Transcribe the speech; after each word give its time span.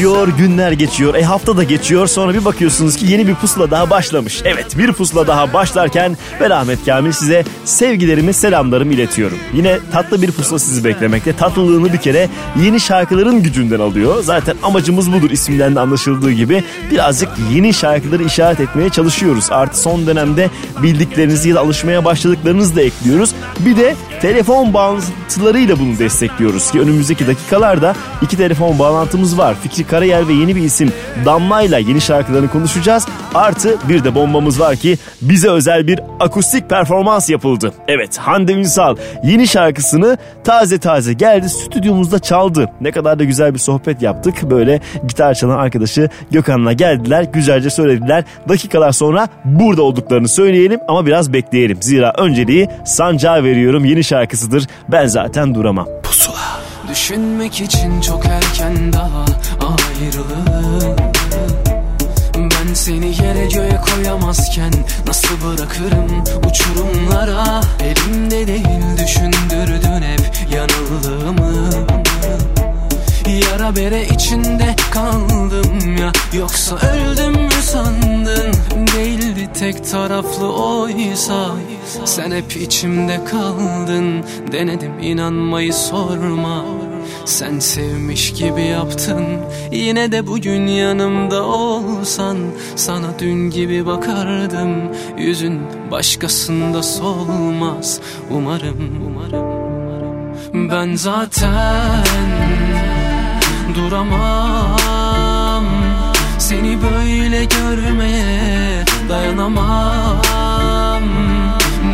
geçiyor, 0.00 0.28
günler 0.28 0.72
geçiyor, 0.72 1.14
e 1.14 1.22
hafta 1.22 1.56
da 1.56 1.64
geçiyor. 1.64 2.06
Sonra 2.06 2.34
bir 2.34 2.44
bakıyorsunuz 2.44 2.96
ki 2.96 3.06
yeni 3.06 3.26
bir 3.26 3.34
pusula 3.34 3.70
daha 3.70 3.90
başlamış. 3.90 4.42
Evet, 4.44 4.78
bir 4.78 4.92
pusula 4.92 5.26
daha 5.26 5.52
başlarken 5.52 6.16
ben 6.40 6.50
Ahmet 6.50 6.84
Kamil 6.84 7.12
size 7.12 7.44
sevgilerimi, 7.64 8.32
selamlarımı 8.32 8.92
iletiyorum. 8.92 9.38
Yine 9.54 9.78
tatlı 9.92 10.22
bir 10.22 10.32
pusula 10.32 10.58
sizi 10.58 10.84
beklemekte. 10.84 11.32
Tatlılığını 11.32 11.92
bir 11.92 11.98
kere 11.98 12.28
yeni 12.62 12.80
şarkıların 12.80 13.42
gücünden 13.42 13.80
alıyor. 13.80 14.22
Zaten 14.22 14.56
amacımız 14.62 15.12
budur 15.12 15.30
isimden 15.30 15.76
de 15.76 15.80
anlaşıldığı 15.80 16.32
gibi. 16.32 16.64
Birazcık 16.90 17.28
yeni 17.52 17.74
şarkıları 17.74 18.22
işaret 18.22 18.60
etmeye 18.60 18.90
çalışıyoruz. 18.90 19.50
Artı 19.50 19.80
son 19.80 20.06
dönemde 20.06 20.50
bildiklerinizi 20.82 21.48
ya 21.48 21.54
da 21.54 21.60
alışmaya 21.60 22.04
başladıklarınızı 22.04 22.76
da 22.76 22.82
ekliyoruz. 22.82 23.34
Bir 23.58 23.76
de 23.76 23.96
telefon 24.20 24.74
bağlantılarıyla 24.74 25.78
bunu 25.78 25.98
destekliyoruz 25.98 26.70
ki 26.70 26.80
önümüzdeki 26.80 27.26
dakikalarda 27.26 27.94
iki 28.22 28.36
telefon 28.36 28.78
bağlantımız 28.78 29.38
var. 29.38 29.56
Fikri 29.62 29.84
Karayel 29.84 30.28
ve 30.28 30.32
yeni 30.32 30.56
bir 30.56 30.62
isim 30.62 30.92
Damla'yla 31.24 31.78
yeni 31.78 32.00
şarkılarını 32.00 32.50
konuşacağız. 32.50 33.06
Artı 33.34 33.76
bir 33.88 34.04
de 34.04 34.14
bombamız 34.14 34.60
var 34.60 34.76
ki 34.76 34.98
bize 35.22 35.48
özel 35.50 35.86
bir 35.86 36.00
akustik 36.20 36.70
performans 36.70 37.30
yapıldı. 37.30 37.72
Evet 37.88 38.18
Hande 38.18 38.52
Ünsal 38.52 38.96
yeni 39.24 39.48
şarkısını 39.48 40.18
taze 40.44 40.78
taze 40.78 41.12
geldi 41.12 41.48
stüdyomuzda 41.48 42.18
çaldı. 42.18 42.70
Ne 42.80 42.90
kadar 42.90 43.18
da 43.18 43.24
güzel 43.24 43.54
bir 43.54 43.58
sohbet 43.58 44.02
yaptık. 44.02 44.50
Böyle 44.50 44.80
gitar 45.08 45.34
çalan 45.34 45.58
arkadaşı 45.58 46.08
Gökhan'la 46.30 46.72
geldiler. 46.72 47.22
Güzelce 47.22 47.70
söylediler. 47.70 48.24
Dakikalar 48.48 48.92
sonra 48.92 49.28
burada 49.44 49.82
olduklarını 49.82 50.28
söyleyelim 50.28 50.80
ama 50.88 51.06
biraz 51.06 51.32
bekleyelim. 51.32 51.82
Zira 51.82 52.12
önceliği 52.18 52.68
Sancağa 52.84 53.44
veriyorum 53.44 53.84
yeni 53.84 54.04
şarkısıdır. 54.04 54.66
Ben 54.88 55.06
zaten 55.06 55.54
duramam. 55.54 55.86
Düşünmek 56.90 57.60
için 57.60 58.00
çok 58.00 58.26
erken 58.26 58.92
daha 58.92 59.24
ayrılık 59.60 60.98
Ben 60.98 61.09
seni 62.74 63.06
yere 63.06 63.46
göğe 63.46 63.80
koyamazken 63.80 64.72
Nasıl 65.06 65.34
bırakırım 65.44 66.24
uçurumlara? 66.50 67.60
Elimde 67.80 68.46
değil 68.46 68.98
düşündürdün 68.98 70.02
hep 70.02 70.52
yanıldığımı. 70.54 71.70
Yara 73.38 73.76
bere 73.76 74.06
içinde 74.06 74.76
kaldım 74.90 75.96
ya 76.00 76.12
Yoksa 76.32 76.76
öldüm 76.76 77.32
mü 77.32 77.62
sandın? 77.62 78.52
Değildi 78.96 79.48
tek 79.58 79.90
taraflı 79.90 80.52
oysa 80.52 81.50
Sen 82.04 82.30
hep 82.30 82.56
içimde 82.56 83.24
kaldın. 83.24 84.24
Denedim 84.52 84.98
inanmayı 85.00 85.74
sorma 85.74 86.64
sen 87.24 87.58
sevmiş 87.58 88.32
gibi 88.32 88.62
yaptın 88.62 89.24
Yine 89.72 90.12
de 90.12 90.26
bugün 90.26 90.66
yanımda 90.66 91.42
olsan 91.42 92.36
Sana 92.76 93.18
dün 93.18 93.50
gibi 93.50 93.86
bakardım 93.86 94.70
Yüzün 95.18 95.60
başkasında 95.90 96.82
solmaz. 96.82 98.00
Umarım, 98.30 99.02
umarım, 99.06 99.46
umarım 99.46 100.70
Ben 100.70 100.94
zaten 100.94 102.04
duramam. 103.74 105.64
Seni 106.38 106.78
böyle 106.82 107.44
görmeye 107.44 108.84
dayanamam. 109.08 110.22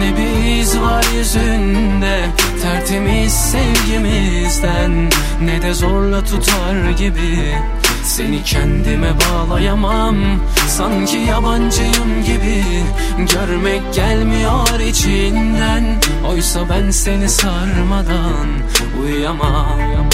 Ne 0.01 0.17
bir 0.17 0.61
iz 0.61 0.81
var 0.81 1.05
yüzünde 1.19 2.27
Tertemiz 2.67 3.33
sevgimizden. 3.33 5.11
Ne 5.43 5.63
de 5.63 5.75
zorla 5.75 6.25
tutar 6.25 6.91
gibi 6.91 7.55
Seni 8.05 8.43
kendime 8.43 9.13
bağlayamam. 9.21 10.17
Sanki 10.69 11.17
yabancıyım 11.17 12.25
gibi 12.27 12.65
Görmek 13.19 13.95
gelmiyor 13.95 14.81
içinden. 14.81 15.85
Oysa 16.31 16.61
ben 16.69 16.91
seni 16.91 17.29
sarmadan 17.29 18.47
Uyuyamam. 19.03 20.09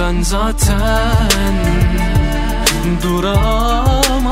Ben 0.00 0.22
zaten 0.22 1.54
Duramam. 3.02 4.28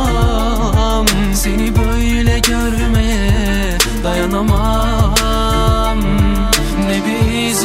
Seni 1.35 1.73
böyle 1.77 2.39
görmeye 2.39 3.79
dayanamam 4.05 5.20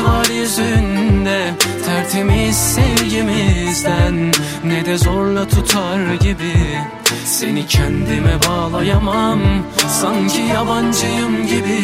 var 0.07 0.25
yüzünde 0.25 1.53
Tertemiz 1.85 2.55
sevgimizden 2.55 4.31
Ne 4.63 4.85
de 4.85 4.97
zorla 4.97 5.47
tutar 5.47 6.13
gibi 6.19 6.53
Seni 7.25 7.67
kendime 7.67 8.37
bağlayamam. 8.47 9.39
Sanki 9.87 10.41
yabancıyım 10.41 11.47
gibi 11.47 11.81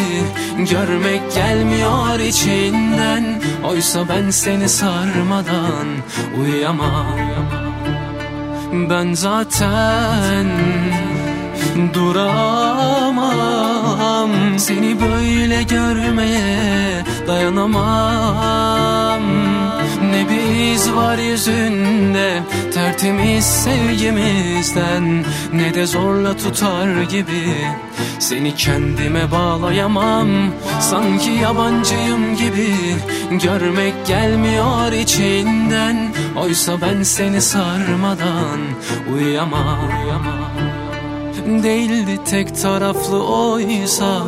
Görmek 0.72 1.34
gelmiyor 1.36 2.20
içinden. 2.20 3.42
Oysa 3.64 4.10
ben 4.10 4.30
seni 4.30 4.70
sarmadan 4.70 5.88
Uyuyamam. 6.42 7.20
Ben 8.90 9.14
zaten 9.14 10.48
Duramam 11.94 13.32
Seni 14.58 14.98
böyle 15.02 15.64
görmeye 15.64 17.04
dayanamam. 17.28 19.22
Ne 20.12 20.30
bir 20.30 20.74
iz 20.74 20.94
var 20.94 21.18
yüzünde 21.18 22.44
Tertemiz 22.74 23.46
sevgimizden. 23.46 25.26
Ne 25.54 25.74
de 25.74 25.86
zorla 25.86 26.38
tutar 26.38 27.02
gibi 27.04 27.56
Seni 28.20 28.56
kendime 28.56 29.32
bağlayamam. 29.32 30.28
Sanki 30.80 31.30
yabancıyım 31.30 32.36
gibi 32.36 32.76
Görmek 33.44 34.08
gelmiyor 34.08 34.92
içinden. 34.92 36.14
Oysa 36.36 36.82
ben 36.82 37.04
seni 37.04 37.42
sarmadan 37.42 38.60
Uyuyamam 39.14 40.61
Değildi 41.46 42.20
tek 42.30 42.62
taraflı 42.62 43.24
oysa. 43.24 44.24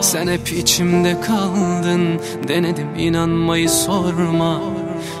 Sen 0.00 0.26
hep 0.26 0.52
içimde 0.52 1.20
kaldın 1.20 2.20
Denedim 2.48 2.94
inanmayı 2.98 3.70
sorma. 3.70 4.60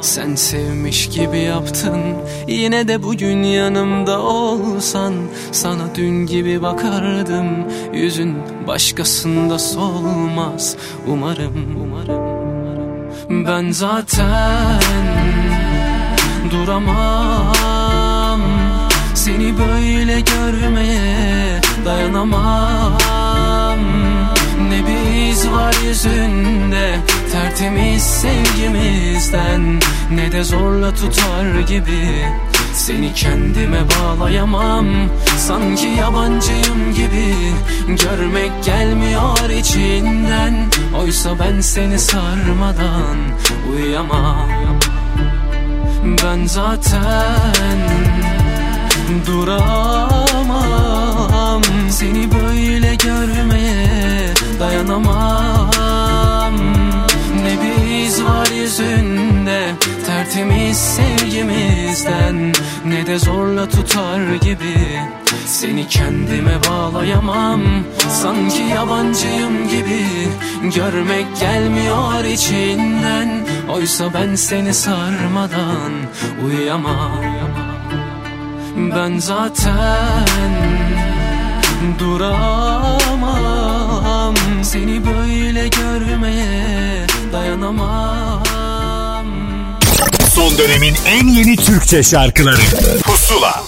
Sen 0.00 0.34
sevmiş 0.34 1.08
gibi 1.08 1.38
yaptın 1.38 2.00
Yine 2.48 2.88
de 2.88 3.02
bugün 3.02 3.42
yanımda 3.42 4.20
olsan. 4.22 5.14
Sana 5.52 5.94
dün 5.94 6.26
gibi 6.26 6.62
bakardım 6.62 7.46
Yüzün 7.92 8.36
başkasında 8.66 9.58
solmaz. 9.58 10.76
Umarım, 11.06 11.76
umarım, 11.82 13.46
Ben 13.46 13.70
zaten 13.70 14.80
duramam. 16.50 18.40
Seni 19.14 19.54
böyle 19.58 20.20
görmeye 20.20 21.15
dayanamam. 21.86 23.80
Ne 24.70 24.86
bir 24.86 25.30
iz 25.30 25.50
var 25.50 25.74
yüzünde 25.88 26.96
Tertemiz 27.32 28.02
sevgimizden. 28.02 29.80
Ne 30.10 30.32
de 30.32 30.44
zorla 30.44 30.94
tutar 30.94 31.60
gibi 31.68 32.26
Seni 32.74 33.14
kendime 33.14 33.80
bağlayamam. 33.80 34.86
Sanki 35.38 35.86
yabancıyım 35.86 36.94
gibi 36.96 37.34
Görmek 37.86 38.64
gelmiyor 38.64 39.50
içinden. 39.50 40.54
Oysa 41.02 41.30
ben 41.38 41.60
seni 41.60 41.98
sarmadan 41.98 43.16
Uyuyamam. 43.72 44.48
Ben 46.24 46.46
zaten 46.46 47.78
Duramam 49.26 50.95
Seni 51.96 52.28
böyle 52.32 52.94
görmeye 52.94 54.34
dayanamam. 54.60 56.54
Ne 57.42 57.56
bir 57.62 58.04
iz 58.04 58.24
var 58.24 58.48
yüzünde 58.60 59.72
Tertemiz 60.06 60.76
sevgimizden. 60.76 62.52
Ne 62.84 63.06
de 63.06 63.18
zorla 63.18 63.68
tutar 63.68 64.34
gibi 64.34 65.00
Seni 65.46 65.88
kendime 65.88 66.58
bağlayamam. 66.70 67.62
Sanki 68.08 68.62
yabancıyım 68.62 69.68
gibi 69.68 70.06
Görmek 70.74 71.26
gelmiyor 71.40 72.24
içinden. 72.24 73.46
Oysa 73.68 74.14
ben 74.14 74.34
seni 74.34 74.74
sarmadan 74.74 75.92
Uyuyamam. 76.44 77.24
Ben 78.76 79.18
zaten 79.18 80.85
duramam 81.98 83.66
Seni 84.62 85.06
böyle 85.06 85.68
görmeye 85.68 87.06
dayanamam. 87.32 88.46
Son 90.34 90.58
dönemin 90.58 90.94
en 91.06 91.26
yeni 91.26 91.56
Türkçe 91.56 92.02
şarkıları. 92.02 92.60
Pusula. 93.04 93.62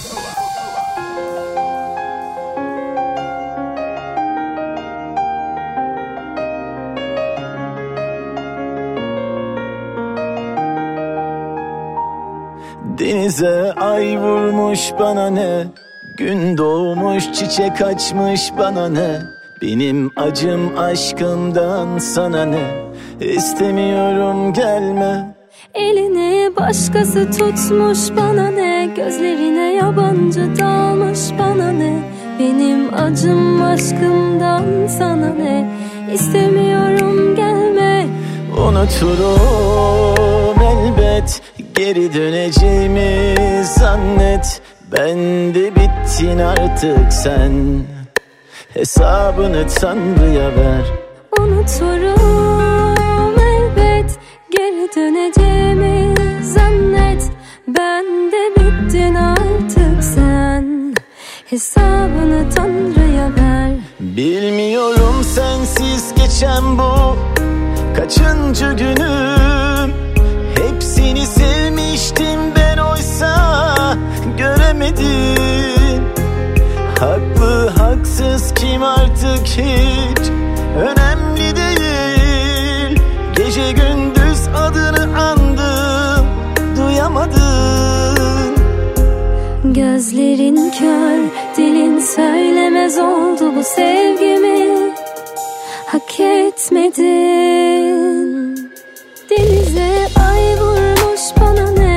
Denize 12.99 13.72
ay 13.72 14.19
vurmuş 14.19 14.81
bana 14.99 15.31
ne 15.31 15.66
Gün 16.19 16.59
doğmuş 16.59 17.32
çiçek 17.32 17.82
açmış 17.82 18.50
bana 18.59 18.88
ne? 18.88 19.23
Benim 19.62 20.11
acım 20.17 20.79
aşkımdan 20.79 21.99
sana 21.99 22.44
ne? 22.44 22.85
İstemiyorum 23.20 24.53
gelme. 24.53 25.37
Elini 25.75 26.56
başkası 26.56 27.31
tutmuş 27.31 27.99
bana 28.17 28.50
ne? 28.50 28.90
Gözlerine 28.97 29.75
yabancı 29.75 30.57
dalmış 30.59 31.19
bana 31.38 31.73
ne? 31.73 31.92
Benim 32.38 32.95
acım 32.95 33.62
aşkımdan 33.62 34.87
sana 34.87 35.28
ne? 35.28 35.71
İstemiyorum 36.14 37.37
gelme. 37.37 38.07
Unuturum 38.59 40.62
elbet 40.62 41.42
Geri 41.78 42.14
döneceğimi 42.14 43.35
zannet 43.64 44.61
Ben 44.92 45.18
de 45.54 45.73
bittin 45.76 46.38
artık 46.38 47.12
sen. 47.12 47.52
Hesabını 48.75 49.66
Tanrı'ya 49.80 50.49
ver. 50.57 50.85
Unuturum 51.38 52.97
elbet. 53.38 54.18
Geri 54.50 54.88
döneceğimi 54.97 56.14
zannet. 56.42 57.23
Ben 57.68 58.04
de 58.33 58.50
bittin 58.57 59.14
artık 59.14 60.04
sen. 60.14 60.95
Hesabını 61.50 62.50
Tanrı'ya 62.57 63.30
ver. 63.37 63.73
Bilmiyorum 64.00 65.25
sensiz 65.25 66.14
geçen 66.14 66.78
bu 66.78 67.16
Kaçıncı 67.97 68.73
günüm. 68.73 69.92
Hepsini 70.57 71.26
sevmiştim 71.26 72.40
ben 72.57 72.58
oysa 74.38 74.54
Göremedim 74.54 76.04
Haklı 77.00 77.68
haksız 77.68 78.54
kim 78.54 78.83
artık 78.83 79.47
hiç? 79.47 80.28
Önemli 80.78 81.57
değil. 81.57 83.00
Gece 83.37 83.73
gündüz 83.73 84.49
adını 84.57 85.18
andım 85.18 86.26
Duyamadın 86.76 87.38
Gözlerin 89.64 90.71
kör, 90.71 91.18
dilin 91.57 91.99
söylemez 91.99 92.99
oldu 92.99 93.57
bu 93.57 93.64
sevgimi. 93.64 94.92
Hak 95.87 96.21
etmedin. 96.21 97.49
Denize 99.30 100.09
ay 100.30 100.57
vurmuş 100.61 101.21
bana 101.40 101.71
ne 101.71 101.88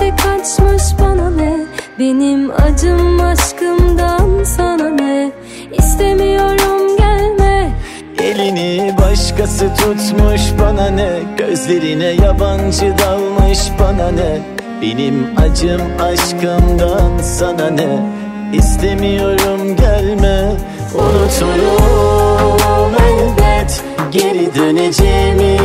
doğmuş 0.00 0.10
çiçek 0.10 0.12
açmış 0.12 0.82
bana 1.00 1.30
ne? 1.30 1.56
Benim 1.98 2.50
acım 2.50 3.20
aşkımdan 3.20 4.44
sana 4.44 4.88
ne? 4.88 5.32
İstemiyorum 5.78 6.96
gelme. 6.96 7.70
Elini 8.18 8.94
başkası 8.98 9.74
tutmuş 9.74 10.40
bana 10.60 10.90
ne? 10.90 11.08
Gözlerine 11.38 12.04
yabancı 12.04 12.94
dalmış 12.98 13.58
bana 13.80 14.10
ne? 14.10 14.38
Benim 14.82 15.26
acım 15.36 15.80
aşkımdan 16.02 17.18
sana 17.22 17.70
ne? 17.70 18.10
İstemiyorum 18.52 19.76
gelme. 19.76 20.52
Unuturum 20.94 22.92
elbet. 22.94 23.82
Geri 24.10 24.54
döneceğimi 24.54 25.58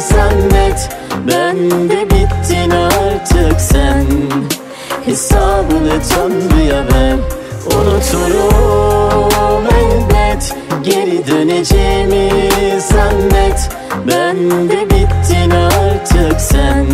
zannet. 0.00 0.88
Ben 1.28 1.56
de 1.90 2.10
bittin 2.10 2.70
artık 2.70 3.01
sen. 3.58 4.06
Hesabını 5.04 6.02
Tanrı'ya 6.10 6.84
ver 6.84 7.16
Unuturum. 7.66 9.64
Elbet 9.66 10.56
Geri 10.82 11.26
döneceğimi 11.26 12.30
zannet. 12.80 13.70
Ben 14.08 14.36
de 14.68 14.90
bittin 14.90 15.50
artık 15.50 16.40
sen. 16.40 16.86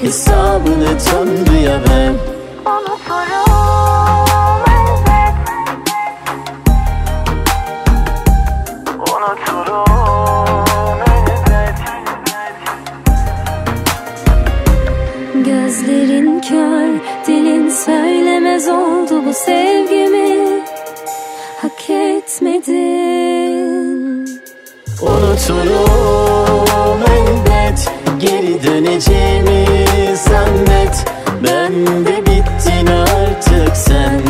Hesabını 0.00 0.98
Tanrı'ya 1.10 1.80
ver. 1.80 2.12
Gözlerin 2.64 3.47
bu 19.28 19.32
sevgimi 19.34 20.64
Hak 21.62 21.90
etmedin. 21.90 22.78
Unuturum 25.02 26.58
elbet 27.02 27.90
Geri 28.18 28.62
döneceğimi 28.62 29.66
zannet. 30.16 31.04
Ben 31.44 31.72
de 32.06 32.26
bittin 32.26 32.86
artık 32.86 33.76
sen. 33.76 34.22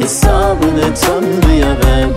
Hesabını 0.00 0.94
Tanrı'ya 0.94 1.68
ver 1.68 2.08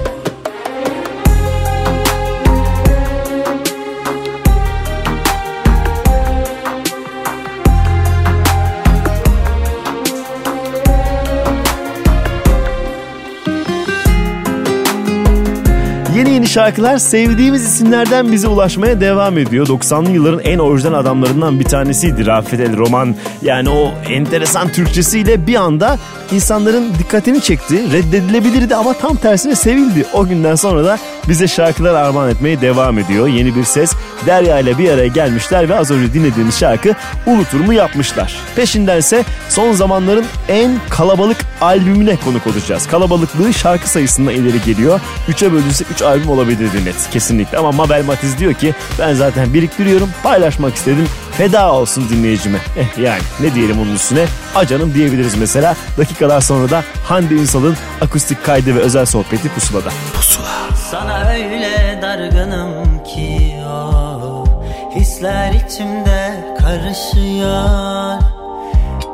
şarkılar 16.58 16.98
sevdiğimiz 16.98 17.64
isimlerden 17.64 18.32
bize 18.32 18.48
ulaşmaya 18.48 19.02
devam 19.02 19.38
ediyor. 19.38 19.68
90'lı 19.68 20.12
yılların 20.12 20.40
en 20.40 20.60
orijinal 20.60 20.94
adamlarından 20.94 21.60
bir 21.60 21.66
tanesiydi 21.66 22.26
Rafet 22.26 22.60
El 22.60 22.78
Roman. 22.78 23.16
Yani 23.42 23.70
o 23.70 23.92
enteresan 24.10 24.72
Türkçesiyle 24.72 25.48
bir 25.48 25.56
anda 25.56 26.00
insanların 26.32 26.94
dikkatini 27.00 27.42
çekti. 27.42 27.92
Reddedilebilirdi 27.94 28.76
ama 28.76 28.94
tam 28.94 29.16
tersine 29.16 29.56
sevildi. 29.56 30.06
O 30.14 30.28
günden 30.28 30.56
sonra 30.56 30.86
da 30.86 31.00
bize 31.30 31.48
şarkılar 31.48 31.94
armağan 31.94 32.30
etmeye 32.30 32.62
devam 32.62 33.00
ediyor. 33.00 33.28
Yeni 33.28 33.56
bir 33.56 33.64
ses 33.64 33.94
Derya 34.26 34.60
ile 34.60 34.78
bir 34.78 34.90
araya 34.90 35.08
gelmişler 35.08 35.70
ve 35.70 35.76
az 35.76 35.92
önce 35.92 36.14
dinlediğimiz 36.14 36.60
şarkı 36.60 36.94
Ulutur 37.26 37.60
mu 37.60 37.74
yapmışlar. 37.74 38.40
Peşindense 38.56 39.24
son 39.50 39.74
zamanların 39.74 40.26
en 40.50 40.72
kalabalık 40.90 41.38
albümüne 41.62 42.16
konuk 42.16 42.48
olacağız. 42.48 42.88
Kalabalıklığı 42.88 43.54
şarkı 43.54 43.90
sayısında 43.90 44.32
ileri 44.32 44.62
geliyor. 44.66 45.00
3'e 45.30 45.52
bölünse 45.52 45.86
3 45.94 46.02
albüm 46.02 46.30
olabilirdi 46.48 46.86
net 46.86 47.10
kesinlikle. 47.12 47.58
Ama 47.58 47.72
Mabel 47.72 48.06
Matiz 48.06 48.38
diyor 48.38 48.54
ki 48.54 48.74
ben 49.00 49.14
zaten 49.14 49.54
biriktiriyorum 49.54 50.10
paylaşmak 50.24 50.76
istedim. 50.76 51.08
Feda 51.32 51.72
olsun 51.74 52.10
dinleyicime. 52.10 52.58
Eh 52.78 52.98
yani 52.98 53.22
ne 53.40 53.56
diyelim 53.56 53.80
onun 53.80 53.96
üstüne? 53.96 54.26
Acanım 54.56 54.94
diyebiliriz 54.94 55.38
mesela. 55.38 55.76
Dakikalar 55.98 56.42
sonra 56.42 56.70
da 56.70 56.84
Hande 57.04 57.34
Ünsal'ın 57.34 57.78
akustik 58.02 58.46
kaydı 58.46 58.76
ve 58.76 58.80
özel 58.80 59.06
sohbeti 59.06 59.50
Pusula'da. 59.50 59.90
Sana 60.92 61.30
öyle 61.30 62.00
dargınım 62.02 63.04
ki 63.04 63.56
o 63.70 64.46
Hisler 64.96 65.54
içimde 65.54 66.56
karışıyor 66.60 68.22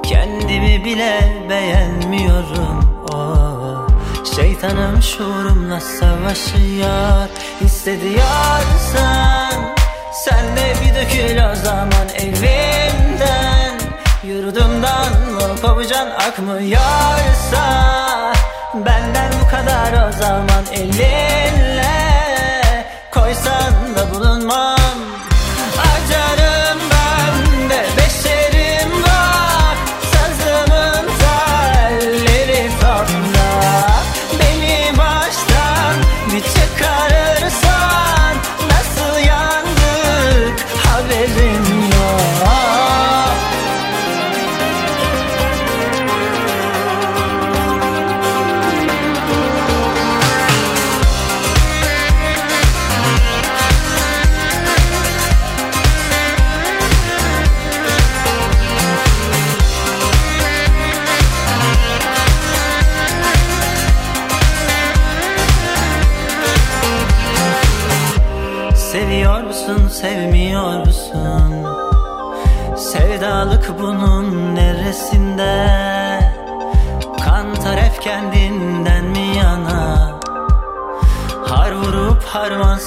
Kendimi 0.04 0.86
bile 0.86 1.20
beğenmiyorum 1.50 3.06
o 3.14 3.53
Şeytanım 4.24 5.02
şuurumla 5.02 5.80
savaşıyor. 5.80 7.28
Hissediyorsan 7.62 9.54
Sen. 10.14 10.56
De 10.56 10.74
bir 10.82 10.96
dökül 10.96 11.52
o 11.52 11.56
zaman 11.56 12.08
evimden. 12.16 13.80
Yurdumdan 14.24 15.12
mı 15.32 15.56
kovacan 15.62 16.08
akmıyorsa. 16.08 17.64
Benden 18.74 19.32
bu 19.42 19.50
kadar 19.50 20.08
o 20.08 20.12
zaman 20.12 20.66
elinle 20.74 21.63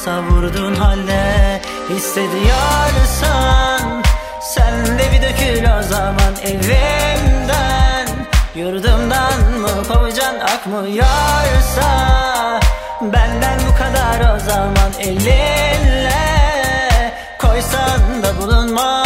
savurdun 0.06 0.74
halde 0.74 1.60
Hissediyorsan 1.90 3.82
Sen 4.40 4.98
de 4.98 5.04
bir 5.12 5.22
dökül 5.22 5.64
o 5.78 5.82
zaman 5.82 6.34
evimden. 6.42 8.06
Yurdumdan 8.54 9.40
mı 9.60 9.68
kovacan 9.88 10.34
akmıyorsa 10.34 11.90
Benden 13.00 13.58
bu 13.68 13.72
kadar 13.78 14.34
o 14.34 14.38
zaman 14.38 14.92
elinle 15.00 16.26
Koysan 17.38 18.22
da 18.22 18.40
bulunmam 18.40 19.05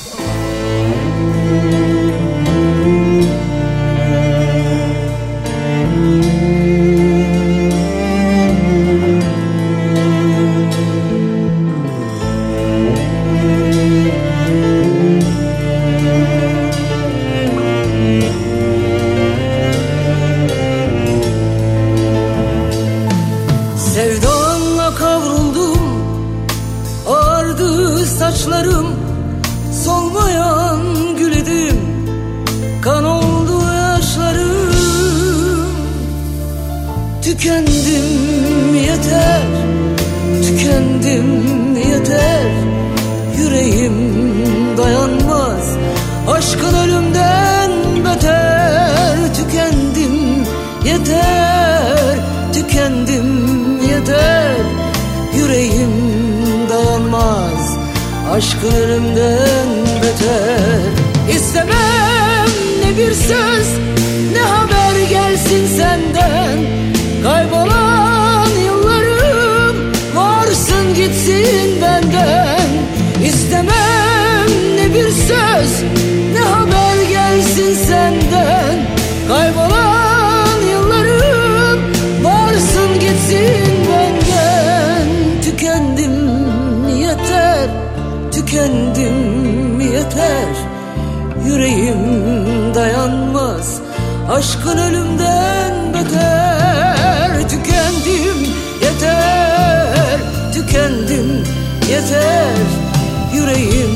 aşklarımda 58.61 59.20
Aşkın 94.61 94.77
ölümden 94.77 95.73
beter. 95.93 97.49
Tükendim 97.49 98.53
yeter. 98.83 100.19
Tükendim 100.53 101.43
yeter. 101.89 102.55
Yüreğim 103.33 103.95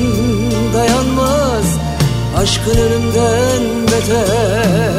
dayanmaz. 0.74 1.64
Aşkın 2.36 2.78
ölümden 2.78 3.62
beter. 3.86 4.95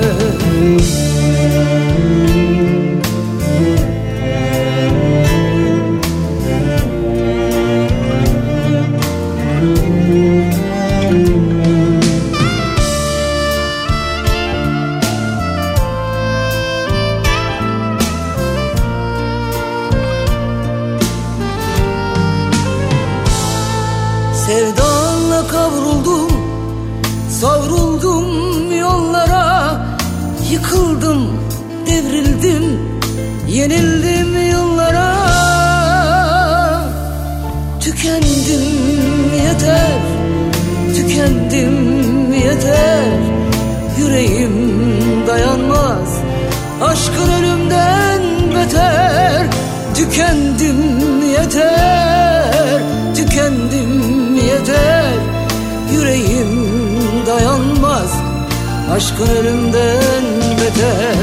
Aşkın 58.98 59.28
ölümden 59.28 60.24
beter. 60.62 61.16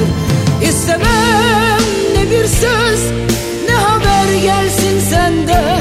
İstemem 0.69 1.81
ne 2.15 2.31
bir 2.31 2.47
söz 2.47 3.01
Ne 3.69 3.75
haber 3.75 4.43
gelsin 4.43 5.01
senden. 5.11 5.74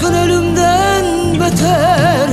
aşkın 0.00 0.14
ölümden 0.14 1.04
beter. 1.40 2.28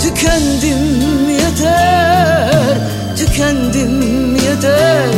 Tükendim 0.00 1.30
yeter, 1.30 2.76
tükendim 3.16 4.36
yeter. 4.36 5.08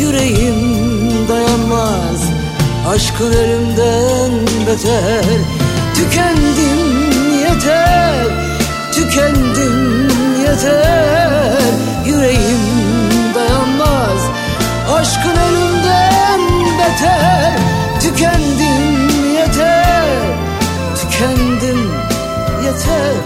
Yüreğim 0.00 1.28
dayanmaz. 1.28 2.20
Aşkın 2.88 3.32
ölümden 3.32 4.32
beter. 4.66 5.24
Tükendim 5.94 7.10
yeter, 7.40 8.26
tükendim 8.92 10.08
yeter. 10.40 11.72
Yüreğim 12.06 12.62
dayanmaz. 13.34 14.20
Aşkın 14.92 15.36
ölümden 15.36 16.40
beter. 16.78 17.52
Tükendim 18.00 18.55
said 22.86 23.25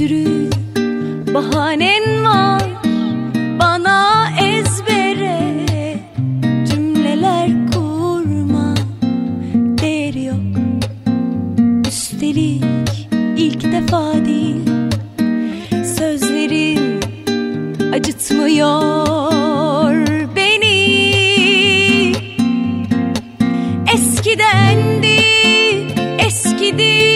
sürü 0.00 0.50
bahanen 1.34 2.24
var 2.24 2.62
bana 3.58 4.28
ezbere. 4.42 5.56
Cümleler 6.70 7.50
kurma 7.74 8.74
değeri 9.82 10.24
yok. 10.24 10.36
Üstelik 11.88 13.08
ilk 13.36 13.72
defa 13.72 14.12
değil 14.24 14.56
sözlerin 15.98 17.00
acıtmıyor 17.92 18.76
beni. 20.36 20.80
Eskidendi 23.94 25.20
eskidi 26.18 27.10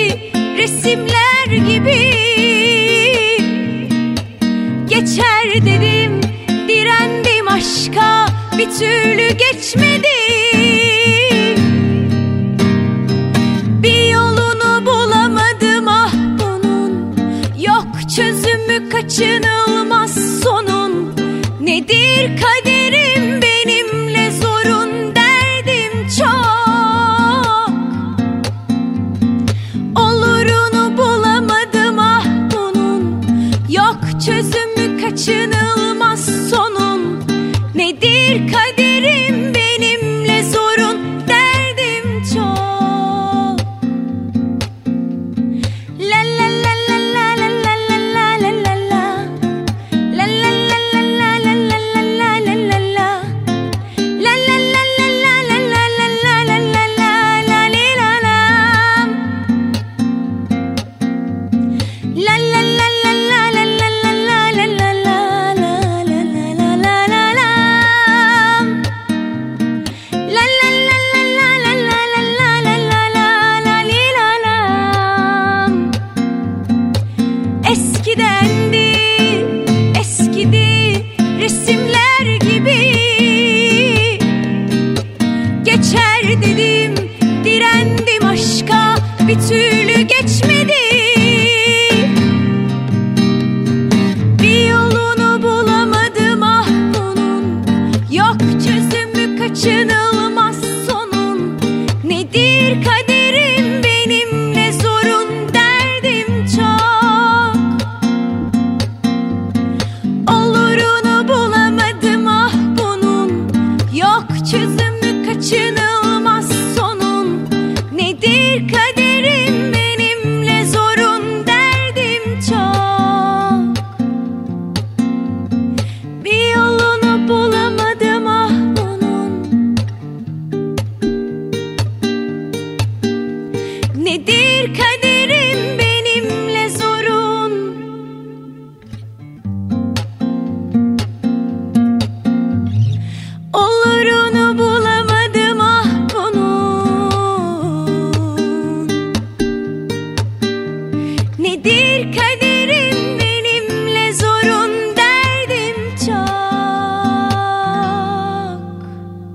resimler 0.58 1.46
gibi. 1.68 1.93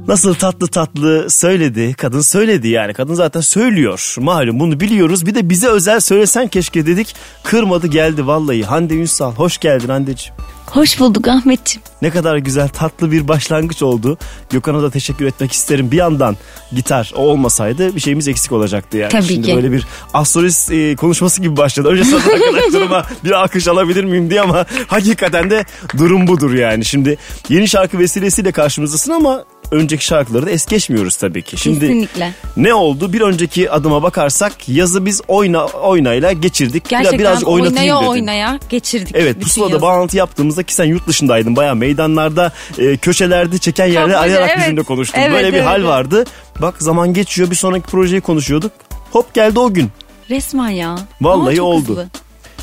Nasıl 0.09 0.33
tatlı 0.33 0.67
tatlı 0.67 1.29
söyledi. 1.29 1.93
Kadın 1.93 2.21
söyledi 2.21 2.67
yani. 2.67 2.93
Kadın 2.93 3.13
zaten 3.13 3.41
söylüyor. 3.41 4.15
Malum 4.19 4.59
bunu 4.59 4.79
biliyoruz. 4.79 5.25
Bir 5.25 5.35
de 5.35 5.49
bize 5.49 5.67
özel 5.67 5.99
söylesen 5.99 6.47
keşke 6.47 6.85
dedik. 6.85 7.15
Kırmadı 7.43 7.87
geldi 7.87 8.27
vallahi. 8.27 8.63
Hande 8.63 8.93
Ünsal 8.93 9.33
hoş 9.33 9.57
geldin 9.57 9.89
Hande'ciğim. 9.89 10.35
Hoş 10.65 10.99
bulduk 10.99 11.27
Ahmetciğim. 11.27 11.83
Ne 12.01 12.09
kadar 12.09 12.37
güzel 12.37 12.69
tatlı 12.69 13.11
bir 13.11 13.27
başlangıç 13.27 13.83
oldu. 13.83 14.17
Gökhan'a 14.49 14.83
da 14.83 14.89
teşekkür 14.89 15.25
etmek 15.25 15.51
isterim. 15.51 15.91
Bir 15.91 15.97
yandan 15.97 16.37
gitar 16.71 17.13
o 17.15 17.21
olmasaydı 17.21 17.95
bir 17.95 17.99
şeyimiz 17.99 18.27
eksik 18.27 18.51
olacaktı 18.51 18.97
yani. 18.97 19.11
Tabii 19.11 19.23
Şimdi 19.23 19.47
ki. 19.47 19.55
böyle 19.55 19.71
bir 19.71 19.87
astrolist 20.13 20.71
e, 20.71 20.95
konuşması 20.95 21.41
gibi 21.41 21.57
başladı. 21.57 21.87
Önce 21.87 22.03
sana 22.03 22.23
arkadaşlarıma 22.33 23.05
bir 23.23 23.31
alkış 23.31 23.67
alabilir 23.67 24.03
miyim 24.03 24.29
diye 24.29 24.41
ama 24.41 24.65
hakikaten 24.87 25.49
de 25.49 25.65
durum 25.97 26.27
budur 26.27 26.53
yani. 26.53 26.85
Şimdi 26.85 27.17
yeni 27.49 27.67
şarkı 27.67 27.99
vesilesiyle 27.99 28.51
karşımızdasın 28.51 29.11
ama 29.11 29.45
önceki 29.71 30.05
şarkıları 30.05 30.45
da 30.45 30.49
es 30.49 30.65
geçmiyoruz 30.65 31.15
tabii 31.15 31.41
ki. 31.41 31.57
Şimdi 31.57 31.79
Kesinlikle. 31.79 32.33
ne 32.57 32.73
oldu? 32.73 33.13
Bir 33.13 33.21
önceki 33.21 33.71
adıma 33.71 34.03
bakarsak 34.03 34.69
yazı 34.69 35.05
biz 35.05 35.21
oyna 35.27 35.65
oynayla 35.65 36.31
geçirdik. 36.31 36.89
Gerçekten 36.89 37.19
birazcık 37.19 37.47
oynatayım 37.47 37.77
oynaya 37.77 37.97
dedim. 37.99 38.09
oynaya 38.09 38.59
geçirdik. 38.69 39.15
Evet 39.15 39.41
pusulada 39.41 39.71
yazı. 39.71 39.81
bağlantı 39.81 40.17
yaptığımızda 40.17 40.63
ki 40.63 40.73
sen 40.73 40.85
yurt 40.85 41.07
dışındaydın 41.07 41.55
bayağı 41.55 41.75
meydanlarda 41.75 42.51
e, 42.77 42.97
köşelerde 42.97 43.57
çeken 43.57 43.93
Kapmaca, 43.93 44.19
arayarak 44.19 44.49
evet. 44.49 44.59
bizimle 44.59 44.83
konuştun. 44.83 45.19
Evet, 45.19 45.31
Böyle 45.31 45.47
bir 45.47 45.57
evet, 45.57 45.67
hal 45.67 45.79
evet. 45.79 45.89
vardı. 45.89 46.25
Bak 46.61 46.81
zaman 46.81 47.13
geçiyor 47.13 47.51
bir 47.51 47.55
sonraki 47.55 47.87
projeyi 47.87 48.21
konuşuyorduk. 48.21 48.71
Hop 49.11 49.33
geldi 49.33 49.59
o 49.59 49.73
gün. 49.73 49.89
Resmen 50.29 50.69
ya. 50.69 50.95
Vallahi 51.21 51.55
çok 51.55 51.65
oldu. 51.65 51.89
hızlı. 51.89 52.07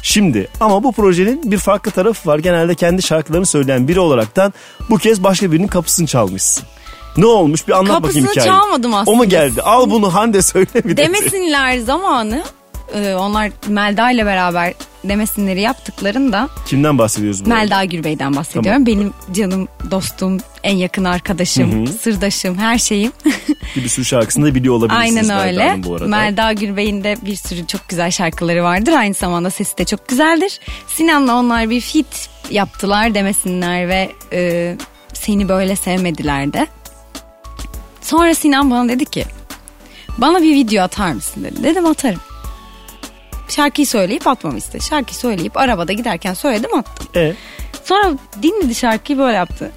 Şimdi 0.02 0.48
ama 0.60 0.82
bu 0.82 0.92
projenin 0.92 1.50
bir 1.50 1.58
farklı 1.58 1.90
tarafı 1.90 2.28
var. 2.28 2.38
Genelde 2.38 2.74
kendi 2.74 3.02
şarkılarını 3.02 3.46
söyleyen 3.46 3.88
biri 3.88 4.00
olaraktan 4.00 4.52
bu 4.90 4.98
kez 4.98 5.24
başka 5.24 5.52
birinin 5.52 5.66
kapısını 5.66 6.06
çalmışsın. 6.06 6.64
Ne 7.16 7.26
olmuş 7.26 7.68
bir 7.68 7.72
anlat 7.72 8.02
bakayım 8.02 8.26
Kapısını 8.26 8.30
hikayeyi. 8.30 8.50
çalmadım 8.50 8.94
aslında. 8.94 9.10
O 9.10 9.16
mu 9.16 9.28
geldi? 9.28 9.62
Al 9.62 9.90
bunu 9.90 10.14
Hande 10.14 10.42
söyle 10.42 10.66
bir 10.74 10.96
de. 10.96 10.96
Demesinler 10.96 11.78
zamanı 11.78 12.42
e, 12.94 13.14
onlar 13.14 13.50
Melda 13.68 14.10
ile 14.10 14.26
beraber 14.26 14.74
demesinleri 15.04 15.60
yaptıklarında 15.60 16.48
Kimden 16.66 16.98
bahsediyoruz 16.98 17.44
bu? 17.44 17.48
Melda 17.48 17.84
Gürbey'den 17.84 18.36
bahsediyorum. 18.36 18.86
Benim 18.86 19.12
canım 19.32 19.68
dostum, 19.90 20.38
en 20.62 20.76
yakın 20.76 21.04
arkadaşım, 21.04 21.86
sırdaşım, 21.86 22.58
her 22.58 22.78
şeyim. 22.78 23.12
Bir 23.76 23.88
sürü 23.88 24.04
şarkısını 24.04 24.46
da 24.46 24.54
biliyor 24.54 24.74
olabilirsiniz 24.74 25.30
Aynen 25.30 25.46
öyle. 25.46 25.58
Melda'nın 25.58 25.84
bu 25.84 25.94
arada. 25.94 26.06
Melda 26.06 26.52
Gürbey'in 26.52 27.04
de 27.04 27.16
bir 27.22 27.36
sürü 27.36 27.66
çok 27.66 27.88
güzel 27.88 28.10
şarkıları 28.10 28.62
vardır. 28.62 28.92
Aynı 28.92 29.14
zamanda 29.14 29.50
sesi 29.50 29.78
de 29.78 29.84
çok 29.84 30.08
güzeldir. 30.08 30.60
Sinan'la 30.86 31.34
onlar 31.36 31.70
bir 31.70 31.80
fit 31.80 32.28
yaptılar 32.50 33.14
demesinler 33.14 33.88
ve 33.88 34.12
e, 34.32 34.76
seni 35.12 35.48
böyle 35.48 35.76
sevmediler 35.76 36.52
de. 36.52 36.66
Sonra 38.06 38.34
Sinan 38.34 38.70
bana 38.70 38.88
dedi 38.88 39.04
ki 39.04 39.24
bana 40.18 40.42
bir 40.42 40.54
video 40.54 40.82
atar 40.84 41.12
mısın 41.12 41.44
dedi. 41.44 41.62
Dedim 41.62 41.86
atarım. 41.86 42.20
Şarkıyı 43.48 43.86
söyleyip 43.86 44.26
atmamı 44.26 44.58
istedi. 44.58 44.84
Şarkıyı 44.84 45.18
söyleyip 45.18 45.56
arabada 45.56 45.92
giderken 45.92 46.34
söyledim 46.34 46.74
attım. 46.78 47.06
E, 47.16 47.32
Sonra 47.84 48.12
dinledi 48.42 48.74
şarkıyı 48.74 49.18
böyle 49.18 49.36
yaptı. 49.36 49.72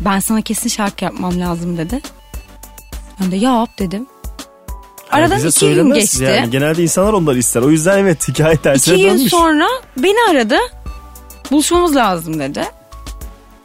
Ben 0.00 0.20
sana 0.20 0.40
kesin 0.42 0.68
şarkı 0.68 1.04
yapmam 1.04 1.40
lazım 1.40 1.76
dedi. 1.78 2.00
Ben 3.20 3.30
de 3.32 3.36
yap 3.36 3.78
dedim. 3.78 4.06
Aradan 5.10 5.36
bize 5.36 5.48
iki 5.48 5.74
gün 5.74 5.94
geçti. 5.94 6.24
Yani 6.24 6.50
genelde 6.50 6.82
insanlar 6.82 7.12
onları 7.12 7.38
ister. 7.38 7.62
O 7.62 7.70
yüzden 7.70 7.98
evet 7.98 8.28
hikaye 8.28 8.56
tersine 8.56 8.94
İki 8.94 9.02
gün 9.04 9.10
dönmüş. 9.14 9.30
sonra 9.30 9.66
beni 9.96 10.30
aradı. 10.30 10.56
Buluşmamız 11.50 11.96
lazım 11.96 12.38
dedi. 12.40 12.64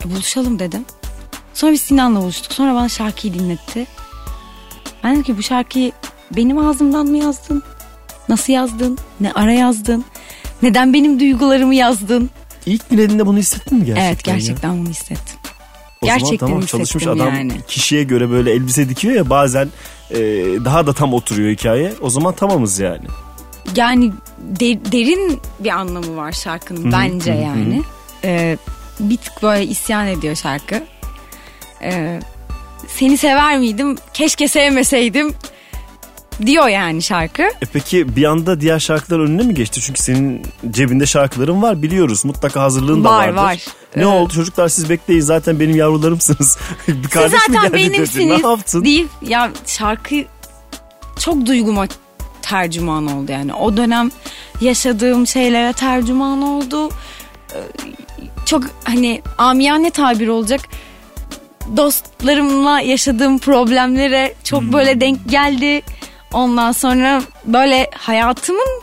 E, 0.05 0.11
buluşalım 0.11 0.59
dedim. 0.59 0.85
Sonra 1.53 1.71
biz 1.71 1.81
Sinan'la 1.81 2.21
buluştuk. 2.21 2.53
Sonra 2.53 2.75
bana 2.75 2.89
şarkıyı 2.89 3.33
dinletti. 3.33 3.87
Ben 5.03 5.11
dedim 5.11 5.23
ki 5.23 5.37
bu 5.37 5.43
şarkıyı 5.43 5.91
benim 6.35 6.57
ağzımdan 6.57 7.05
mı 7.07 7.17
yazdın? 7.17 7.63
Nasıl 8.29 8.53
yazdın? 8.53 8.97
Ne 9.19 9.31
ara 9.31 9.53
yazdın? 9.53 10.05
Neden 10.61 10.93
benim 10.93 11.19
duygularımı 11.19 11.75
yazdın? 11.75 12.29
İlk 12.65 12.91
dinlediğinde 12.91 13.25
bunu 13.25 13.37
hissettin 13.37 13.77
mi 13.77 13.85
gerçekten? 13.85 14.07
evet 14.07 14.27
ya? 14.27 14.33
gerçekten 14.33 14.77
bunu 14.79 14.89
hissettim. 14.89 15.35
O 16.01 16.05
zaman 16.05 16.19
Gerçekten 16.19 16.47
tamam 16.47 16.61
hissettim 16.61 16.77
çalışmış 16.79 17.07
adam 17.07 17.17
yani. 17.35 17.53
kişiye 17.67 18.03
göre 18.03 18.29
böyle 18.29 18.51
elbise 18.51 18.89
dikiyor 18.89 19.15
ya 19.15 19.29
bazen 19.29 19.67
e, 20.11 20.17
daha 20.65 20.87
da 20.87 20.93
tam 20.93 21.13
oturuyor 21.13 21.51
hikaye. 21.51 21.93
O 22.01 22.09
zaman 22.09 22.33
tamamız 22.35 22.79
yani. 22.79 23.05
Yani 23.75 24.11
de- 24.37 24.91
derin 24.91 25.39
bir 25.59 25.69
anlamı 25.69 26.15
var 26.17 26.31
şarkının 26.31 26.91
bence 26.91 27.31
yani. 27.31 27.81
Ee, 28.23 28.57
bir 28.99 29.17
tık 29.17 29.43
böyle 29.43 29.65
isyan 29.67 30.07
ediyor 30.07 30.35
şarkı. 30.35 30.83
Ee, 31.83 32.19
seni 32.87 33.17
sever 33.17 33.57
miydim? 33.59 33.97
Keşke 34.13 34.47
sevmeseydim 34.47 35.33
diyor 36.45 36.67
yani 36.67 37.01
şarkı. 37.01 37.41
E 37.43 37.65
peki 37.73 38.15
bir 38.15 38.23
anda 38.23 38.61
diğer 38.61 38.79
şarkılar 38.79 39.19
önüne 39.19 39.43
mi 39.43 39.53
geçti? 39.53 39.81
Çünkü 39.81 40.01
senin 40.01 40.41
cebinde 40.71 41.05
şarkıların 41.05 41.61
var 41.61 41.81
biliyoruz. 41.81 42.25
Mutlaka 42.25 42.61
hazırlığın 42.61 43.03
da 43.03 43.09
Var, 43.09 43.27
vardır. 43.27 43.37
var. 43.37 43.57
Ne 43.95 44.03
Ee, 44.03 44.05
oldu 44.05 44.33
çocuklar 44.33 44.69
siz 44.69 44.89
bekleyin 44.89 45.21
zaten 45.21 45.59
benim 45.59 45.75
yavrularımsınız. 45.75 46.57
bir 46.87 46.93
Siz 46.93 47.09
kardeş 47.09 47.33
mi 47.33 47.39
zaten 47.47 47.61
geldi 47.71 47.73
dedi. 47.83 47.93
benimsiniz 47.93 48.41
Ne 48.43 48.49
yaptın? 48.49 48.85
deyip 48.85 49.09
ya 49.27 49.51
şarkı 49.65 50.15
çok 51.19 51.45
duyguma 51.45 51.87
tercüman 52.41 53.07
oldu 53.07 53.31
yani. 53.31 53.53
O 53.53 53.77
dönem 53.77 54.11
yaşadığım 54.61 55.27
şeylere 55.27 55.73
tercüman 55.73 56.41
oldu. 56.41 56.89
Ee, 57.53 57.57
Çok 58.45 58.63
hani 58.83 59.21
amiyane 59.37 59.89
tabir 59.89 60.27
olacak 60.27 60.61
dostlarımla 61.77 62.81
yaşadığım 62.81 63.39
problemlere 63.39 64.33
çok 64.43 64.61
Hmm. 64.61 64.73
böyle 64.73 65.01
denk 65.01 65.29
geldi. 65.29 65.81
Ondan 66.33 66.71
sonra 66.71 67.21
böyle 67.45 67.89
hayatımın 67.97 68.81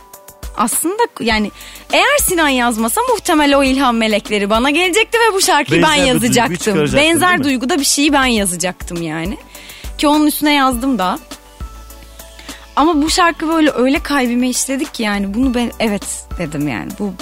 aslında 0.57 1.03
yani 1.19 1.51
eğer 1.93 2.17
Sinan 2.21 2.49
yazmasa 2.49 3.01
muhtemel 3.13 3.55
o 3.57 3.63
ilham 3.63 3.97
melekleri 3.97 4.49
bana 4.49 4.69
gelecekti 4.69 5.17
ve 5.17 5.33
bu 5.33 5.41
şarkıyı 5.41 5.81
Benzer 5.81 5.97
ben 5.97 6.03
yazacaktım. 6.05 6.77
Benzer 6.95 7.43
duyguda 7.43 7.79
bir 7.79 7.85
şeyi 7.85 8.13
ben 8.13 8.25
yazacaktım 8.25 9.01
yani. 9.01 9.37
Ki 9.97 10.07
onun 10.07 10.25
üstüne 10.27 10.53
yazdım 10.53 10.99
da. 10.99 11.19
Ama 12.75 13.01
bu 13.01 13.09
şarkı 13.09 13.47
böyle 13.49 13.71
öyle 13.71 13.99
kalbime 13.99 14.49
işledik 14.49 14.93
ki 14.93 15.03
yani 15.03 15.33
bunu 15.33 15.53
ben 15.53 15.71
evet 15.79 16.03
dedim 16.37 16.67
yani. 16.67 16.91
Bu 16.99 17.13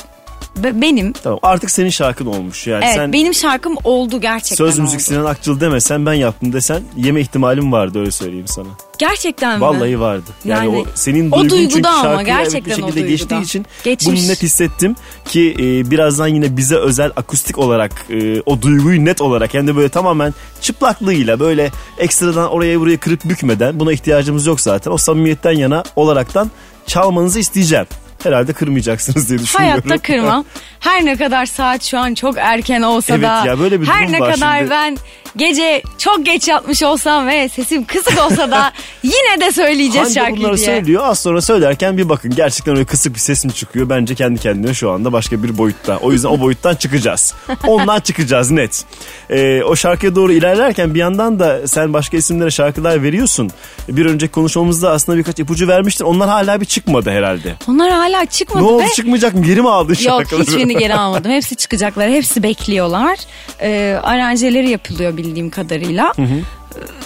be- 0.63 0.81
benim. 0.81 1.13
Tamam 1.13 1.39
artık 1.43 1.71
senin 1.71 1.89
şarkın 1.89 2.25
olmuş 2.25 2.67
yani. 2.67 2.85
Evet 2.85 2.95
Sen 2.95 3.13
benim 3.13 3.33
şarkım 3.33 3.75
oldu 3.83 4.21
gerçekten 4.21 4.55
söz 4.65 4.79
müzik 4.79 4.95
oldu. 4.99 5.03
Sinan 5.03 5.25
Akçıl 5.25 5.59
demesen 5.59 6.05
ben 6.05 6.13
yaptım 6.13 6.53
desen 6.53 6.81
yeme 6.97 7.21
ihtimalim 7.21 7.71
vardı 7.71 7.99
öyle 7.99 8.11
söyleyeyim 8.11 8.47
sana. 8.47 8.67
Gerçekten 8.97 9.55
mi? 9.55 9.61
Vallahi 9.61 9.99
vardı. 9.99 10.23
Yani, 10.45 10.65
Yani 10.65 10.77
o 10.77 10.85
senin 10.95 11.31
o 11.31 11.39
duygun 11.39 11.67
çünkü 11.67 11.89
ama 11.89 12.01
şarkıya 12.01 12.41
evet 12.41 12.65
bir 12.65 12.75
şekilde 12.75 13.01
geçtiği 13.01 13.41
için 13.41 13.65
Geçmiş. 13.83 14.19
bunu 14.21 14.27
net 14.27 14.43
hissettim 14.43 14.95
ki 15.25 15.55
e, 15.59 15.91
birazdan 15.91 16.27
yine 16.27 16.57
bize 16.57 16.75
özel 16.75 17.11
akustik 17.15 17.57
olarak 17.57 17.91
e, 18.09 18.41
o 18.45 18.61
duyguyu 18.61 19.05
net 19.05 19.21
olarak 19.21 19.53
hem 19.53 19.67
de 19.67 19.75
böyle 19.75 19.89
tamamen 19.89 20.33
çıplaklığıyla 20.61 21.39
böyle 21.39 21.71
ekstradan 21.97 22.49
oraya 22.51 22.79
buraya 22.79 22.97
kırıp 22.97 23.25
bükmeden 23.25 23.79
buna 23.79 23.93
ihtiyacımız 23.93 24.45
yok 24.45 24.61
zaten. 24.61 24.91
O 24.91 24.97
samimiyetten 24.97 25.51
yana 25.51 25.83
olaraktan 25.95 26.51
çalmanızı 26.87 27.39
isteyeceğim. 27.39 27.85
Herhalde 28.23 28.53
kırmayacaksınız 28.53 29.29
diye 29.29 29.39
düşünüyorum. 29.39 29.81
Hayatta 29.87 29.97
kırmam. 30.07 30.45
Her 30.79 31.05
ne 31.05 31.15
kadar 31.15 31.45
saat 31.45 31.83
şu 31.83 31.97
an 31.99 32.13
çok 32.13 32.35
erken 32.37 32.81
olsa 32.81 33.13
Evet 33.13 33.23
da 33.23 33.45
ya, 33.45 33.59
böyle 33.59 33.81
bir 33.81 33.87
her 33.87 34.11
ne 34.11 34.19
kadar 34.19 34.57
şimdi. 34.57 34.69
ben 34.69 34.97
gece 35.35 35.81
çok 35.97 36.25
geç 36.25 36.47
yatmış 36.47 36.83
olsam 36.83 37.27
ve 37.27 37.49
sesim 37.49 37.85
kısık 37.85 38.25
olsa 38.25 38.51
da 38.51 38.71
yine 39.03 39.41
de 39.41 39.51
söyleyeceğiz 39.51 40.13
şarkıyı 40.13 40.37
bunları 40.37 40.57
diye. 40.57 40.65
söylüyor 40.65 41.03
az 41.05 41.19
sonra 41.19 41.41
söylerken 41.41 41.97
bir 41.97 42.09
bakın 42.09 42.35
gerçekten 42.35 42.75
öyle 42.75 42.85
kısık 42.85 43.13
bir 43.15 43.19
sesim 43.19 43.51
çıkıyor. 43.51 43.89
Bence 43.89 44.15
kendi 44.15 44.39
kendine 44.39 44.73
şu 44.73 44.91
anda 44.91 45.13
başka 45.13 45.43
bir 45.43 45.57
boyutta. 45.57 45.97
O 45.97 46.11
yüzden 46.11 46.29
o 46.29 46.41
boyuttan 46.41 46.75
çıkacağız. 46.75 47.33
Ondan 47.67 47.99
çıkacağız 47.99 48.51
net. 48.51 48.85
Ee, 49.29 49.63
o 49.63 49.75
şarkıya 49.75 50.15
doğru 50.15 50.31
ilerlerken 50.33 50.93
bir 50.93 50.99
yandan 50.99 51.39
da 51.39 51.67
sen 51.67 51.93
başka 51.93 52.17
isimlere 52.17 52.51
şarkılar 52.51 53.03
veriyorsun. 53.03 53.51
Bir 53.89 54.05
önceki 54.05 54.31
konuşmamızda 54.31 54.91
aslında 54.91 55.17
birkaç 55.17 55.39
ipucu 55.39 55.67
vermiştin. 55.67 56.05
Onlar 56.05 56.29
hala 56.29 56.61
bir 56.61 56.65
çıkmadı 56.65 57.09
herhalde. 57.09 57.55
Onlar 57.67 57.91
hala 57.91 58.06
çıkmadı 58.25 58.63
ne 58.63 58.67
oldu 58.67 58.83
ve 58.83 58.89
çıkmayacak 58.89 59.33
mı? 59.33 59.43
Geri 59.43 59.61
mi 59.61 59.69
aldın 59.69 59.89
Yok 59.93 60.01
şarkıları? 60.01 60.43
hiçbirini 60.43 60.75
geri 60.77 60.93
almadım. 60.99 61.31
Hepsi 61.31 61.55
çıkacaklar. 61.55 62.09
Hepsi 62.09 62.43
bekliyorlar. 62.43 63.19
Ee, 63.61 63.99
aranjeleri 64.03 64.69
yapılıyor 64.69 65.17
bildiğim 65.17 65.49
kadarıyla. 65.49 66.13
Ee, 66.19 66.25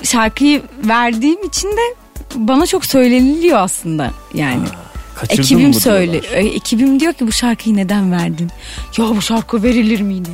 Şarkıyı 0.03 0.61
verdiğim 0.87 1.43
için 1.43 1.67
de 1.71 1.81
bana 2.35 2.65
çok 2.65 2.85
söyleniliyor 2.85 3.57
aslında 3.59 4.11
yani. 4.33 4.63
Kaçırdın 5.15 5.43
Ekibim 5.43 5.73
söyle. 5.73 6.11
diyorlar. 6.21 6.31
e, 6.37 6.45
Ekibim 6.47 6.99
diyor 6.99 7.13
ki 7.13 7.27
bu 7.27 7.31
şarkıyı 7.31 7.75
neden 7.75 8.11
verdin? 8.11 8.49
Ya 8.97 9.05
bu 9.05 9.21
şarkı 9.21 9.63
verilir 9.63 10.01
miydi? 10.01 10.29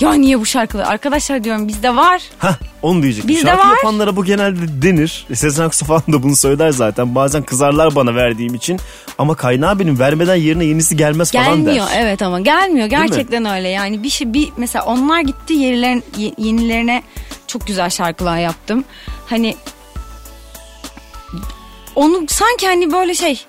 Ya 0.00 0.12
niye 0.12 0.40
bu 0.40 0.46
şarkılar? 0.46 0.84
Arkadaşlar 0.84 1.44
diyorum 1.44 1.68
bizde 1.68 1.96
var. 1.96 2.22
Hah 2.38 2.54
onu 2.82 3.02
diyecektim. 3.02 3.28
Bizde 3.28 3.46
Şarkı 3.46 3.68
var. 3.68 3.76
yapanlara 3.76 4.16
bu 4.16 4.24
genelde 4.24 4.82
denir. 4.82 5.26
E, 5.30 5.34
Sezen 5.36 5.64
Aksu 5.64 5.84
falan 5.86 6.02
da 6.12 6.22
bunu 6.22 6.36
söyler 6.36 6.70
zaten. 6.70 7.14
Bazen 7.14 7.42
kızarlar 7.42 7.94
bana 7.94 8.14
verdiğim 8.14 8.54
için. 8.54 8.80
Ama 9.18 9.34
kaynağı 9.34 9.78
benim 9.78 9.98
vermeden 9.98 10.34
yerine 10.34 10.64
yenisi 10.64 10.96
gelmez 10.96 11.32
falan 11.32 11.46
der. 11.46 11.54
Gelmiyor 11.56 11.86
evet 11.96 12.22
ama 12.22 12.40
gelmiyor 12.40 12.86
gerçekten 12.86 13.44
öyle 13.44 13.68
yani 13.68 14.02
bir 14.02 14.10
şey 14.10 14.32
bir 14.32 14.48
mesela 14.56 14.84
onlar 14.84 15.20
gitti 15.20 15.52
yenilerin, 15.54 16.04
ye- 16.16 16.34
yenilerine 16.38 17.02
çok 17.46 17.66
güzel 17.66 17.90
şarkılar 17.90 18.38
yaptım 18.38 18.84
hani 19.26 19.56
onu 21.94 22.22
sanki 22.28 22.66
hani 22.66 22.92
böyle 22.92 23.14
şey 23.14 23.46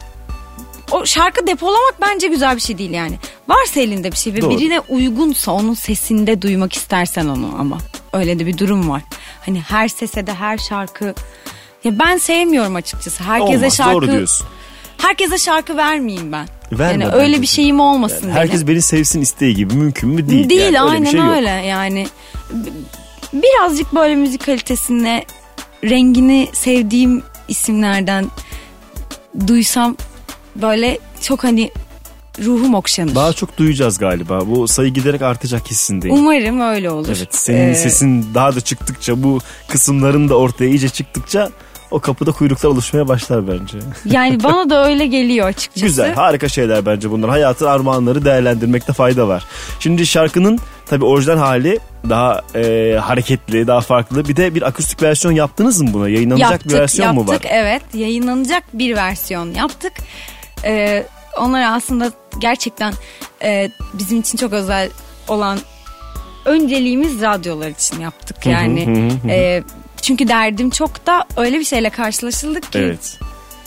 o 0.92 1.06
şarkı 1.06 1.48
depolamak 1.48 1.96
bence 2.02 2.28
güzel 2.28 2.56
bir 2.56 2.62
şey 2.62 2.78
değil 2.78 2.92
yani 2.92 3.18
varsa 3.48 3.80
elinde 3.80 4.12
bir 4.12 4.18
şey 4.18 4.34
ve 4.34 4.42
Doğru. 4.42 4.50
birine 4.50 4.80
uygunsa 4.80 5.52
onun 5.52 5.74
sesinde 5.74 6.42
duymak 6.42 6.74
istersen 6.74 7.26
onu 7.26 7.56
ama 7.60 7.78
öyle 8.14 8.40
de 8.40 8.46
bir 8.46 8.58
durum 8.58 8.90
var 8.90 9.02
hani 9.46 9.62
her 9.62 9.88
sese 9.88 10.28
de 10.28 10.34
her 10.34 10.58
şarkı 10.58 11.16
ya 11.84 12.00
ben 12.00 12.18
sevmiyorum 12.18 12.76
açıkçası 12.76 13.24
herkese 13.24 13.58
Olmaz, 13.58 13.76
şarkı 13.78 13.94
Doğru 13.94 14.12
diyorsun. 14.12 14.48
herkese 14.98 15.38
şarkı 15.38 15.78
vermeyeyim 15.78 16.32
ben. 16.32 16.48
Verme 16.72 17.04
yani 17.04 17.14
öyle 17.16 17.42
bir 17.42 17.48
şeyim 17.48 17.80
olmasın 17.80 18.28
Yani 18.28 18.34
herkes 18.34 18.56
benim. 18.56 18.68
beni 18.68 18.82
sevsin 18.82 19.22
isteği 19.22 19.56
gibi 19.56 19.74
mümkün 19.74 20.10
mü 20.10 20.30
değil. 20.30 20.50
Değil 20.50 20.62
yani. 20.62 20.68
Öyle 20.68 20.80
aynen 20.80 21.12
şey 21.12 21.20
yok. 21.20 21.30
öyle 21.36 21.50
yani. 21.50 22.08
Birazcık 23.34 23.96
böyle 23.96 24.16
müzik 24.16 24.46
kalitesine 24.46 25.26
rengini 25.84 26.50
sevdiğim 26.54 27.24
isimlerden 27.48 28.26
duysam 29.48 29.98
böyle 30.56 30.98
çok 31.22 31.44
hani 31.44 31.72
ruhum 32.44 32.76
okşanır. 32.76 33.16
Daha 33.16 33.34
çok 33.34 33.58
duyacağız 33.58 33.98
galiba. 33.98 34.40
Bu 34.48 34.68
sayı 34.68 34.94
giderek 34.94 35.22
artacak 35.22 35.72
hissindeyim. 35.72 36.18
Umarım 36.18 36.62
öyle 36.62 36.90
olur. 36.90 37.08
Evet 37.18 37.36
senin 37.36 37.70
Ee, 37.70 37.76
sesin 37.76 38.34
daha 38.34 38.56
da 38.56 38.62
çıktıkça 38.62 39.24
bu 39.24 39.40
kısımların 39.68 40.30
da 40.30 40.36
ortaya 40.36 40.70
iyice 40.70 40.90
çıktıkça 40.90 41.50
o 41.92 42.00
kapıda 42.00 42.32
kuyruklar 42.32 42.70
oluşmaya 42.70 43.08
başlar 43.08 43.48
bence. 43.48 43.78
Yani 44.06 44.44
bana 44.44 44.70
da 44.70 44.86
öyle 44.90 45.08
geliyor 45.08 45.48
açıkçası. 45.48 45.86
Güzel 45.86 46.14
harika 46.14 46.50
şeyler 46.50 46.86
bence 46.86 47.12
bunlar. 47.12 47.30
Hayatın 47.30 47.66
armağanları 47.66 48.26
değerlendirmekte 48.26 48.94
fayda 48.94 49.28
var. 49.28 49.44
Şimdi 49.80 50.06
şarkının 50.06 50.60
tabii 50.86 51.06
orijinal 51.06 51.38
hali 51.38 51.80
daha 52.10 52.42
e, 52.56 52.96
hareketli 53.02 53.68
daha 53.68 53.82
farklı. 53.82 54.28
Bir 54.28 54.36
de 54.36 54.56
bir 54.56 54.62
akustik 54.62 55.04
versiyon 55.04 55.34
yaptınız 55.34 55.82
mı 55.82 55.90
buna? 55.94 56.10
Yayınlanacak 56.10 56.52
yaptık, 56.52 56.72
bir 56.72 56.78
versiyon 56.78 57.08
yaptık, 57.08 57.28
mu 57.28 57.34
var? 57.34 57.42
evet 57.50 57.82
yayınlanacak 57.94 58.64
bir 58.74 58.96
versiyon 58.96 59.52
yaptık. 59.54 59.94
Ee, 60.64 61.06
onlar 61.40 61.76
aslında 61.78 62.12
gerçekten 62.40 62.94
e, 63.44 63.70
bizim 63.94 64.20
için 64.20 64.38
çok 64.38 64.54
özel 64.54 64.90
olan 65.28 65.60
önceliğimiz 66.46 67.22
radyolar 67.22 67.70
için 67.70 68.00
yaptık 68.00 68.46
yani. 68.46 69.10
e, 69.30 69.64
çünkü 70.02 70.28
derdim 70.28 70.70
çok 70.70 71.08
da 71.08 71.26
öyle 71.38 71.60
bir 71.60 71.66
şeyle 71.66 71.90
karşılaşıldık 71.90 72.72
ki 72.72 72.80
Evet 72.80 73.20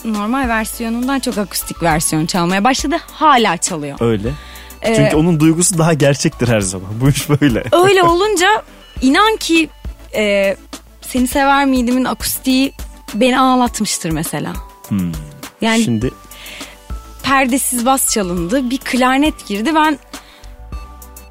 normal 0.05 0.47
versiyonundan 0.47 1.19
çok 1.19 1.37
akustik 1.37 1.83
versiyon 1.83 2.25
çalmaya 2.25 2.63
başladı. 2.63 2.95
Hala 3.11 3.57
çalıyor. 3.57 3.97
öyle. 3.99 4.33
Ee, 4.81 4.95
Çünkü 4.95 5.15
onun 5.15 5.39
duygusu 5.39 5.77
daha 5.77 5.93
gerçektir 5.93 6.47
her 6.47 6.61
zaman. 6.61 6.89
Bu 7.01 7.09
iş 7.09 7.29
böyle. 7.29 7.63
öyle 7.71 8.03
olunca 8.09 8.63
inan 9.01 9.37
ki 9.37 9.69
e, 10.15 10.55
seni 11.01 11.27
sever 11.27 11.65
miydimin 11.65 12.05
akustiği 12.05 12.73
beni 13.13 13.39
ağlatmıştır 13.39 14.09
mesela. 14.09 14.53
Yani 15.61 15.83
Şimdi 15.83 16.11
perdesiz 17.23 17.85
bas 17.85 18.13
çalındı. 18.13 18.69
Bir 18.69 18.77
klarnet 18.77 19.47
girdi. 19.47 19.75
Ben 19.75 19.99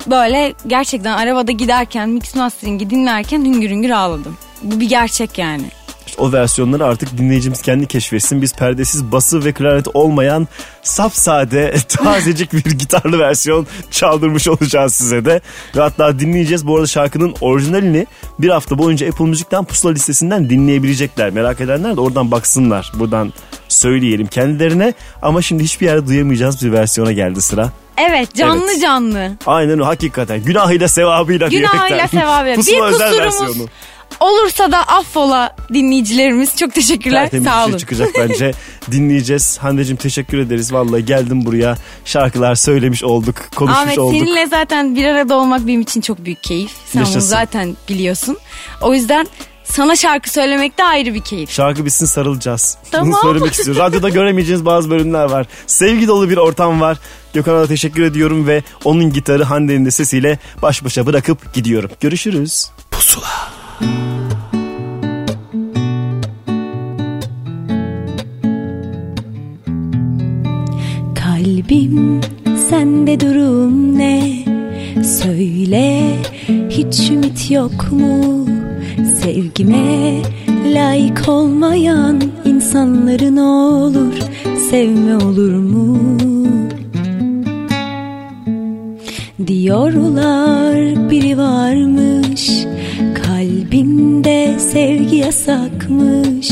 böyle 0.06 0.54
gerçekten 0.66 1.18
arabada 1.18 1.52
giderken 1.52 2.08
mix 2.08 2.34
mastering'i 2.34 2.90
dinlerken 2.90 3.44
hüngür 3.44 3.70
hüngür 3.70 3.90
ağladım. 3.90 4.36
Bu 4.62 4.80
bir 4.80 4.88
gerçek 4.88 5.38
yani. 5.38 5.70
O 6.18 6.32
versiyonları 6.32 6.84
artık 6.84 7.18
dinleyicimiz 7.18 7.62
kendi 7.62 7.86
keşfetsin. 7.86 8.42
Biz 8.42 8.54
perdesiz 8.54 9.12
bası 9.12 9.44
ve 9.44 9.52
klarnet 9.52 9.88
olmayan 9.94 10.48
sapsade 10.82 11.74
tazecik 11.88 12.52
bir 12.52 12.70
gitarlı 12.70 13.18
versiyon 13.18 13.66
çaldırmış 13.90 14.48
olacağız 14.48 14.94
size 14.94 15.24
de. 15.24 15.40
Ve 15.76 15.80
hatta 15.80 16.18
dinleyeceğiz. 16.18 16.66
Bu 16.66 16.76
arada 16.76 16.86
şarkının 16.86 17.34
orijinalini 17.40 18.06
bir 18.38 18.48
hafta 18.48 18.78
boyunca 18.78 19.08
Apple 19.08 19.24
Müzik'ten 19.24 19.64
pusula 19.64 19.92
listesinden 19.92 20.50
dinleyebilecekler. 20.50 21.30
Merak 21.30 21.60
edenler 21.60 21.96
de 21.96 22.00
oradan 22.00 22.30
baksınlar. 22.30 22.92
Buradan 22.94 23.32
söyleyelim 23.68 24.26
kendilerine. 24.26 24.94
Ama 25.22 25.42
şimdi 25.42 25.64
hiçbir 25.64 25.86
yerde 25.86 26.06
duyamayacağız 26.06 26.64
bir 26.64 26.72
versiyona 26.72 27.12
geldi 27.12 27.42
sıra. 27.42 27.72
Evet 27.98 28.34
canlı 28.34 28.64
Evet. 28.72 28.82
canlı. 28.82 29.30
Aynen 29.46 29.78
o 29.78 29.86
hakikaten. 29.86 30.44
Günahıyla 30.44 30.88
sevabıyla 30.88 31.48
Günahıyla 31.48 32.08
diyerekten. 32.10 32.54
Pusula 32.56 32.88
Bir 32.88 32.92
özel 32.94 33.08
kusurumuz 33.26 33.40
versiyonu. 33.48 33.68
olursa 34.20 34.72
da 34.72 34.78
affola 34.82 35.56
dinleyicilerimiz. 35.74 36.56
Çok 36.56 36.74
teşekkürler. 36.74 37.22
Tertemiz 37.22 37.46
Sağ 37.46 37.52
bir 37.58 37.62
şey 37.64 37.70
olun. 37.70 37.78
çıkacak 37.78 38.08
bence. 38.18 38.52
Dinleyeceğiz. 38.90 39.58
Hande'cim 39.58 39.96
teşekkür 39.96 40.38
ederiz. 40.38 40.72
Vallahi 40.72 41.04
geldim 41.04 41.44
buraya. 41.46 41.76
Şarkılar 42.04 42.54
söylemiş 42.54 43.04
olduk. 43.04 43.34
Konuşmuş 43.56 43.80
Ahmet 43.82 43.98
olduk. 43.98 44.18
seninle 44.18 44.46
zaten 44.46 44.96
bir 44.96 45.04
arada 45.04 45.36
olmak 45.36 45.66
benim 45.66 45.80
için 45.80 46.00
çok 46.00 46.24
büyük 46.24 46.42
keyif. 46.42 46.70
Sen 46.70 47.02
bunu 47.02 47.08
Yaşasın. 47.08 47.28
zaten 47.28 47.76
biliyorsun. 47.88 48.36
O 48.80 48.94
yüzden 48.94 49.26
sana 49.72 49.96
şarkı 49.96 50.30
söylemek 50.30 50.78
de 50.78 50.84
ayrı 50.84 51.14
bir 51.14 51.20
keyif. 51.20 51.50
Şarkı 51.50 51.84
bitsin 51.84 52.06
sarılacağız. 52.06 52.78
Bunu 52.84 52.90
Tamam. 52.90 53.20
söylemek 53.22 53.52
istiyorum. 53.52 53.82
Radyoda 53.82 54.08
göremeyeceğiniz 54.08 54.64
bazı 54.66 54.90
bölümler 54.90 55.24
var. 55.24 55.46
Sevgi 55.66 56.08
dolu 56.08 56.30
bir 56.30 56.36
ortam 56.36 56.80
var. 56.80 56.98
Gökhan'a 57.34 57.58
da 57.60 57.66
teşekkür 57.66 58.02
ediyorum 58.02 58.46
ve 58.46 58.62
onun 58.84 59.12
gitarı 59.12 59.44
Hande'nin 59.44 59.84
de 59.86 59.90
sesiyle 59.90 60.38
baş 60.62 60.84
başa 60.84 61.06
bırakıp 61.06 61.54
gidiyorum. 61.54 61.90
Görüşürüz. 62.00 62.70
Pusula. 62.90 63.28
Kalbim 71.14 72.20
sende 72.70 73.20
durum 73.20 73.98
ne? 73.98 74.44
Söyle 75.04 76.16
hiç 76.70 77.10
ümit 77.10 77.50
yok 77.50 77.92
mu? 77.92 78.46
Sevgime 79.22 80.16
layık 80.74 81.28
olmayan 81.28 82.22
insanların 82.44 83.36
olur 83.36 84.14
sevme 84.70 85.16
olur 85.16 85.52
mu? 85.52 85.98
Diyorlar 89.46 91.10
biri 91.10 91.38
varmış 91.38 92.50
Kalbinde 93.24 94.58
sevgi 94.58 95.16
yasakmış 95.16 96.50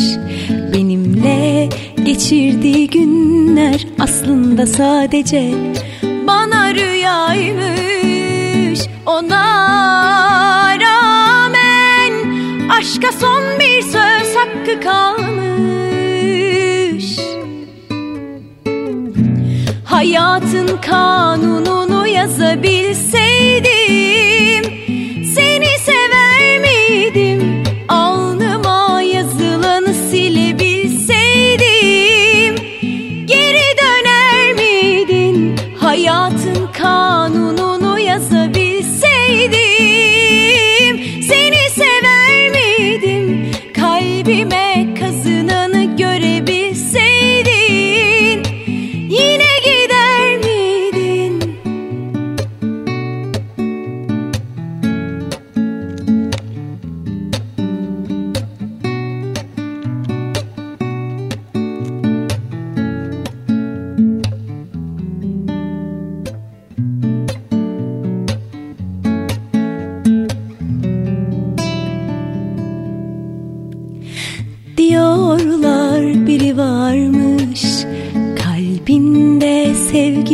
Benimle 0.74 1.68
geçirdiği 2.04 2.90
günler 2.90 3.86
Aslında 3.98 4.66
sadece 4.66 5.54
bana 6.26 6.74
rüyaymış 6.74 8.80
Ona 9.06 9.46
rağmen 10.80 12.12
Aşka 12.70 13.12
son 13.12 13.42
bir 13.60 13.82
söz 13.82 14.36
hakkı 14.36 14.80
kalmış 14.80 15.06
Hayatın 19.84 20.80
kanununu 20.86 22.06
yazabilseydim 22.06 24.64
Seni 25.34 25.78
sever 25.78 26.58
miydim? 26.60 27.55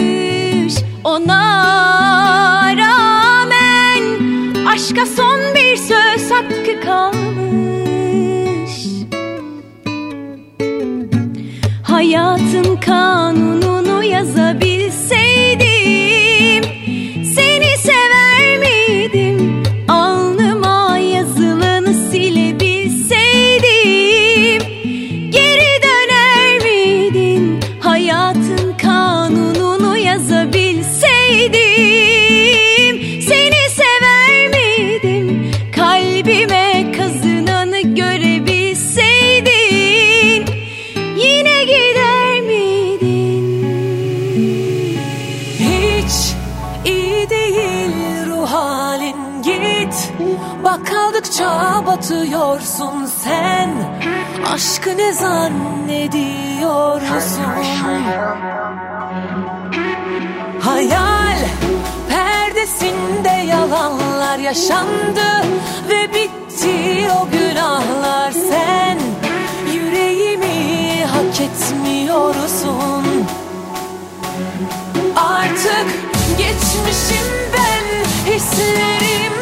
Ona 1.03 2.75
rağmen 2.77 4.03
Aşka 4.67 5.05
son 5.05 5.39
bir 5.55 5.77
söz 5.77 6.31
hakkı 6.31 6.81
kalmış. 6.85 8.71
Hayatın 11.83 12.75
kanununu 12.75 14.03
yazabilseydim 14.03 14.76
kaldıkça 52.07 52.07
batıyorsun 52.07 53.05
sen. 53.23 53.69
Aşkı 54.53 54.97
ne 54.97 55.13
zannediyorsun? 55.13 57.43
Hayal 60.61 61.37
perdesinde 62.09 63.45
yalanlar 63.49 64.37
yaşandı 64.37 65.21
Ve 65.89 66.13
bitti 66.13 67.07
o 67.21 67.27
günahlar. 67.31 68.31
Sen 68.31 68.97
Yüreğimi 69.73 71.05
hak 71.05 71.41
etmiyorsun. 71.41 73.05
Artık 75.15 75.87
geçmişim 76.37 77.27
ben 77.53 77.87
Hislerimden, 78.31 79.36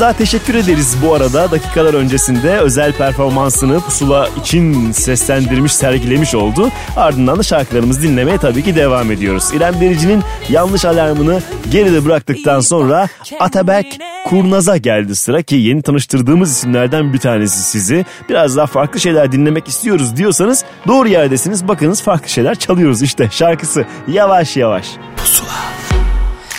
Daha 0.00 0.12
teşekkür 0.12 0.54
ederiz 0.54 0.96
bu 1.04 1.14
arada. 1.14 1.50
Dakikalar 1.50 1.94
öncesinde 1.94 2.58
özel 2.58 2.92
performansını 2.92 3.80
pusula 3.80 4.28
için 4.40 4.92
seslendirmiş, 4.92 5.74
sergilemiş 5.74 6.34
oldu. 6.34 6.70
Ardından 6.96 7.38
da 7.38 7.42
şarkılarımızı 7.42 8.02
dinlemeye 8.02 8.38
tabii 8.38 8.62
ki 8.64 8.74
devam 8.76 9.10
ediyoruz. 9.12 9.44
İrem 9.54 9.80
Derici'nin 9.80 10.22
yanlış 10.48 10.84
alarmını 10.84 11.42
geride 11.70 12.04
bıraktıktan 12.04 12.60
sonra 12.60 13.08
Atabek 13.40 14.00
Kurnaz'a 14.26 14.76
geldi 14.76 15.16
sıra 15.16 15.42
ki 15.42 15.56
yeni 15.56 15.82
tanıştırdığımız 15.82 16.50
isimlerden 16.50 17.12
bir 17.12 17.18
tanesi 17.18 17.62
sizi. 17.62 18.06
Biraz 18.28 18.56
daha 18.56 18.66
farklı 18.66 19.00
şeyler 19.00 19.32
dinlemek 19.32 19.68
istiyoruz 19.68 20.16
diyorsanız 20.16 20.64
doğru 20.86 21.08
yerdesiniz. 21.08 21.68
Bakınız 21.68 22.02
farklı 22.02 22.28
şeyler 22.28 22.54
çalıyoruz 22.54 23.02
işte 23.02 23.28
şarkısı 23.30 23.84
yavaş 24.08 24.56
yavaş. 24.56 24.86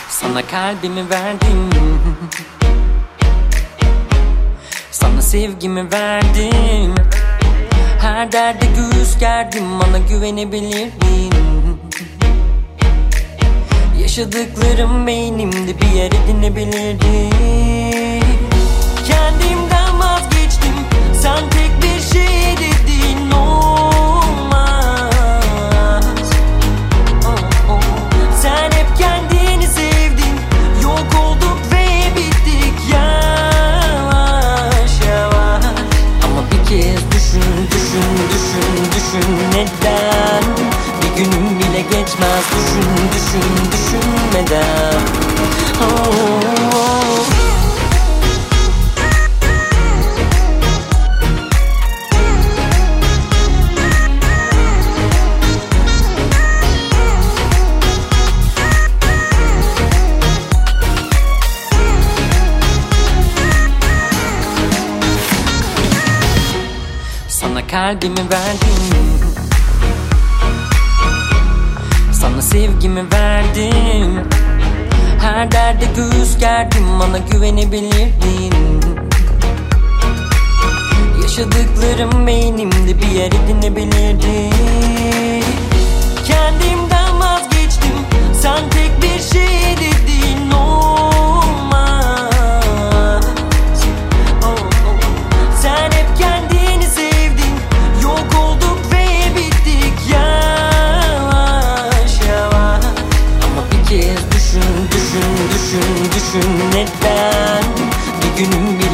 Sana 0.10 0.42
kalbimi 0.48 1.10
verdim 1.10 1.70
sevgimi 5.32 5.92
verdim 5.92 6.96
Her 8.02 8.32
derde 8.32 8.66
göğüs 8.66 9.20
gerdim 9.20 9.64
Bana 9.80 9.98
güvenebilirdin. 9.98 11.32
Yaşadıklarım 14.02 15.08
beynimde 15.08 15.82
bir 15.82 15.96
yer 15.96 16.12
edinebilirdi 16.12 17.30
Kendimden 19.08 20.00
vazgeçtim 20.00 20.76
Sen 21.22 21.50
tek 21.50 21.71
düşün 37.92 38.18
düşün 38.32 38.86
düşün 38.96 39.38
neden? 39.54 40.44
Bir 41.02 41.24
günüm 41.24 41.60
bile 41.60 41.82
geçmez. 41.82 42.46
Düşün 42.56 43.10
düşün 43.14 43.72
düşünmeden 43.72 44.91
Kalbimi 67.92 68.30
verdim 68.32 69.20
Sana 72.14 72.42
sevgimi 72.42 73.12
verdim. 73.12 74.28
Her 75.22 75.52
derde 75.52 75.86
göğüs 75.96 76.38
gerdim 76.40 77.00
Bana 77.00 77.18
güvenebilirdin. 77.18 78.54
Yaşadıklarım 81.22 82.28
beynimde 82.28 83.02
bir 83.02 83.08
yer 83.08 83.32
edinebilirdi. 83.32 84.50
Kendimden 86.28 87.20
vazgeçtim 87.20 87.96
Sen 88.42 88.70
tek 88.70 89.02
bir 89.02 89.20
şey 89.34 89.78
dedin 89.78 90.11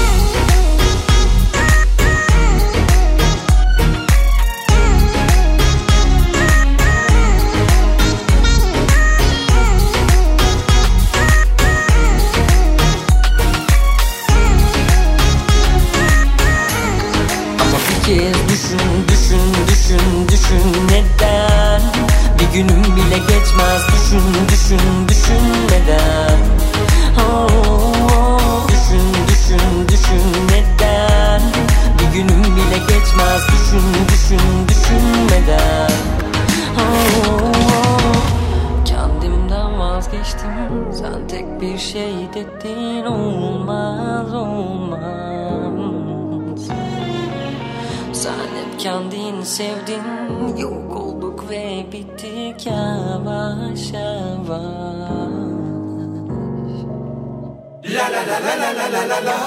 la 58.91 59.07
la 59.07 59.21
la. 59.21 59.38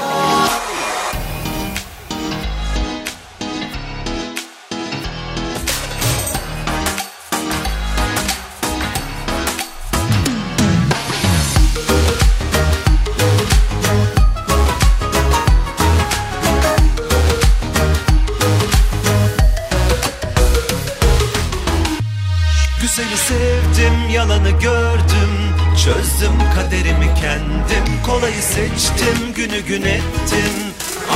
Çözdüm 26.22 26.39
kaderimi 26.55 27.13
kendim. 27.22 28.03
Kolayı 28.05 28.41
seçtim 28.41 29.34
günü 29.36 29.59
gün 29.59 29.82
ettim. 29.82 30.53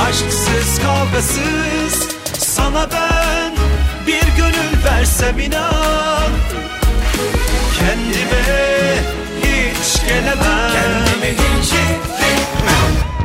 Aşksız 0.06 0.82
kavgasız 0.82 2.08
Sana 2.38 2.88
ben 2.92 3.52
bir 4.06 4.36
gönül 4.36 4.84
versem 4.84 5.38
inan. 5.38 6.32
Kendime 7.78 8.44
hiç 9.42 10.02
gelemem. 10.08 10.72
Kendime 10.72 11.32
hiç 11.32 11.72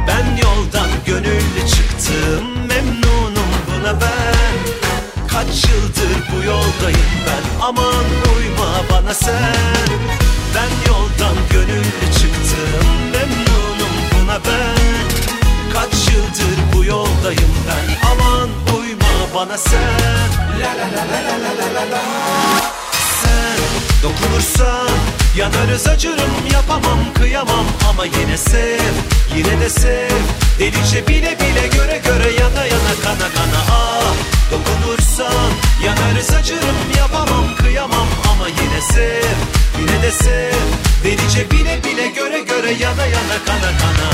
Ben 0.08 0.38
yoldan 0.44 0.90
gönüllü 1.06 1.68
çıktım 1.68 2.68
Memnunum 2.68 3.52
buna 3.68 4.02
ben. 4.02 4.58
Kaç 5.28 5.66
yıldır 5.70 6.32
bu 6.32 6.46
yoldayım 6.46 7.12
ben 7.28 7.62
Aman 7.62 8.06
uyma 8.38 8.84
bana 8.92 9.14
sen 9.14 10.21
ben 10.56 10.92
yoldan 10.92 11.36
gönüllü 11.50 12.14
çıktım 12.14 12.88
Memnunum 13.12 13.96
buna 14.14 14.34
ben. 14.36 15.08
Kaç 15.74 16.08
yıldır 16.14 16.74
bu 16.74 16.84
yoldayım 16.86 17.56
ben 17.68 18.10
Aman 18.12 18.50
uyma 18.78 19.36
bana 19.36 19.58
sen. 19.58 19.82
La 20.62 20.68
la 20.68 20.88
la 20.96 21.04
la 21.12 21.34
la 21.44 21.52
la 21.58 21.74
la 21.76 21.92
la 21.92 22.02
Sen 23.22 23.60
dokunursan 24.04 24.90
Yanarız 25.36 25.88
acırım 25.88 26.32
yapamam 26.54 27.00
kıyamam. 27.14 27.66
Ama 27.90 28.06
yine 28.06 28.38
sev 28.38 28.80
yine 29.36 29.60
de 29.62 29.70
sev. 29.70 30.22
Delice 30.60 31.08
bile 31.08 31.40
bile 31.40 31.68
göre 31.68 32.02
göre 32.06 32.32
yana 32.40 32.66
yana 32.66 32.94
kana 33.04 33.30
kana. 33.34 33.62
Ah 33.72 34.31
Dokunursan 34.52 35.52
yanarız 35.86 36.30
acırım 36.30 36.76
yapamam 36.98 37.56
kıyamam. 37.56 38.08
Ama 38.32 38.48
yine 38.48 38.82
sev 38.82 39.36
yine 39.80 40.02
de 40.02 40.12
sev. 40.12 40.54
Delice 41.04 41.52
bile 41.52 41.84
bile 41.84 42.08
göre 42.08 42.40
göre 42.40 42.72
yana 42.72 43.06
yana 43.06 43.38
kana 43.46 43.78
kana 43.78 44.12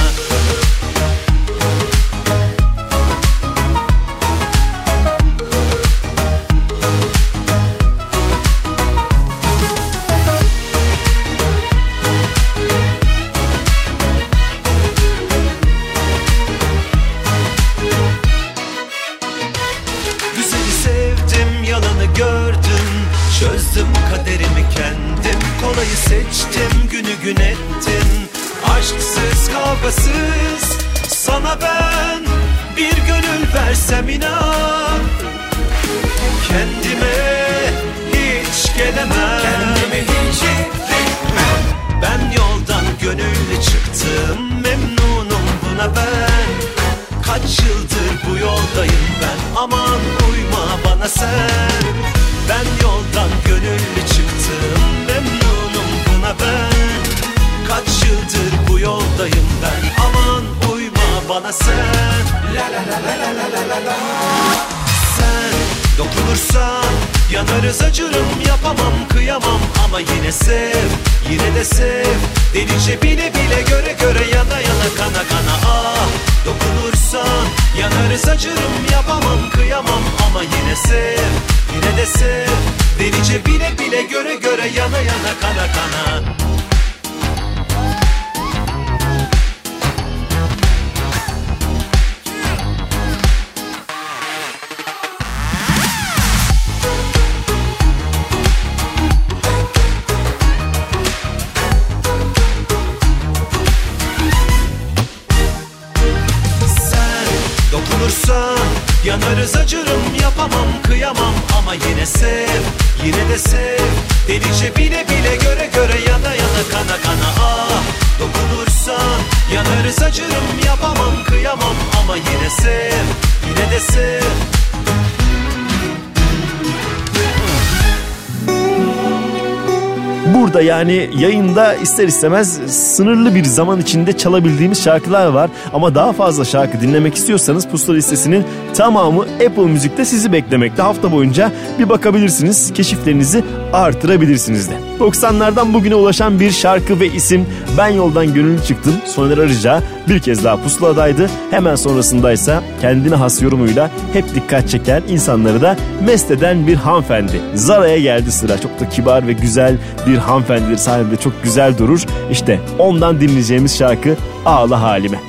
yani 130.88 131.10
yayında 131.22 131.76
ister 131.76 132.08
istemez 132.08 132.60
sınırlı 132.68 133.36
bir 133.36 133.44
zaman 133.44 133.82
içinde 133.82 134.18
çalabildiğimiz 134.18 134.84
şarkılar 134.84 135.28
var. 135.28 135.50
Ama 135.74 135.96
daha 135.96 136.14
fazla 136.14 136.46
şarkı 136.46 136.82
dinlemek 136.82 137.16
istiyorsanız 137.16 137.68
Pusula 137.68 137.96
listesinin 137.96 138.46
tamamı 138.74 139.22
Apple 139.22 139.66
Müzik'te 139.66 140.06
sizi 140.06 140.32
beklemekte. 140.32 140.82
Hafta 140.82 141.12
boyunca 141.12 141.52
bir 141.80 141.90
bakabilirsiniz, 141.90 142.74
keşiflerinizi 142.74 143.44
artırabilirsiniz 143.74 144.70
de. 144.70 144.74
90'lardan 145.00 145.74
bugüne 145.74 145.96
ulaşan 145.96 146.40
bir 146.40 146.52
şarkı 146.52 147.00
ve 147.00 147.08
isim 147.08 147.46
Ben 147.78 147.88
Yoldan 147.88 148.34
Gönüllü 148.34 148.64
Çıktım. 148.64 148.94
Soner 149.06 149.38
Arıca 149.38 149.84
bir 150.10 150.20
kez 150.20 150.44
daha 150.44 150.64
pusuladaydı. 150.64 151.30
Hemen 151.52 151.76
sonrasındaysa 151.76 152.64
kendine 152.82 153.16
has 153.16 153.42
yorumuyla 153.42 153.92
hep 154.14 154.36
dikkat 154.36 154.70
çeken 154.70 155.04
insanları 155.10 155.62
da 155.62 155.78
mest 156.06 156.32
eden 156.32 156.68
bir 156.68 156.76
hanımefendi. 156.76 157.42
Zara'ya 157.56 158.00
geldi 158.00 158.32
sıra. 158.32 158.62
Çok 158.62 158.80
da 158.80 158.90
kibar 158.90 159.28
ve 159.28 159.34
güzel 159.34 159.78
bir 160.08 160.18
hanımefendidir 160.18 160.78
sahibinde 160.78 161.18
çok 161.18 161.44
güzel 161.44 161.78
durur. 161.78 162.06
İşte 162.32 162.60
ondan 162.80 163.22
dinleyeceğimiz 163.22 163.78
şarkı 163.78 164.16
Ağla 164.46 164.82
Halime. 164.82 165.20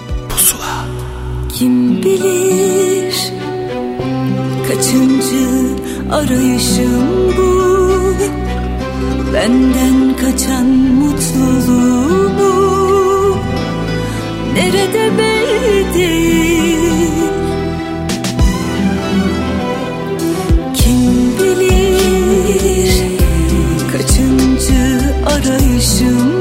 Kim 1.55 2.03
bilir 2.03 3.15
kaçıncı 4.69 5.75
arayışım 6.13 7.37
bu 7.39 7.59
Benden 9.35 10.17
kaçan 10.17 10.67
mutluluğumu 10.67 12.18
Nerede 14.59 15.19
belli 15.19 15.95
değil 15.95 17.09
Kim 20.75 21.39
bilir 21.39 22.93
kaçıncı 23.93 25.15
arayışım 25.27 26.38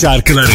şarkıları 0.00 0.48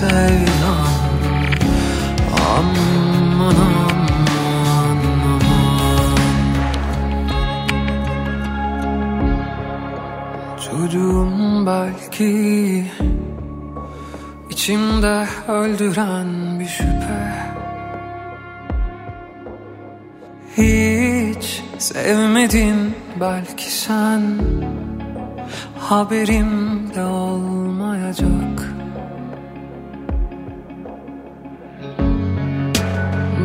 sevdan 0.00 0.86
Aman 2.56 3.56
aman 3.66 3.96
aman. 5.32 5.58
Çocuğum 10.64 11.66
belki 11.66 12.86
içimde 14.50 15.26
öldüren 15.48 16.60
bir 16.60 16.66
şüphe. 16.66 17.22
Hiç 20.56 21.62
sevmedin 21.78 22.94
belki 23.20 23.72
sen. 23.72 24.22
Haberim 25.78 26.94
de 26.94 27.04
olmayacak 27.04 28.59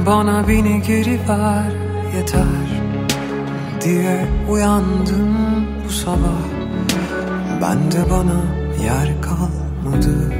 Bana 0.05 0.47
beni 0.47 0.81
geri 0.81 1.19
ver 1.29 1.71
yeter 2.15 2.67
diye 3.81 4.27
uyandım 4.49 5.35
bu 5.85 5.89
sabah. 5.89 6.45
Ben 7.61 7.91
de 7.91 8.09
bana 8.11 8.41
yer 8.85 9.21
kalmadı. 9.21 10.33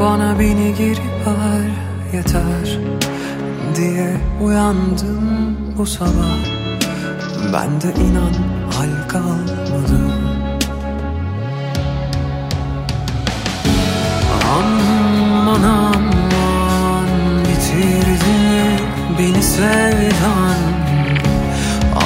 Bana 0.00 0.38
beni 0.38 0.74
geri 0.74 1.08
ver 1.26 1.70
yeter 2.12 2.78
diye 3.76 4.16
uyandım 4.42 5.56
bu 5.78 5.86
sabah. 5.86 6.38
Ben 7.52 7.80
de 7.80 8.00
inan 8.00 8.34
hal 8.72 9.08
kalmadı 9.08 10.07
Aman 15.58 15.66
aman 15.66 17.10
bitirdi 17.42 18.78
beni 19.18 19.42
sevdan. 19.42 20.62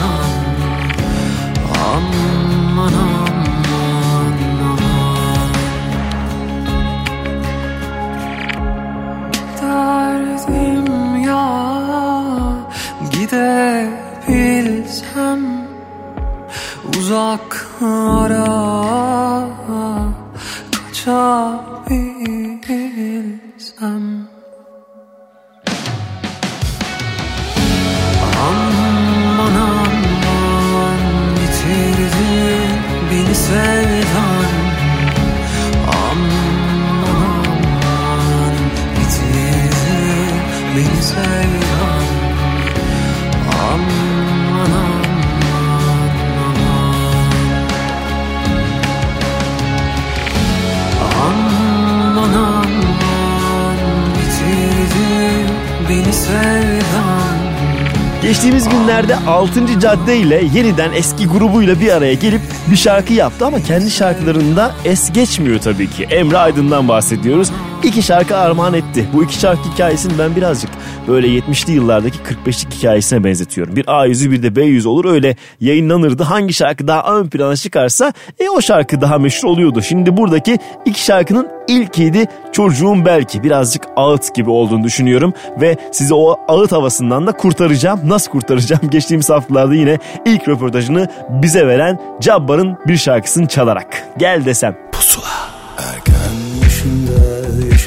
Geçtiğimiz 58.64 58.86
günlerde 58.86 59.16
6. 59.16 59.80
Cadde 59.80 60.16
ile 60.16 60.44
yeniden 60.54 60.92
eski 60.92 61.26
grubuyla 61.26 61.80
bir 61.80 61.92
araya 61.92 62.14
gelip 62.14 62.40
bir 62.70 62.76
şarkı 62.76 63.12
yaptı 63.12 63.46
ama 63.46 63.60
kendi 63.60 63.90
şarkılarında 63.90 64.74
es 64.84 65.12
geçmiyor 65.12 65.60
tabii 65.60 65.90
ki. 65.90 66.04
Emre 66.04 66.38
Aydın'dan 66.38 66.88
bahsediyoruz 66.88 67.50
iki 67.84 68.02
şarkı 68.02 68.36
armağan 68.36 68.74
etti. 68.74 69.06
Bu 69.14 69.24
iki 69.24 69.34
şarkı 69.34 69.68
hikayesini 69.72 70.18
ben 70.18 70.36
birazcık 70.36 70.70
böyle 71.08 71.26
70'li 71.26 71.72
yıllardaki 71.72 72.18
45'lik 72.18 72.74
hikayesine 72.74 73.24
benzetiyorum. 73.24 73.76
Bir 73.76 73.84
A 73.86 74.06
yüzü 74.06 74.30
bir 74.30 74.42
de 74.42 74.56
B 74.56 74.62
yüzü 74.62 74.88
olur 74.88 75.04
öyle 75.04 75.36
yayınlanırdı. 75.60 76.22
Hangi 76.22 76.54
şarkı 76.54 76.88
daha 76.88 77.18
ön 77.18 77.26
plana 77.28 77.56
çıkarsa 77.56 78.12
e 78.40 78.48
o 78.48 78.60
şarkı 78.60 79.00
daha 79.00 79.18
meşhur 79.18 79.48
oluyordu. 79.48 79.82
Şimdi 79.82 80.16
buradaki 80.16 80.58
iki 80.84 81.04
şarkının 81.04 81.48
ilkiydi 81.68 82.26
çocuğun 82.52 83.04
belki 83.04 83.42
birazcık 83.42 83.84
ağıt 83.96 84.34
gibi 84.34 84.50
olduğunu 84.50 84.84
düşünüyorum 84.84 85.32
ve 85.60 85.76
sizi 85.92 86.14
o 86.14 86.36
ağıt 86.48 86.72
havasından 86.72 87.26
da 87.26 87.32
kurtaracağım. 87.32 88.00
Nasıl 88.04 88.30
kurtaracağım? 88.30 88.82
Geçtiğimiz 88.90 89.30
haftalarda 89.30 89.74
yine 89.74 89.98
ilk 90.26 90.48
röportajını 90.48 91.08
bize 91.28 91.66
veren 91.66 92.00
Cabbar'ın 92.20 92.76
bir 92.86 92.96
şarkısını 92.96 93.48
çalarak. 93.48 94.04
Gel 94.18 94.44
desem 94.44 94.83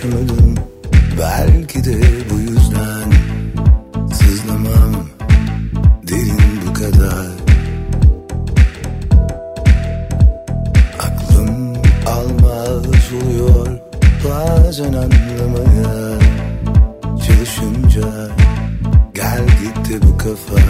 düşmedim 0.08 0.56
Belki 1.20 1.84
de 1.84 2.00
bu 2.30 2.40
yüzden 2.40 3.12
Sızlamam 4.14 5.08
derin 6.08 6.40
bu 6.68 6.74
kadar. 6.74 7.28
Aklım 11.00 11.74
almaz 12.06 12.86
oluyor 13.24 13.80
Bazen 14.26 14.94
anlamaya. 14.94 16.20
Çalışınca 17.28 18.08
Gel 19.14 19.46
gitti 19.48 20.00
bu 20.08 20.18
kafa. 20.18 20.62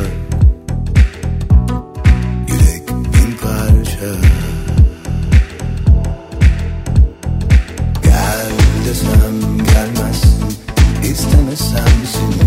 waste 11.26 11.34
and 11.34 11.48
the. 11.50 12.47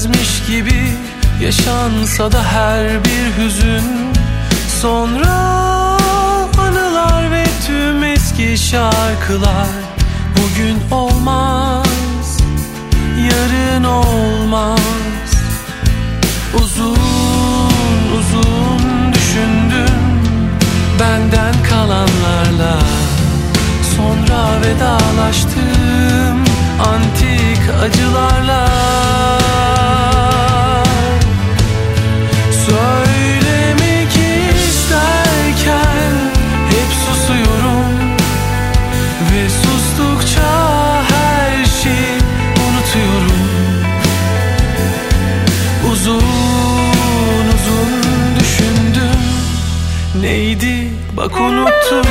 bitmezmiş 0.00 0.46
gibi 0.46 0.92
Yaşansa 1.42 2.32
da 2.32 2.42
her 2.44 3.04
bir 3.04 3.44
hüzün. 3.44 4.12
Sonra 4.80 5.36
anılar 6.58 7.30
ve 7.30 7.44
tüm 7.66 8.04
eski 8.04 8.58
şarkılar 8.58 9.68
Bugün 10.36 10.96
olmaz, 10.96 12.38
yarın 13.16 13.84
olmaz. 13.84 14.80
Uzun 16.54 16.98
uzun 18.18 19.12
düşündüm 19.12 20.00
Benden 21.00 21.54
kalanlarla. 21.70 22.78
Sonra 23.96 24.60
vedalaştım 24.62 26.44
antik 26.80 27.60
acılarla. 27.82 28.70
Bak 51.20 51.40
unuttum. 51.40 52.06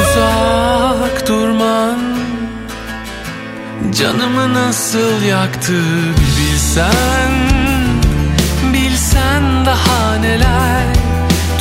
Uzak 0.00 1.28
durman 1.28 1.98
Canımı 3.98 4.54
nasıl 4.54 5.22
yaktı 5.22 5.72
bir 6.16 6.42
bilsen 6.42 7.32
Bilsen 8.72 9.66
daha 9.66 10.16
neler 10.16 10.86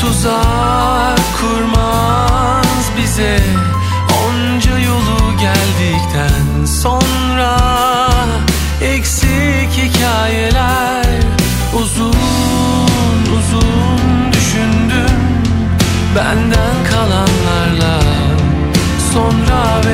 Tuzak 0.02 1.20
kurmaz 1.40 2.92
bize 2.98 3.40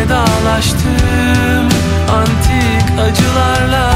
vedalaştım 0.02 1.70
Antik 2.10 3.00
acılarla 3.00 3.92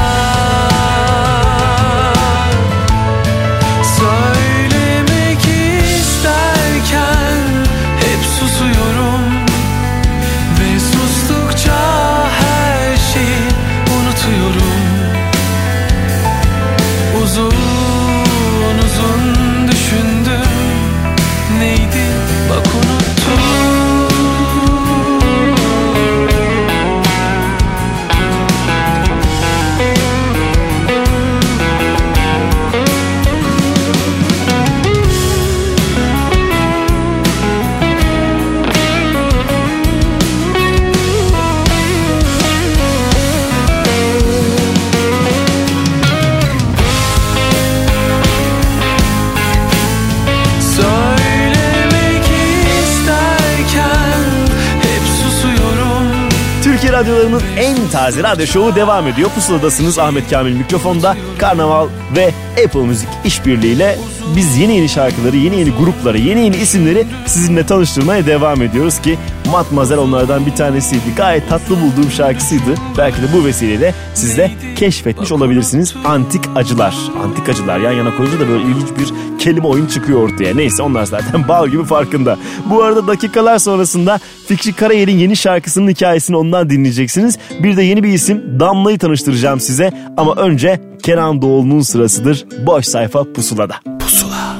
radyolarının 56.96 57.42
en 57.56 57.76
taze 57.92 58.22
radyo 58.22 58.46
şovu 58.46 58.74
devam 58.74 59.08
ediyor. 59.08 59.30
Pusuladasınız 59.30 59.98
Ahmet 59.98 60.30
Kamil 60.30 60.52
mikrofonda. 60.52 61.16
Karnaval 61.38 61.88
ve 62.16 62.34
Apple 62.64 62.80
Müzik 62.80 63.08
işbirliğiyle 63.24 63.98
biz 64.36 64.58
yeni 64.58 64.76
yeni 64.76 64.88
şarkıları, 64.88 65.36
yeni 65.36 65.58
yeni 65.58 65.70
grupları, 65.70 66.18
yeni 66.18 66.40
yeni 66.40 66.56
isimleri 66.56 67.06
sizinle 67.26 67.66
tanıştırmaya 67.66 68.26
devam 68.26 68.62
ediyoruz 68.62 69.00
ki 69.00 69.18
Matmazel 69.50 69.98
onlardan 69.98 70.46
bir 70.46 70.54
tanesiydi. 70.54 71.14
Gayet 71.16 71.48
tatlı 71.48 71.76
bulduğum 71.80 72.10
şarkısıydı. 72.10 72.74
Belki 72.98 73.22
de 73.22 73.26
bu 73.32 73.44
vesileyle 73.44 73.94
siz 74.14 74.36
de 74.36 74.50
keşfetmiş 74.76 75.32
olabilirsiniz. 75.32 75.94
Antik 76.04 76.44
Acılar. 76.54 76.96
Antik 77.24 77.48
Acılar 77.48 77.78
yan 77.78 77.92
yana 77.92 78.16
koyunca 78.16 78.40
da 78.40 78.48
böyle 78.48 78.62
ilginç 78.62 78.88
bir 78.98 79.35
kelime 79.46 79.66
oyun 79.66 79.86
çıkıyor 79.86 80.22
ortaya. 80.22 80.54
Neyse 80.54 80.82
onlar 80.82 81.04
zaten 81.04 81.48
bal 81.48 81.68
gibi 81.68 81.84
farkında. 81.84 82.38
Bu 82.70 82.82
arada 82.82 83.06
dakikalar 83.06 83.58
sonrasında 83.58 84.20
Fikri 84.46 84.72
Karayel'in 84.72 85.18
yeni 85.18 85.36
şarkısının 85.36 85.90
hikayesini 85.90 86.36
ondan 86.36 86.70
dinleyeceksiniz. 86.70 87.38
Bir 87.62 87.76
de 87.76 87.82
yeni 87.82 88.02
bir 88.02 88.12
isim 88.12 88.60
Damla'yı 88.60 88.98
tanıştıracağım 88.98 89.60
size. 89.60 89.92
Ama 90.16 90.34
önce 90.34 90.80
Kenan 91.02 91.42
Doğulu'nun 91.42 91.80
sırasıdır. 91.80 92.44
Boş 92.66 92.86
sayfa 92.86 93.32
pusulada. 93.32 93.74
Pusula. 94.00 94.56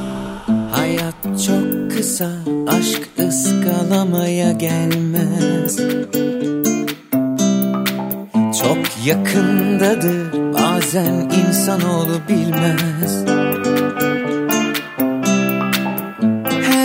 Hayat 0.70 1.14
çok 1.46 1.90
kısa, 1.96 2.30
aşk 2.68 3.08
ıskalamaya 3.18 4.52
gelmez. 4.52 5.76
Çok 8.62 9.06
yakındadır, 9.06 10.32
bazen 10.54 11.30
insanoğlu 11.30 12.20
bilmez. 12.28 13.35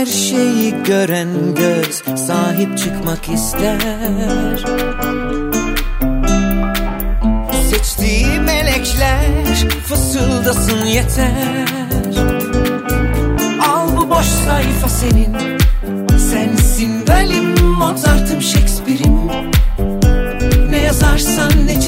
Her 0.02 0.06
şeyi 0.06 0.84
gören 0.84 1.56
göz 1.56 2.20
sahip 2.28 2.78
çıkmak 2.78 3.30
ister. 3.30 4.60
Seçtiği 7.70 8.40
melekler 8.40 9.56
fısıldasın 9.86 10.86
yeter. 10.86 11.68
Al 13.68 13.98
bu 13.98 14.10
boş 14.10 14.26
sayfa 14.26 14.90
senin 14.90 15.36
Sensin 16.18 17.08
benim 17.08 17.62
Mozart'ım 17.62 18.42
Shakespeare'im 18.42 19.28
Ne 20.70 20.78
yazarsan 20.78 21.52
ne 21.66 21.81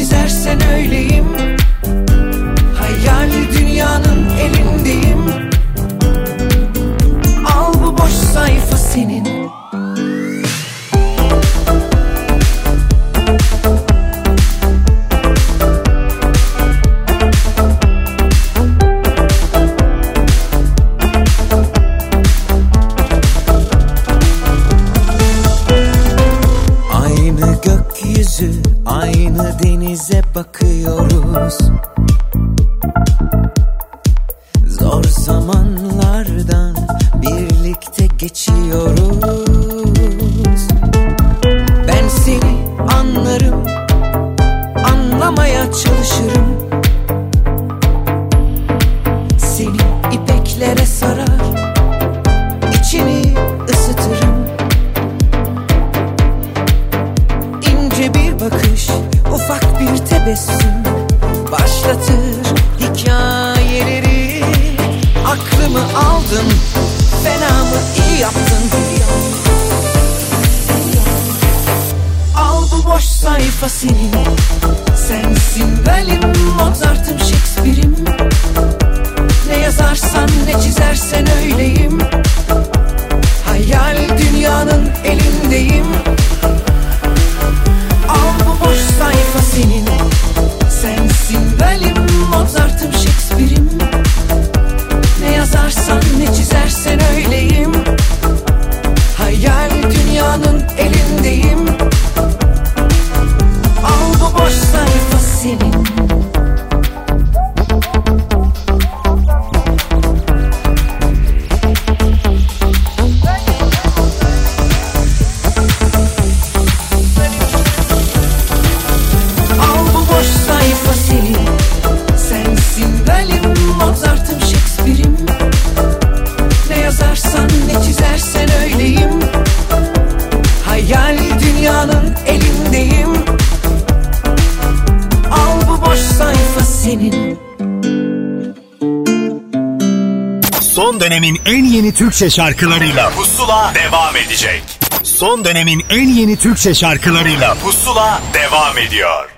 Türkçe 142.13 142.29
şarkılarıyla 142.29 143.09
Pusula 143.09 143.71
devam 143.75 144.15
edecek. 144.15 144.63
Son 145.03 145.45
dönemin 145.45 145.81
en 145.89 146.07
yeni 146.07 146.37
Türkçe 146.37 146.73
şarkılarıyla 146.73 147.53
Pusula 147.63 148.21
devam 148.33 148.77
ediyor. 148.77 149.29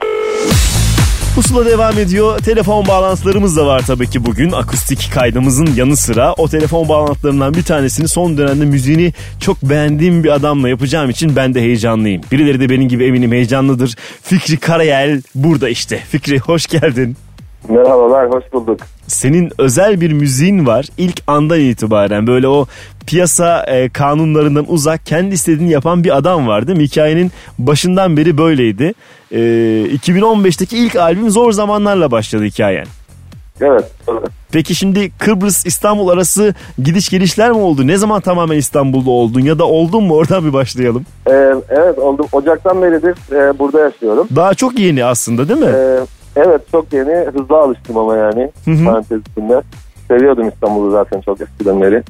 Pusula 1.35 1.65
devam 1.65 1.99
ediyor. 1.99 2.39
Telefon 2.39 2.87
bağlantılarımız 2.87 3.57
da 3.57 3.65
var 3.65 3.81
tabii 3.87 4.09
ki 4.09 4.25
bugün. 4.25 4.51
Akustik 4.51 5.11
kaydımızın 5.13 5.69
yanı 5.75 5.97
sıra 5.97 6.33
o 6.33 6.47
telefon 6.49 6.89
bağlantılarından 6.89 7.53
bir 7.53 7.63
tanesini 7.63 8.07
son 8.07 8.37
dönemde 8.37 8.65
müziğini 8.65 9.13
çok 9.39 9.61
beğendiğim 9.61 10.23
bir 10.23 10.29
adamla 10.29 10.69
yapacağım 10.69 11.09
için 11.09 11.35
ben 11.35 11.53
de 11.53 11.61
heyecanlıyım. 11.61 12.21
Birileri 12.31 12.59
de 12.59 12.69
benim 12.69 12.87
gibi 12.89 13.05
eminim 13.05 13.31
heyecanlıdır. 13.31 13.95
Fikri 14.23 14.57
Karayel 14.57 15.21
burada 15.35 15.69
işte. 15.69 15.97
Fikri 16.09 16.39
hoş 16.39 16.67
geldin. 16.67 17.17
Merhabalar, 17.69 18.29
hoş 18.29 18.43
bulduk. 18.53 18.79
Senin 19.25 19.51
özel 19.57 20.01
bir 20.01 20.11
müziğin 20.11 20.65
var 20.65 20.85
ilk 20.97 21.21
andan 21.27 21.59
itibaren 21.59 22.27
böyle 22.27 22.47
o 22.47 22.65
piyasa 23.07 23.63
e, 23.63 23.89
kanunlarından 23.89 24.65
uzak 24.67 25.05
kendi 25.05 25.35
istediğini 25.35 25.71
yapan 25.71 26.03
bir 26.03 26.17
adam 26.17 26.47
var 26.47 26.67
değil 26.67 26.77
mi? 26.77 26.83
Hikayenin 26.83 27.31
başından 27.59 28.17
beri 28.17 28.37
böyleydi. 28.37 28.93
E, 29.31 29.37
2015'teki 29.95 30.77
ilk 30.77 30.95
albüm 30.95 31.29
zor 31.29 31.51
zamanlarla 31.51 32.11
başladı 32.11 32.43
hikayen. 32.43 32.85
Evet. 33.61 33.91
Peki 34.51 34.75
şimdi 34.75 35.11
Kıbrıs 35.19 35.65
İstanbul 35.65 36.07
arası 36.07 36.53
gidiş 36.83 37.09
gelişler 37.09 37.51
mi 37.51 37.57
oldu? 37.57 37.87
Ne 37.87 37.97
zaman 37.97 38.21
tamamen 38.21 38.57
İstanbul'da 38.57 39.09
oldun 39.09 39.41
ya 39.41 39.59
da 39.59 39.65
oldun 39.65 40.03
mu? 40.03 40.15
Oradan 40.15 40.45
bir 40.45 40.53
başlayalım. 40.53 41.05
Ee, 41.27 41.55
evet, 41.69 41.99
oldum. 41.99 42.27
Ocaktan 42.31 42.81
beridir 42.81 43.15
e, 43.31 43.59
burada 43.59 43.79
yaşıyorum. 43.79 44.27
Daha 44.35 44.53
çok 44.53 44.79
yeni 44.79 45.05
aslında 45.05 45.49
değil 45.49 45.59
mi? 45.59 45.73
Ee, 45.75 45.99
çok 46.75 46.93
yeni. 46.93 47.13
Hızlı 47.13 47.57
alıştım 47.57 47.97
ama 47.97 48.15
yani 48.15 48.51
parantez 48.85 49.21
içinde. 49.31 49.61
Seviyordum 50.07 50.47
İstanbul'u 50.49 50.91
zaten 50.91 51.21
çok 51.21 51.41
eskiden 51.41 51.81
beri. 51.81 52.03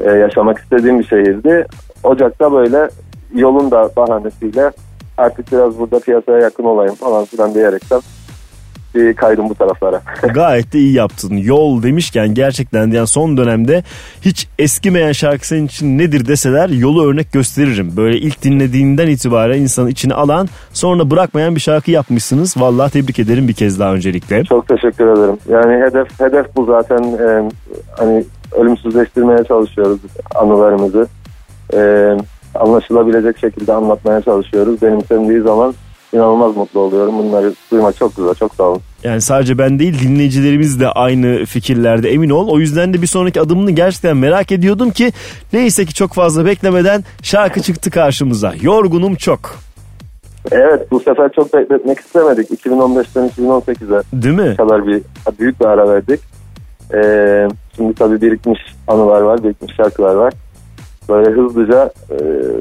Ee, 0.00 0.10
yaşamak 0.10 0.58
istediğim 0.58 0.98
bir 0.98 1.04
şehirdi. 1.04 1.66
Ocak'ta 2.02 2.52
böyle 2.52 2.88
yolun 3.34 3.70
da 3.70 3.90
bahanesiyle 3.96 4.70
artık 5.18 5.52
biraz 5.52 5.78
burada 5.78 5.98
piyasaya 5.98 6.38
yakın 6.38 6.64
olayım 6.64 6.94
falan 6.94 7.24
filan 7.24 7.54
diyerekten 7.54 8.00
bir 8.96 9.14
kaydım 9.14 9.48
bu 9.48 9.54
taraflara. 9.54 10.02
Gayet 10.34 10.72
de 10.72 10.78
iyi 10.78 10.92
yaptın. 10.92 11.36
Yol 11.36 11.82
demişken 11.82 12.34
gerçekten 12.34 12.90
yani 12.90 13.06
son 13.06 13.36
dönemde 13.36 13.82
hiç 14.20 14.48
eskimeyen 14.58 15.12
şarkı 15.12 15.46
senin 15.46 15.66
için 15.66 15.98
nedir 15.98 16.26
deseler 16.26 16.68
yolu 16.68 17.06
örnek 17.06 17.32
gösteririm. 17.32 17.92
Böyle 17.96 18.18
ilk 18.18 18.42
dinlediğinden 18.42 19.06
itibaren 19.06 19.58
insanın 19.58 19.88
içine 19.88 20.14
alan 20.14 20.48
sonra 20.72 21.10
bırakmayan 21.10 21.54
bir 21.54 21.60
şarkı 21.60 21.90
yapmışsınız. 21.90 22.56
Vallahi 22.56 22.92
tebrik 22.92 23.18
ederim 23.18 23.48
bir 23.48 23.54
kez 23.54 23.80
daha 23.80 23.94
öncelikle. 23.94 24.44
Çok 24.44 24.68
teşekkür 24.68 25.06
ederim. 25.06 25.36
Yani 25.48 25.84
hedef 25.84 26.20
hedef 26.20 26.56
bu 26.56 26.64
zaten 26.64 27.02
e, 27.02 27.50
hani 27.98 28.24
ölümsüzleştirmeye 28.52 29.44
çalışıyoruz 29.44 30.00
anılarımızı. 30.34 31.06
E, 31.74 32.12
anlaşılabilecek 32.54 33.38
şekilde 33.38 33.72
anlatmaya 33.72 34.22
çalışıyoruz. 34.22 34.82
Benimsendiği 34.82 35.40
zaman 35.40 35.74
inanılmaz 36.12 36.56
mutlu 36.56 36.80
oluyorum. 36.80 37.18
Bunları 37.18 37.54
duymak 37.70 37.96
çok 37.96 38.16
güzel. 38.16 38.34
Çok 38.34 38.54
sağ 38.54 38.62
olun. 38.62 38.80
Yani 39.02 39.20
sadece 39.20 39.58
ben 39.58 39.78
değil 39.78 40.00
dinleyicilerimiz 40.02 40.80
de 40.80 40.88
aynı 40.88 41.44
fikirlerde 41.44 42.10
emin 42.10 42.30
ol. 42.30 42.48
O 42.48 42.58
yüzden 42.58 42.94
de 42.94 43.02
bir 43.02 43.06
sonraki 43.06 43.40
adımını 43.40 43.70
gerçekten 43.70 44.16
merak 44.16 44.52
ediyordum 44.52 44.90
ki 44.90 45.12
neyse 45.52 45.84
ki 45.84 45.94
çok 45.94 46.12
fazla 46.12 46.44
beklemeden 46.44 47.04
şarkı 47.22 47.62
çıktı 47.62 47.90
karşımıza. 47.90 48.54
Yorgunum 48.62 49.14
çok. 49.14 49.40
Evet 50.50 50.90
bu 50.90 51.00
sefer 51.00 51.30
çok 51.32 51.54
bekletmek 51.54 52.00
istemedik. 52.00 52.50
2015'ten 52.50 53.28
2018'e 53.28 54.22
Değil 54.22 54.34
mi? 54.34 54.56
kadar 54.56 54.86
bir 54.86 55.02
büyük 55.38 55.60
bir 55.60 55.64
ara 55.64 55.88
verdik. 55.88 56.20
E, 56.94 57.00
şimdi 57.76 57.94
tabii 57.94 58.20
birikmiş 58.20 58.60
anılar 58.88 59.20
var, 59.20 59.44
birikmiş 59.44 59.76
şarkılar 59.76 60.14
var. 60.14 60.32
Böyle 61.08 61.30
hızlıca 61.30 61.90
e, 62.10 62.16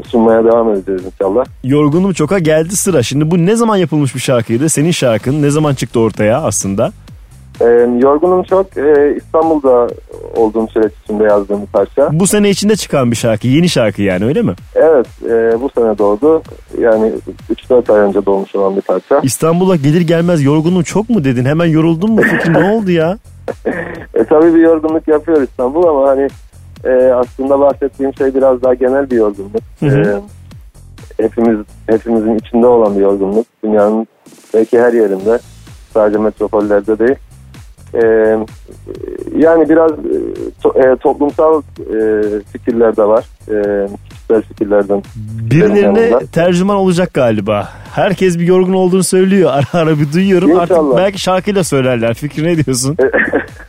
sunmaya 0.10 0.43
devam 0.46 0.74
edeceğiz 0.74 1.02
inşallah. 1.06 1.46
Yorgunum 1.64 2.14
çoka 2.14 2.39
geldi 2.39 2.76
sıra. 2.76 3.04
Şimdi 3.04 3.32
bu 3.32 3.38
ne 3.46 3.56
zaman 3.56 3.78
yapılmış 3.78 4.16
bir 4.16 4.20
şarkıydı? 4.20 4.70
Senin 4.70 4.91
şarkın 4.91 5.41
ne 5.41 5.50
zaman 5.50 5.74
çıktı 5.74 6.00
ortaya 6.00 6.41
aslında? 6.41 6.91
E, 7.62 7.66
yorgunum 8.02 8.43
çok. 8.43 8.78
E, 8.78 9.16
İstanbul'da 9.18 9.88
olduğum 10.36 10.68
süreç 10.68 10.91
içinde 11.04 11.24
yazdığım 11.24 11.62
bir 11.62 11.68
parça. 11.68 12.10
Bu 12.12 12.28
sene 12.28 12.50
içinde 12.50 12.76
çıkan 12.76 13.12
bir 13.12 13.16
şarkı. 13.16 13.48
Yeni 13.48 13.70
şarkı 13.70 14.02
yani 14.02 14.26
öyle 14.26 14.41
mi? 14.41 14.54
Evet 14.76 15.08
e, 15.24 15.62
bu 15.62 15.70
sene 15.76 15.98
doğdu. 15.98 16.41
Yani 16.82 17.12
3-4 17.70 17.93
ay 17.93 18.00
önce 18.00 18.26
doğmuş 18.26 18.56
olan 18.56 18.76
bir 18.76 18.82
parça. 18.82 19.20
İstanbul'a 19.24 19.76
gelir 19.76 20.02
gelmez 20.02 20.43
yorgunum 20.43 20.84
çok 20.84 21.10
mu 21.10 21.24
dedin? 21.24 21.46
Hemen 21.46 21.66
yoruldun 21.66 22.12
mu? 22.12 22.22
Fikri 22.22 22.54
ne 22.54 22.72
oldu 22.74 22.91
ya? 22.91 23.18
E, 24.14 24.24
tabii 24.24 24.54
bir 24.54 24.60
yorgunluk 24.60 25.08
yapıyor 25.08 25.41
İstanbul 25.41 25.84
ama 25.88 26.08
hani 26.10 26.28
e, 26.86 27.13
aslında 27.13 27.59
bahsettiğim 27.59 28.13
şey 28.13 28.36
biraz 28.36 28.61
daha 28.61 28.73
genel 28.73 29.09
bir 29.11 29.15
yorgunluk. 29.15 29.61
Hı 29.79 29.86
hı. 29.86 30.21
E, 31.19 31.23
hepimiz 31.23 31.65
hepimizin 31.88 32.36
içinde 32.36 32.67
olan 32.67 32.95
bir 32.95 33.01
yorgunluk. 33.01 33.45
Dünyanın 33.63 34.07
belki 34.53 34.79
her 34.79 34.93
yerinde 34.93 35.39
sadece 35.93 36.17
metropollerde 36.17 36.99
değil. 36.99 37.15
E, 37.93 38.03
yani 39.38 39.69
biraz 39.69 39.91
e, 39.91 40.17
to- 40.63 40.93
e, 40.93 40.95
toplumsal 40.95 41.61
e, 41.79 42.21
fikirler 42.51 42.97
de 42.97 43.03
var. 43.03 43.25
E, 43.49 43.88
kişisel 44.09 44.41
fikirlerden. 44.41 45.03
Birilerine 45.51 46.25
tercüman 46.25 46.75
olacak 46.77 47.13
galiba. 47.13 47.69
Herkes 47.95 48.39
bir 48.39 48.47
yorgun 48.47 48.73
olduğunu 48.73 49.03
söylüyor. 49.03 49.51
Ara 49.53 49.81
ara 49.81 49.99
bir 49.99 50.13
duyuyorum. 50.13 50.59
Artık 50.59 50.71
İnşallah. 50.71 50.97
belki 50.97 51.21
şarkıyla 51.21 51.63
söylerler. 51.63 52.13
Fikri 52.13 52.43
ne 52.43 52.65
diyorsun? 52.65 52.97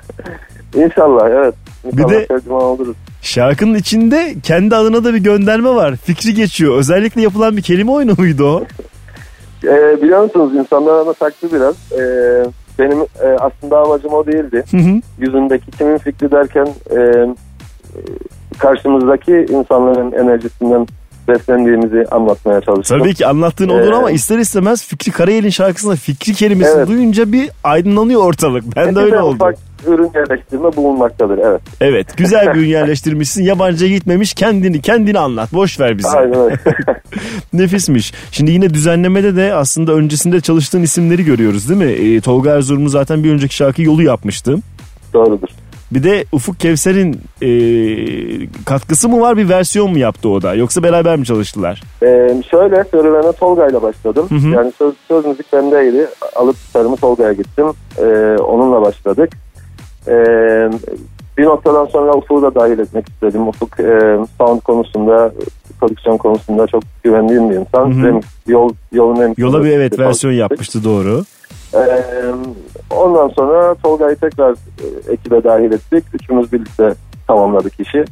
İnşallah 0.75 1.29
evet. 1.31 1.55
İnşallah 1.93 2.47
de- 2.47 2.53
oluruz. 2.53 2.97
Şarkının 3.23 3.75
içinde 3.75 4.35
kendi 4.43 4.77
adına 4.77 5.05
da 5.05 5.15
bir 5.15 5.19
gönderme 5.19 5.69
var. 5.75 5.97
Fikri 5.97 6.35
geçiyor. 6.35 6.79
Özellikle 6.79 7.23
yapılan 7.23 7.57
bir 7.57 7.63
kelime 7.63 7.91
oyunu 7.91 8.13
muydu 8.19 8.45
o? 8.47 8.65
E, 9.67 10.03
biliyor 10.03 10.23
musunuz 10.25 10.55
insanlar 10.55 10.93
ona 11.01 11.13
taktı 11.13 11.49
biraz. 11.53 11.75
E, 11.93 12.03
benim 12.79 13.01
e, 13.01 13.27
aslında 13.41 13.79
amacım 13.79 14.13
o 14.13 14.27
değildi. 14.27 14.65
Hı 14.71 14.77
hı. 14.77 15.01
Yüzündeki 15.19 15.71
kimin 15.79 15.99
fikri 15.99 16.31
derken 16.31 16.69
e, 16.91 17.01
e, 17.01 18.01
karşımızdaki 18.59 19.47
insanların 19.51 20.13
enerjisinden 20.13 20.87
beslendiğimizi 21.29 22.05
anlatmaya 22.11 22.61
çalıştım. 22.61 22.99
Tabii 22.99 23.15
ki 23.15 23.27
anlattığın 23.27 23.69
olur 23.69 23.93
Ee, 23.93 23.95
ama 23.95 24.11
ister 24.11 24.39
istemez 24.39 24.85
Fikri 24.87 25.13
Karayel'in 25.13 25.51
şarkısında 25.51 25.97
Fikri 25.97 26.35
kelimesini 26.35 26.77
Evet. 26.79 26.89
duyunca 26.89 27.33
bir 27.33 27.51
aydınlanıyor 27.65 28.23
ortalık. 28.25 28.77
Ben 28.77 28.95
de 28.95 29.01
Bir 29.01 29.05
öyle 29.05 29.17
de 29.17 29.21
oldu. 29.21 29.35
Ufak 29.35 29.57
ürün 29.87 30.11
yerleştirme 30.15 30.77
bulunmaktadır 30.77 31.39
evet. 31.39 31.61
Evet 31.81 32.17
güzel 32.17 32.55
bir 32.55 32.59
ürün 32.61 32.69
yerleştirmişsin. 32.69 33.45
Yabancıya 33.45 33.91
gitmemiş 33.91 34.35
kendini 34.35 34.81
kendini 34.81 35.19
anlat. 35.19 35.53
Boş 35.53 35.81
ver 35.81 35.99
bizi. 35.99 36.09
Aynen 36.09 36.41
öyle. 36.41 36.57
Nefismiş. 37.53 38.13
Şimdi 38.31 38.51
yine 38.51 38.75
düzenlemede 38.75 39.37
de 39.37 39.55
aslında 39.55 39.93
öncesinde 39.93 40.41
çalıştığın 40.41 40.83
isimleri 40.83 41.25
görüyoruz 41.25 41.69
değil 41.69 41.81
mi? 41.81 41.93
Ee, 41.93 42.21
Tolga 42.21 42.51
Erzurum'u 42.51 42.89
zaten 42.89 43.25
bir 43.25 43.33
önceki 43.33 43.55
şarkı 43.55 43.83
yolu 43.83 44.03
yapmıştı. 44.03 44.57
Doğrudur. 45.15 45.49
Bir 45.91 46.03
de 46.03 46.25
Ufuk 46.33 46.61
Kevser'in 46.61 47.21
e, 47.43 47.51
katkısı 48.67 49.09
mı 49.09 49.21
var 49.21 49.37
bir 49.37 49.49
versiyon 49.49 49.91
mu 49.91 49.99
yaptı 49.99 50.29
o 50.29 50.43
da? 50.43 50.55
Yoksa 50.55 50.83
beraber 50.83 51.17
mi 51.17 51.25
çalıştılar? 51.25 51.83
Ee, 52.03 52.43
şöyle 52.51 52.85
serüvene 52.85 53.33
Tolga 53.33 53.69
ile 53.69 53.83
başladım. 53.83 54.27
Hı 54.29 54.35
hı. 54.35 54.49
Yani 54.49 54.73
söz, 54.79 54.95
söz 55.09 55.27
müzik 55.27 55.53
bendeydi. 55.53 56.07
Alıp 56.37 56.57
gitarımı 56.67 56.97
Tolga'ya 56.97 57.33
gittim. 57.33 57.67
Ee, 57.99 58.03
onunla 58.43 58.83
başladık. 58.83 59.31
Ee, 60.09 60.71
bir 61.39 61.45
noktadan 61.45 61.87
sonra 61.87 62.15
Ufuk'u 62.15 62.43
da 62.43 62.55
dahil 62.55 62.79
etmek 62.79 63.09
istedim. 63.09 63.49
Ufuk 63.49 63.81
e, 63.81 64.19
sound 64.39 64.61
konusunda, 64.61 65.33
prodüksiyon 65.81 66.17
konusunda 66.17 66.67
çok 66.67 66.83
güvendiğim 67.05 67.51
bir 67.51 67.55
insan. 67.55 67.93
Hı 67.93 68.01
hı. 68.01 68.07
Remix, 68.07 68.25
yol, 68.47 68.71
yolun 68.93 69.21
remix. 69.21 69.39
Yola 69.39 69.65
bir 69.65 69.71
evet 69.71 69.99
versiyon 69.99 70.33
yapmıştı 70.33 70.85
doğru. 70.85 71.23
Ee, 71.75 72.03
ondan 72.91 73.29
sonra 73.29 73.75
Tolga'yı 73.75 74.17
tekrar 74.17 74.53
e, 74.53 75.13
ekibe 75.13 75.45
dahil 75.45 75.73
ettik. 75.73 76.05
Üçümüz 76.15 76.53
birlikte 76.53 76.95
tamamladık 77.27 77.81
işi. 77.81 78.05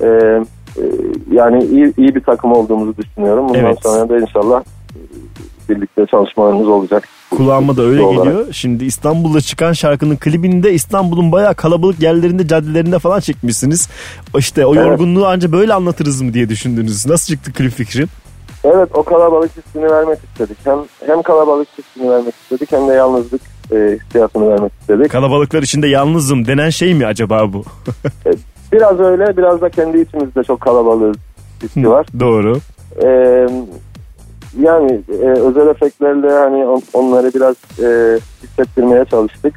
Ee, 0.00 0.06
e, 0.06 0.82
yani 1.32 1.64
iyi, 1.64 1.92
iyi 1.96 2.14
bir 2.14 2.20
takım 2.20 2.52
olduğumuzu 2.52 2.96
düşünüyorum. 2.96 3.48
Bundan 3.48 3.64
Evet. 3.64 3.78
sonra 3.82 4.08
da 4.08 4.18
inşallah 4.18 4.60
e, 4.60 4.98
birlikte 5.68 6.06
çalışmalarımız 6.06 6.68
olacak. 6.68 7.08
Kulağıma 7.30 7.76
da 7.76 7.82
öyle 7.82 8.02
Olarak. 8.02 8.24
geliyor. 8.24 8.46
Şimdi 8.52 8.84
İstanbul'da 8.84 9.40
çıkan 9.40 9.72
şarkının 9.72 10.16
klibinde 10.16 10.72
İstanbul'un 10.72 11.32
bayağı 11.32 11.54
kalabalık 11.54 12.02
yerlerinde, 12.02 12.48
caddelerinde 12.48 12.98
falan 12.98 13.20
çekmişsiniz. 13.20 13.88
İşte 14.38 14.66
o 14.66 14.74
Evet. 14.74 14.86
yorgunluğu 14.86 15.26
anca 15.26 15.52
böyle 15.52 15.74
anlatırız 15.74 16.22
mı 16.22 16.34
diye 16.34 16.48
düşündünüz. 16.48 17.06
Nasıl 17.06 17.34
çıktı 17.34 17.52
klip 17.52 17.72
fikri? 17.72 18.06
Evet 18.64 18.88
o 18.94 19.02
kalabalık 19.02 19.50
hissini 19.56 19.90
vermek 19.90 20.18
istedik. 20.24 20.56
Hem 20.64 20.78
hem 21.06 21.22
kalabalık 21.22 21.68
hissini 21.78 22.10
vermek 22.10 22.34
istedik 22.34 22.72
hem 22.72 22.88
de 22.88 22.92
yalnızlık 22.92 23.40
e, 23.72 23.98
hissiyatını 24.00 24.48
vermek 24.48 24.72
istedik. 24.80 25.10
Kalabalıklar 25.10 25.62
içinde 25.62 25.88
yalnızım 25.88 26.46
denen 26.46 26.70
şey 26.70 26.94
mi 26.94 27.06
acaba 27.06 27.52
bu? 27.52 27.64
Biraz 28.72 29.00
öyle 29.00 29.36
biraz 29.36 29.60
da 29.60 29.68
kendi 29.68 30.00
içimizde 30.00 30.44
çok 30.44 30.60
kalabalığız 30.60 31.16
hissi 31.62 31.90
var. 31.90 32.06
Doğru. 32.20 32.58
Ee, 33.04 33.46
yani 34.60 35.00
e, 35.22 35.26
özel 35.26 35.66
efektlerle 35.66 36.30
hani 36.32 36.66
on- 36.66 36.82
onları 36.92 37.30
biraz 37.34 37.56
e, 37.82 38.18
hissettirmeye 38.42 39.04
çalıştık. 39.04 39.54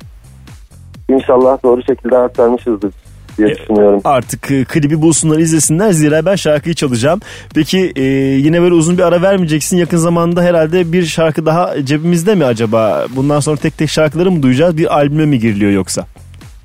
İnşallah 1.09 1.63
doğru 1.63 1.81
şekilde 1.83 2.17
aktarmışızdır 2.17 2.93
diye 3.37 3.49
düşünüyorum. 3.49 4.01
Artık 4.03 4.51
e, 4.51 4.65
klibi 4.65 5.01
bulsunlar 5.01 5.37
izlesinler 5.37 5.91
zira 5.91 6.25
ben 6.25 6.35
şarkıyı 6.35 6.75
çalacağım. 6.75 7.19
Peki 7.55 7.93
e, 7.95 8.03
yine 8.37 8.61
böyle 8.61 8.73
uzun 8.73 8.97
bir 8.97 9.03
ara 9.03 9.21
vermeyeceksin. 9.21 9.77
Yakın 9.77 9.97
zamanda 9.97 10.41
herhalde 10.41 10.91
bir 10.91 11.03
şarkı 11.05 11.45
daha 11.45 11.85
cebimizde 11.85 12.35
mi 12.35 12.45
acaba? 12.45 13.05
Bundan 13.15 13.39
sonra 13.39 13.57
tek 13.57 13.77
tek 13.77 13.89
şarkıları 13.89 14.31
mı 14.31 14.43
duyacağız? 14.43 14.77
Bir 14.77 14.95
albüme 14.97 15.25
mi 15.25 15.39
giriliyor 15.39 15.71
yoksa? 15.71 16.05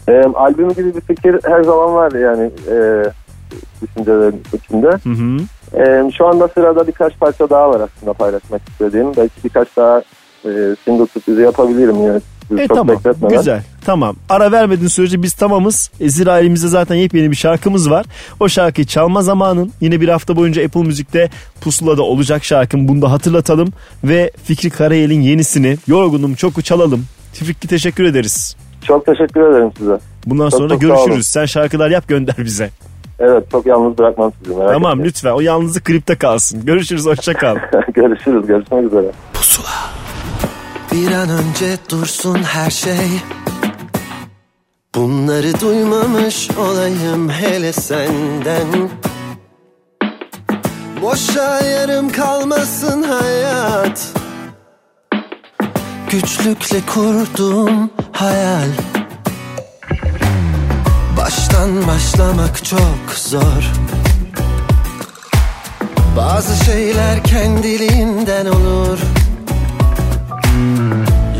E, 0.08 0.12
albüm 0.34 0.68
gibi 0.68 0.94
bir 0.94 1.00
fikir 1.00 1.36
her 1.44 1.62
zaman 1.62 1.94
var 1.94 2.12
yani 2.12 2.50
e, 2.70 2.76
düşüncelerin 3.82 4.42
içinde. 4.52 4.86
Hı 4.86 5.10
hı. 5.10 5.36
E, 5.76 6.10
şu 6.18 6.26
anda 6.26 6.48
sırada 6.48 6.86
birkaç 6.86 7.18
parça 7.20 7.50
daha 7.50 7.70
var 7.70 7.80
aslında 7.80 8.12
paylaşmak 8.12 8.68
istediğim. 8.68 9.16
Belki 9.16 9.44
birkaç 9.44 9.76
daha 9.76 9.98
e, 10.44 10.50
single 10.84 11.06
sürprizi 11.06 11.42
yapabilirim 11.42 12.06
yani. 12.06 12.20
E 12.58 12.68
çok 12.68 12.76
tamam. 12.76 12.88
bekletmeden. 12.88 13.38
güzel. 13.38 13.62
Tamam. 13.84 14.16
Ara 14.28 14.52
vermediğin 14.52 14.88
sürece 14.88 15.22
biz 15.22 15.32
tamamız. 15.32 15.90
E, 16.00 16.08
zira 16.08 16.40
elimizde 16.40 16.68
zaten 16.68 16.94
yepyeni 16.94 17.30
bir 17.30 17.36
şarkımız 17.36 17.90
var. 17.90 18.06
O 18.40 18.48
şarkıyı 18.48 18.86
çalma 18.86 19.22
zamanın 19.22 19.72
yine 19.80 20.00
bir 20.00 20.08
hafta 20.08 20.36
boyunca 20.36 20.64
Apple 20.64 20.82
Müzik'te 20.82 21.30
pusulada 21.60 22.02
olacak 22.02 22.44
şarkım. 22.44 22.88
Bunu 22.88 23.02
da 23.02 23.12
hatırlatalım. 23.12 23.68
Ve 24.04 24.30
Fikri 24.44 24.70
Karayel'in 24.70 25.20
yenisini 25.20 25.76
yorgunum 25.86 26.34
çoku 26.34 26.62
çalalım. 26.62 27.04
Fikri 27.32 27.68
teşekkür 27.68 28.04
ederiz. 28.04 28.56
Çok 28.82 29.06
teşekkür 29.06 29.40
ederim 29.50 29.70
size. 29.78 29.98
bundan 30.26 30.50
Çok 30.50 30.58
sonra 30.58 30.68
çok 30.68 30.80
görüşürüz. 30.80 31.26
Sen 31.26 31.46
şarkılar 31.46 31.90
yap 31.90 32.08
gönder 32.08 32.36
bize 32.38 32.70
Evet 33.18 33.50
çok 33.50 33.66
yalnız 33.66 33.98
bırakmam 33.98 34.32
sizi 34.42 34.56
merak 34.56 34.72
tamam 34.72 34.90
etmeyin. 34.92 35.08
lütfen 35.08 35.30
o 35.32 35.40
yalnızlık 35.40 35.84
klipte 35.84 36.14
kalsın. 36.18 36.64
Görüşürüz 36.64 37.06
hoşça 37.06 37.34
kal. 37.34 37.56
Görüşürüz 37.94 38.46
görüşmek 38.46 38.84
üzere. 38.84 39.06
Bir 40.92 41.12
an 41.12 41.28
önce 41.28 41.76
dursun 41.90 42.42
her 42.42 42.70
şey. 42.70 43.08
Bunları 44.94 45.60
duymamış 45.60 46.50
olayım 46.58 47.28
hele 47.30 47.72
senden. 47.72 48.90
Boşa 51.02 51.60
yarım 51.60 52.08
kalmasın 52.12 53.02
hayat. 53.02 54.12
Güçlükle 56.10 56.78
kurduğum 56.94 57.90
hayal 58.12 58.68
Baştan 61.24 61.86
başlamak 61.86 62.64
çok 62.64 63.14
zor. 63.16 63.72
Bazı 66.16 66.64
şeyler 66.64 67.24
kendiliğinden 67.24 68.46
olur. 68.46 68.98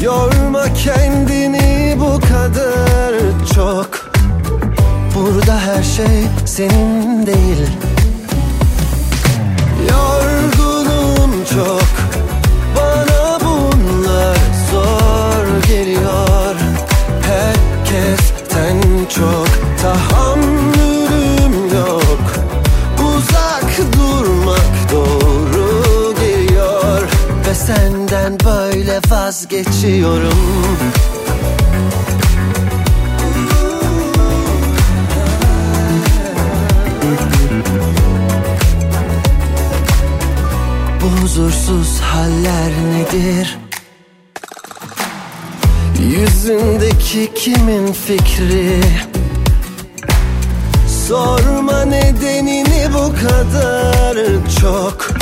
Yorma 0.03 0.65
kendini 0.75 1.97
bu 2.01 2.21
kadar 2.21 3.15
çok. 3.55 4.11
Burada 5.15 5.61
her 5.61 5.83
şey 5.83 6.27
senin 6.47 7.27
değil. 7.27 7.69
Yorgunum 9.91 11.45
çok. 11.55 11.89
Bana 12.77 13.39
bunlar 13.41 14.37
zor 14.71 15.69
geliyor. 15.69 16.55
Herkesten 17.23 18.81
çok 19.15 19.44
böyle 28.95 29.01
vazgeçiyorum 29.11 30.33
Bu 41.03 41.23
huzursuz 41.23 42.01
haller 42.01 42.73
nedir? 42.93 43.59
Yüzündeki 46.01 47.35
kimin 47.35 47.93
fikri? 47.93 48.81
Sorma 51.09 51.85
nedenini 51.85 52.89
bu 52.95 53.13
kadar 53.15 54.17
çok 54.61 55.14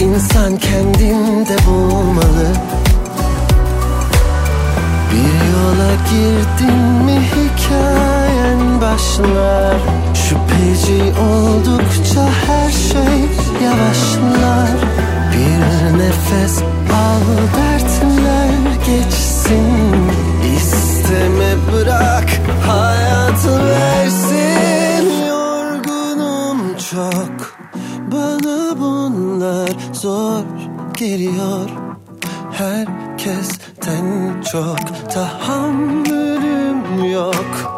İnsan 0.00 0.56
kendinde 0.56 1.56
bulmalı. 1.66 2.48
Bir 5.12 5.52
yola 5.52 5.90
girdin 6.10 6.78
mi 6.78 7.20
hikayen 7.20 8.80
başlar. 8.80 9.76
Şüpheci 10.14 11.20
oldukça 11.20 12.28
her 12.46 12.70
şey 12.70 13.20
yavaşlar. 13.64 14.70
Bir 15.32 15.98
nefes 15.98 16.62
al 16.92 17.22
dertler 17.56 18.48
geçsin. 18.86 19.66
İsteme 20.56 21.54
bırak 21.72 22.28
hayat 22.66 23.46
versin. 23.46 25.26
Yorgunum 25.28 26.76
çok 26.90 27.55
bana 28.12 28.80
bunlar 28.80 29.70
zor 29.92 30.42
geliyor. 30.96 31.70
Herkesten 32.52 34.42
çok 34.52 34.78
tahammülüm 35.14 37.04
yok. 37.12 37.76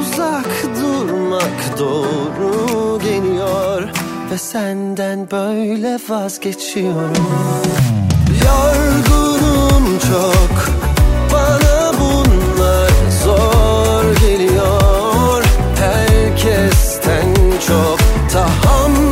Uzak 0.00 0.64
durmak 0.80 1.78
doğru 1.78 2.98
geliyor 2.98 3.82
Ve 4.32 4.38
senden 4.38 5.30
böyle 5.30 5.98
vazgeçiyorum. 6.08 7.26
Yorgunum 8.44 9.98
çok. 9.98 10.68
Bana 11.32 11.92
bunlar 12.00 12.90
zor 13.24 14.16
geliyor. 14.28 15.44
Herkesten 15.80 17.34
çok 17.66 17.98
tahammülüm 18.32 19.07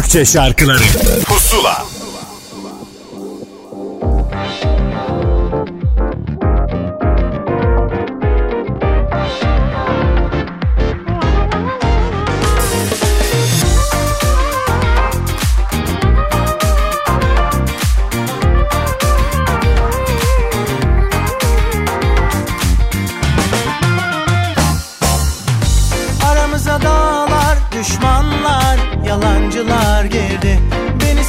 Türkçe 0.00 0.24
şarkıları 0.24 0.82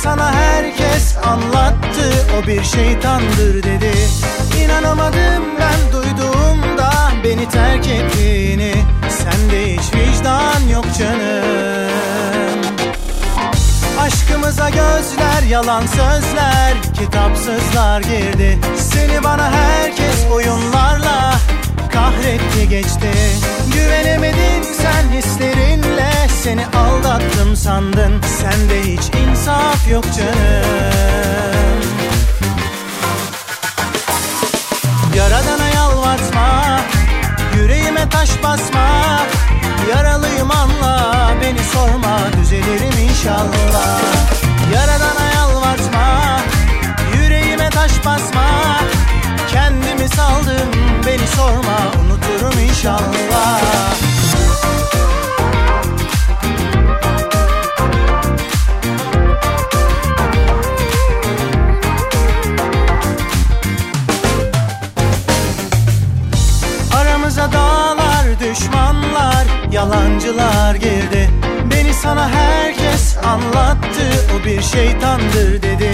sana 0.04 0.34
herkes 0.34 1.18
anlattı, 1.18 2.26
o 2.38 2.48
bir 2.48 2.64
şeytandır 2.64 3.64
dedi. 3.64 3.92
İnanamadım 4.64 5.44
ben 5.60 5.94
duyduğumda 5.94 6.92
beni 7.24 7.50
terk 7.50 7.88
ettiğini. 7.88 8.74
Sende 9.10 9.74
hiç 9.74 9.94
vicdan 9.96 10.62
yok 10.74 10.86
canım. 11.00 12.62
Aşkımıza 14.00 14.70
gözler, 14.70 15.44
yalan 15.50 15.86
sözler, 15.86 16.74
kitapsızlar 17.00 18.02
girdi. 18.02 18.60
Seni 18.78 19.24
bana 19.24 19.52
herkes 19.52 20.26
oyunlarla 20.34 21.34
kahretti 21.94 22.70
geçti. 22.70 23.12
Güvenemedim 23.74 24.64
sen 24.64 25.18
hislerinle 25.18 26.11
Seni 26.44 26.68
aldattım 26.68 27.56
sandın. 27.56 28.22
Sende 28.22 28.82
hiç 28.82 29.02
insaf 29.16 29.90
yok 29.92 30.04
canım. 30.04 31.82
Yaradana 35.16 35.68
yalvartma 35.76 36.80
Yüreğime 37.56 38.10
taş 38.10 38.44
basma. 38.44 39.20
Yaralıyım 39.90 40.52
anla 40.52 41.32
Beni 41.42 41.64
sorma 41.64 42.20
düzelirim 42.38 43.10
inşallah. 43.10 44.00
Yaradana 44.74 45.34
yalvartma 45.36 46.40
Yüreğime 47.16 47.70
taş 47.70 47.92
basma. 48.06 48.80
Kendimi 49.52 50.10
saldım 50.10 50.72
Beni 51.08 51.28
sorma 51.28 51.78
unuturum 52.02 52.60
inşallah 52.60 54.11
düşmanlar, 68.52 69.46
yalancılar 69.72 70.76
girdi. 70.76 71.30
Beni 71.72 71.94
sana 71.94 72.30
herkes 72.30 73.18
anlattı, 73.18 74.04
o 74.36 74.46
bir 74.46 74.62
şeytandır 74.62 75.62
dedi. 75.62 75.92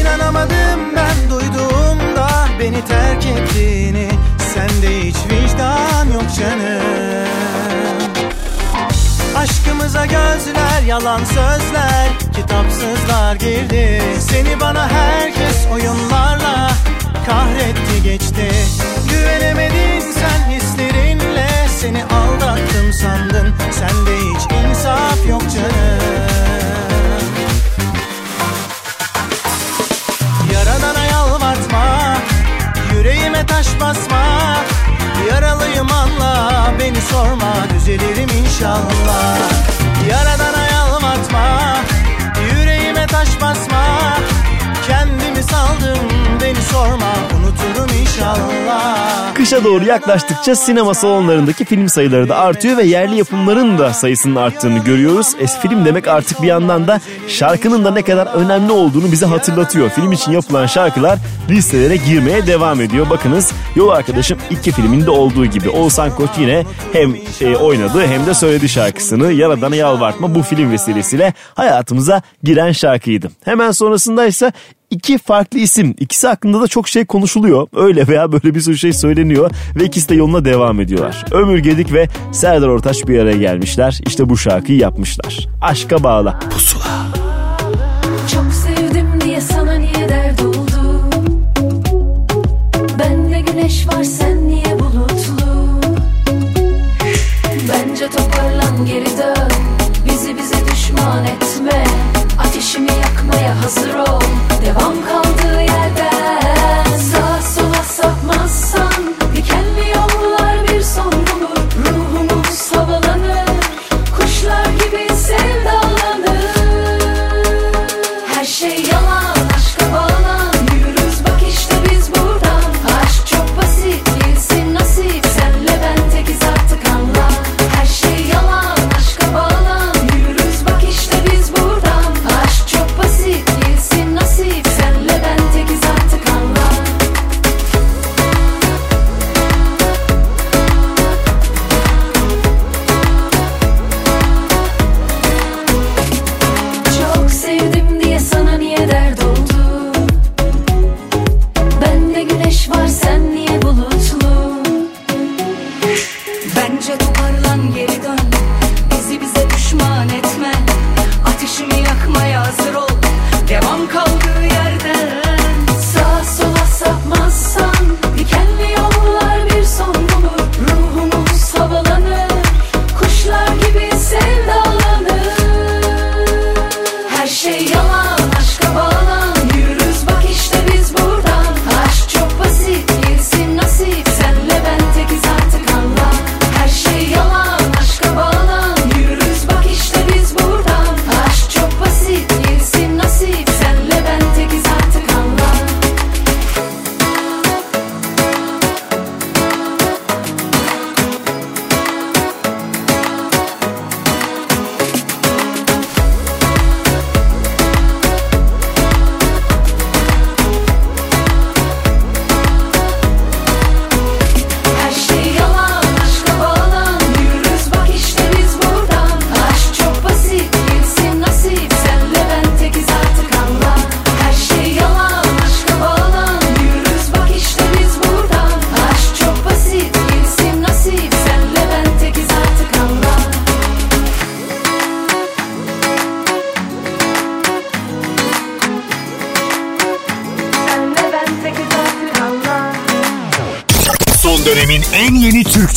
İnanamadım 0.00 0.80
ben 0.96 1.30
duyduğumda 1.30 2.28
beni 2.60 2.84
terk 2.84 3.26
ettiğini. 3.26 4.08
Sende 4.54 5.00
hiç 5.00 5.16
vicdan 5.16 6.06
yok 6.14 6.34
canım. 6.38 7.28
Aşkımıza 9.36 10.06
gözler, 10.06 10.82
yalan 10.86 11.24
sözler, 11.24 12.08
kitapsızlar 12.36 13.34
girdi. 13.34 14.02
Seni 14.20 14.60
bana 14.60 14.88
herkes 14.88 15.66
oyunlarla 15.72 16.70
kahretti 17.26 18.02
geçti. 18.02 18.50
Güvenemedin 19.10 20.00
sen 20.12 20.50
hislerinle 20.50 21.27
Seni 21.80 22.04
aldattım 22.04 22.92
sandın. 22.92 23.54
Sende 23.70 24.16
hiç 24.16 24.42
insaf 24.52 25.26
yok 25.28 25.42
canım. 25.42 27.32
Yaradana 30.52 31.04
yalvartma 31.04 32.16
Yüreğime 32.94 33.46
taş 33.46 33.66
basma. 33.80 34.24
Yaralıyım 35.28 35.92
anla 35.92 36.72
Beni 36.80 37.00
sorma 37.00 37.54
düzelirim 37.74 38.28
inşallah. 38.44 39.38
Yaradana 40.10 40.66
yalvartma 40.72 41.76
Yüreğime 42.52 43.06
taş 43.06 43.28
basma. 43.40 43.84
Kendimi 44.88 45.42
saldım 45.42 46.08
Beni 46.42 46.62
sorma 46.62 47.12
unuturum 47.36 47.47
inşallah 48.18 49.34
Kışa 49.34 49.64
doğru 49.64 49.84
yaklaştıkça 49.84 50.56
sinema 50.56 50.94
salonlarındaki 50.94 51.64
film 51.64 51.88
sayıları 51.88 52.28
da 52.28 52.36
artıyor 52.36 52.76
ve 52.76 52.82
yerli 52.82 53.16
yapımların 53.16 53.78
da 53.78 53.92
sayısının 53.92 54.36
arttığını 54.36 54.78
görüyoruz. 54.78 55.34
Es 55.40 55.58
film 55.58 55.84
demek 55.84 56.08
artık 56.08 56.42
bir 56.42 56.46
yandan 56.46 56.88
da 56.88 57.00
şarkının 57.28 57.84
da 57.84 57.90
ne 57.90 58.02
kadar 58.02 58.26
önemli 58.26 58.72
olduğunu 58.72 59.12
bize 59.12 59.26
hatırlatıyor. 59.26 59.90
Film 59.90 60.12
için 60.12 60.32
yapılan 60.32 60.66
şarkılar 60.66 61.18
listelere 61.50 61.96
girmeye 61.96 62.46
devam 62.46 62.80
ediyor. 62.80 63.10
Bakınız 63.10 63.52
Yol 63.76 63.88
Arkadaşım 63.88 64.38
iki 64.50 64.72
filminde 64.72 65.10
olduğu 65.10 65.46
gibi 65.46 65.68
Oğuzhan 65.70 66.14
Koç 66.14 66.30
yine 66.38 66.64
hem 66.92 67.16
e, 67.40 67.56
oynadı 67.56 68.06
hem 68.06 68.26
de 68.26 68.34
söyledi 68.34 68.68
şarkısını. 68.68 69.32
Yaradana 69.32 69.76
Yalvartma 69.76 70.34
bu 70.34 70.42
film 70.42 70.72
vesilesiyle 70.72 71.34
hayatımıza 71.54 72.22
giren 72.42 72.72
şarkıydı. 72.72 73.30
Hemen 73.44 73.70
sonrasında 73.70 74.26
ise 74.26 74.52
iki 74.90 75.18
farklı 75.18 75.58
isim. 75.58 75.94
İkisi 75.98 76.26
hakkında 76.26 76.60
da 76.60 76.68
çok 76.68 76.88
şey 76.88 77.04
konuşuluyor. 77.04 77.68
Öyle 77.76 78.08
veya 78.08 78.32
böyle 78.32 78.54
bir 78.54 78.60
sürü 78.60 78.78
şey 78.78 78.92
söyleniyor 78.92 79.50
ve 79.76 79.84
ikisi 79.84 80.08
de 80.08 80.14
yoluna 80.14 80.44
devam 80.44 80.80
ediyorlar. 80.80 81.24
Ömür 81.30 81.58
Gedik 81.58 81.92
ve 81.92 82.08
Serdar 82.32 82.68
Ortaç 82.68 83.08
bir 83.08 83.18
araya 83.18 83.38
gelmişler. 83.38 84.00
İşte 84.06 84.28
bu 84.28 84.36
şarkıyı 84.36 84.78
yapmışlar. 84.78 85.48
Aşka 85.62 86.04
bağla. 86.04 86.38
Pusula. 86.50 87.27
Hazır 103.62 103.94
ol. 103.94 104.20
Devam 104.64 105.04
kaldığı 105.04 105.17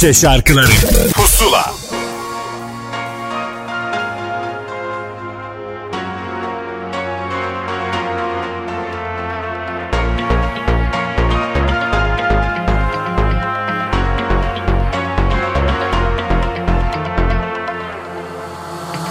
Türkçe 0.01 0.21
şarkıları 0.21 0.71
Pusula 1.13 1.73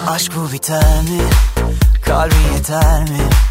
Aşk 0.09 0.33
bu 0.37 0.53
biter 0.53 1.03
mi? 1.03 1.21
Kalbin 2.07 2.37
yeter 2.57 3.01
mi? 3.01 3.50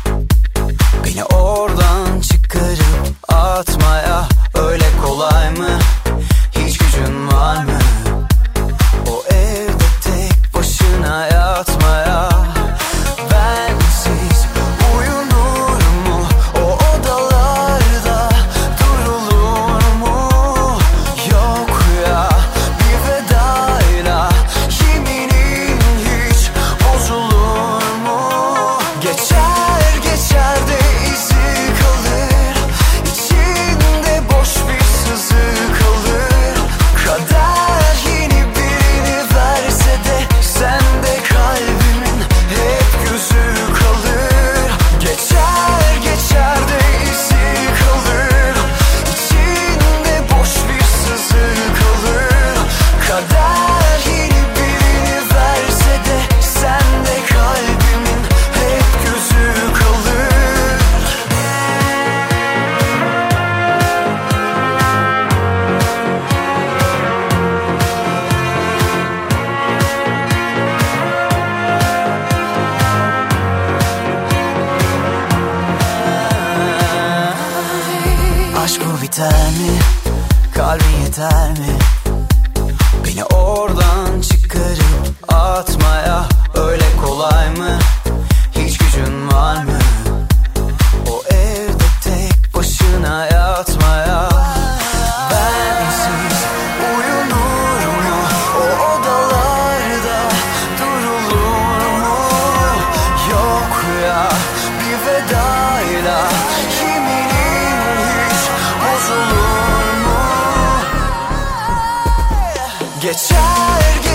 Geçer 113.10 114.03
geçer 114.03 114.03
de 114.03 114.09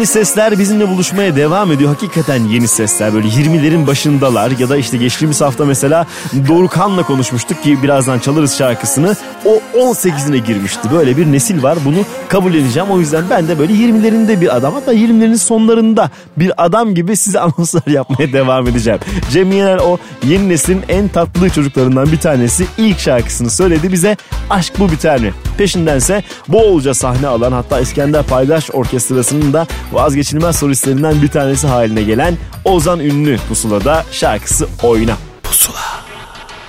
Yeni 0.00 0.06
sesler 0.06 0.58
bizimle 0.58 0.88
buluşmaya 0.88 1.36
devam 1.36 1.72
ediyor. 1.72 1.90
Hakikaten 1.90 2.44
yeni 2.44 2.68
sesler 2.68 3.14
böyle 3.14 3.28
20'lerin 3.28 3.86
başındalar 3.86 4.50
ya 4.58 4.68
da 4.68 4.76
işte 4.76 4.96
geçtiğimiz 4.96 5.40
hafta 5.40 5.64
mesela 5.64 6.06
Dorukhan'la 6.48 7.02
konuşmuştuk 7.02 7.62
ki 7.62 7.82
birazdan 7.82 8.18
çalarız 8.18 8.58
şarkısını. 8.58 9.16
O 9.44 9.78
18'ine 9.78 10.36
girmişti. 10.36 10.88
Böyle 10.92 11.16
bir 11.16 11.32
nesil 11.32 11.62
var 11.62 11.78
bunu 11.84 11.98
kabulleneceğim. 12.28 12.90
O 12.90 12.98
yüzden 12.98 13.24
ben 13.30 13.48
de 13.48 13.58
böyle 13.58 13.72
20'lerinde 13.72 14.40
bir 14.40 14.56
adam 14.56 14.74
hatta 14.74 14.94
20'lerin 14.94 15.38
sonlarında 15.38 16.10
bir 16.36 16.64
adam 16.64 16.94
gibi 16.94 17.16
size 17.16 17.40
anonslar 17.40 17.86
yapmaya 17.86 18.32
devam 18.32 18.68
edeceğim. 18.68 19.00
Cem 19.30 19.52
Yener 19.52 19.78
o 19.78 19.98
yeni 20.26 20.48
neslin 20.48 20.82
en 20.88 21.08
tatlı 21.08 21.50
çocuklarından 21.50 22.12
bir 22.12 22.18
tanesi 22.18 22.66
ilk 22.78 22.98
şarkısını 22.98 23.50
söyledi 23.50 23.92
bize 23.92 24.16
aşk 24.50 24.72
bu 24.78 24.90
biter 24.90 25.20
mi? 25.20 25.32
Peşindense 25.58 26.22
bolca 26.48 26.94
sahne 26.94 27.26
alan 27.26 27.52
hatta 27.52 27.80
İskender 27.80 28.22
Paydaş 28.22 28.70
Orkestrası'nın 28.70 29.52
da 29.52 29.66
vazgeçilmez 29.92 30.58
solistlerinden 30.58 31.22
bir 31.22 31.28
tanesi 31.28 31.66
haline 31.66 32.02
gelen 32.02 32.36
Ozan 32.64 33.00
Ünlü 33.00 33.38
Pusula'da 33.48 34.04
şarkısı 34.12 34.68
Oyna. 34.82 35.16
Pusula. 35.42 36.02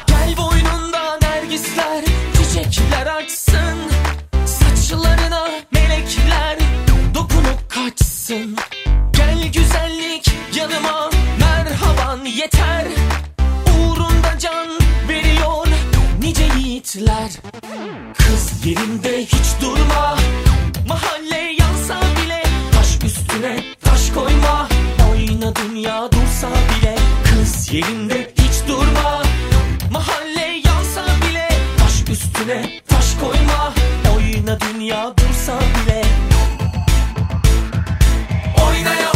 Gel 0.07 0.37
boynunda 0.37 1.19
nergisler, 1.21 2.03
çiçekler 2.37 3.07
açsın 3.07 3.77
Saçlarına 4.45 5.47
melekler 5.73 6.57
dokunup 7.15 7.69
kaçsın. 7.69 8.55
Gel 9.13 9.51
güzellik 9.53 10.31
yanıma 10.55 11.09
merhaban 11.39 12.25
yeter. 12.25 12.85
Uğrunda 13.67 14.39
can 14.39 14.67
veriyor 15.09 15.67
nice 16.21 16.43
yiğitler. 16.59 17.31
Kız 18.17 18.65
yerinde 18.65 19.25
hiç 19.25 19.61
durma 19.61 20.20
Oyna 25.41 25.55
dünya 25.55 26.11
dursa 26.11 26.47
bile. 26.47 26.95
Kız 27.23 27.73
yerinde 27.73 28.31
hiç 28.37 28.67
durma. 28.67 29.23
Mahalle 29.91 30.61
yansa 30.65 31.05
bile. 31.21 31.49
Taş 31.77 32.09
üstüne 32.09 32.81
taş 32.87 33.05
koyma. 33.21 33.73
Oyna 34.15 34.59
dünya 34.61 35.13
dursa 35.17 35.59
bile. 35.59 36.03
Oynaya 38.67 39.10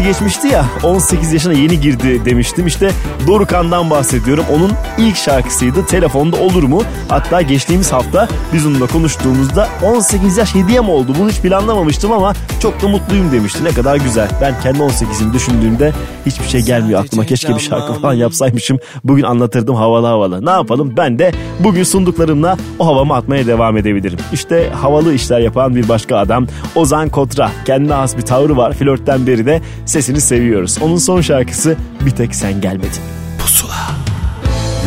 bahsi 0.00 0.12
geçmişti 0.12 0.48
ya? 0.48 0.64
18 0.82 1.32
yaşına 1.32 1.52
yeni 1.52 1.80
girdi 1.80 2.24
demiştim. 2.24 2.66
İşte 2.66 2.90
Dorukan'dan 3.26 3.90
bahsediyorum. 3.90 4.44
Onun 4.52 4.72
ilk 4.98 5.16
şarkısıydı. 5.16 5.86
Telefonda 5.86 6.36
olur 6.36 6.62
mu? 6.62 6.82
Hatta 7.08 7.42
geçtiğimiz 7.42 7.92
hafta 7.92 8.28
biz 8.52 8.66
onunla 8.66 8.86
konuştuğumuzda 8.86 9.68
18 9.82 10.36
yaş 10.36 10.54
hediye 10.54 10.80
mi 10.80 10.90
oldu? 10.90 11.14
Bunu 11.18 11.30
hiç 11.30 11.40
planlamamıştım 11.40 12.12
ama 12.12 12.34
çok 12.62 12.82
da 12.82 12.88
mutluyum 12.88 13.32
demişti. 13.32 13.64
Ne 13.64 13.70
kadar 13.70 13.96
güzel. 13.96 14.28
Ben 14.40 14.54
kendi 14.62 14.78
18'imi 14.78 15.32
düşündüğümde 15.32 15.92
hiçbir 16.26 16.48
şey 16.48 16.60
gelmiyor 16.60 17.04
aklıma. 17.04 17.24
Keşke 17.24 17.54
bir 17.54 17.60
şarkı 17.60 17.92
falan 17.92 18.14
yapsaymışım. 18.14 18.78
Bugün 19.04 19.22
anlatırdım 19.22 19.74
havalı 19.74 20.06
havalı. 20.06 20.46
Ne 20.46 20.50
yapalım? 20.50 20.94
Ben 20.96 21.18
de 21.18 21.32
bugün 21.60 21.84
sunduklarımla 21.84 22.56
o 22.78 22.86
havamı 22.86 23.14
atmaya 23.14 23.46
devam 23.46 23.76
edebilirim. 23.76 24.18
İşte 24.32 24.70
havalı 24.82 25.14
işler 25.14 25.40
yapan 25.40 25.76
bir 25.76 25.88
başka 25.88 26.16
adam. 26.16 26.46
Ozan 26.74 27.08
Kotra. 27.08 27.50
Kendine 27.66 27.92
has 27.92 28.16
bir 28.16 28.22
tavrı 28.22 28.56
var. 28.56 28.72
Flörtten 28.72 29.26
beri 29.26 29.46
de 29.46 29.60
sesini 29.90 30.20
seviyoruz. 30.20 30.78
Onun 30.80 30.96
son 30.96 31.20
şarkısı 31.20 31.76
Bir 32.06 32.10
Tek 32.10 32.34
Sen 32.34 32.60
Gelmedin. 32.60 33.02
Pusula. 33.38 33.90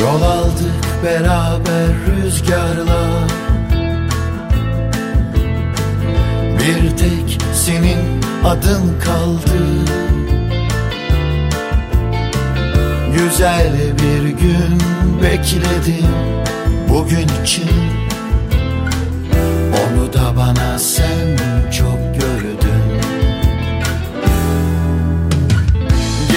Yol 0.02 0.22
aldık 0.22 1.04
beraber 1.06 1.88
rüzgarla. 2.08 3.28
Bir 6.60 6.98
tek 6.98 7.42
senin 7.54 8.00
adın 8.46 9.00
kaldı. 9.06 9.58
Güzel 13.18 13.74
bir 13.98 14.30
gün 14.30 14.80
bekledim 15.24 16.08
bugün 16.90 17.44
için 17.44 17.93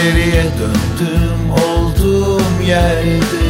Geriye 0.07 0.45
döndüm 0.45 1.51
olduğum 1.51 2.63
yerde. 2.67 3.47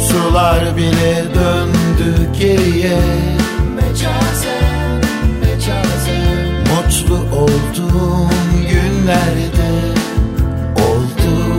Sular 0.00 0.76
bile 0.76 1.24
döndü 1.34 2.32
geriye. 2.40 3.00
Mecazen, 3.76 5.00
mecazen 5.40 6.54
Mutlu 6.60 7.36
olduğum 7.36 8.30
günlerde. 8.70 9.70
Oldu 10.76 11.54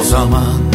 O 0.00 0.02
zaman 0.02 0.69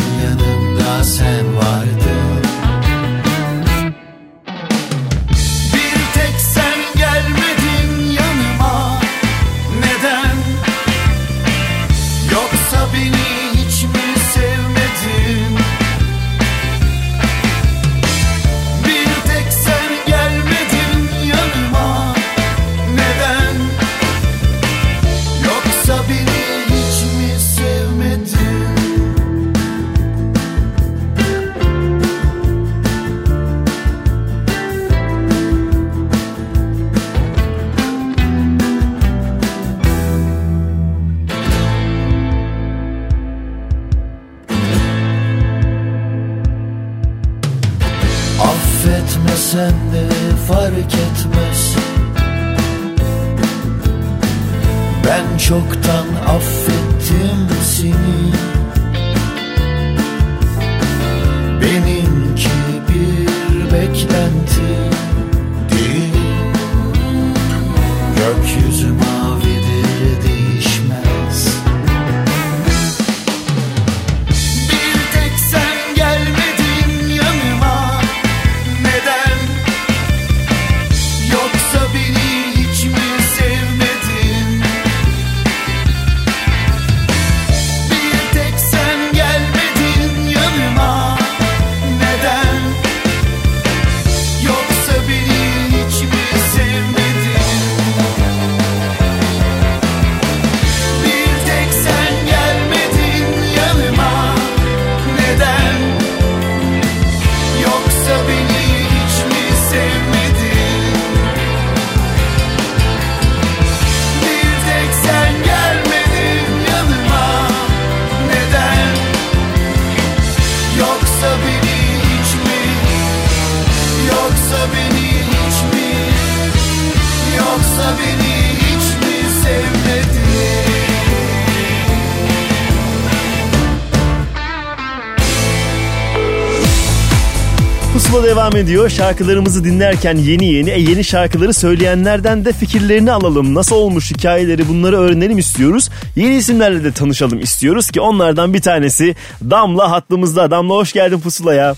devam 138.45 138.57
ediyor. 138.57 138.89
Şarkılarımızı 138.89 139.63
dinlerken 139.63 140.15
yeni 140.15 140.45
yeni 140.45 140.69
e, 140.69 140.79
yeni 140.79 141.03
şarkıları 141.03 141.53
söyleyenlerden 141.53 142.45
de 142.45 142.53
fikirlerini 142.53 143.11
alalım. 143.11 143.55
Nasıl 143.55 143.75
olmuş 143.75 144.11
hikayeleri 144.11 144.67
bunları 144.69 144.97
öğrenelim 144.97 145.37
istiyoruz. 145.37 145.89
Yeni 146.15 146.35
isimlerle 146.35 146.83
de 146.83 146.91
tanışalım 146.91 147.39
istiyoruz 147.39 147.91
ki 147.91 148.01
onlardan 148.01 148.53
bir 148.53 148.61
tanesi 148.61 149.15
Damla 149.41 149.91
hattımızda. 149.91 150.51
Damla 150.51 150.73
hoş 150.73 150.93
geldin 150.93 151.19
Pusula'ya. 151.19 151.75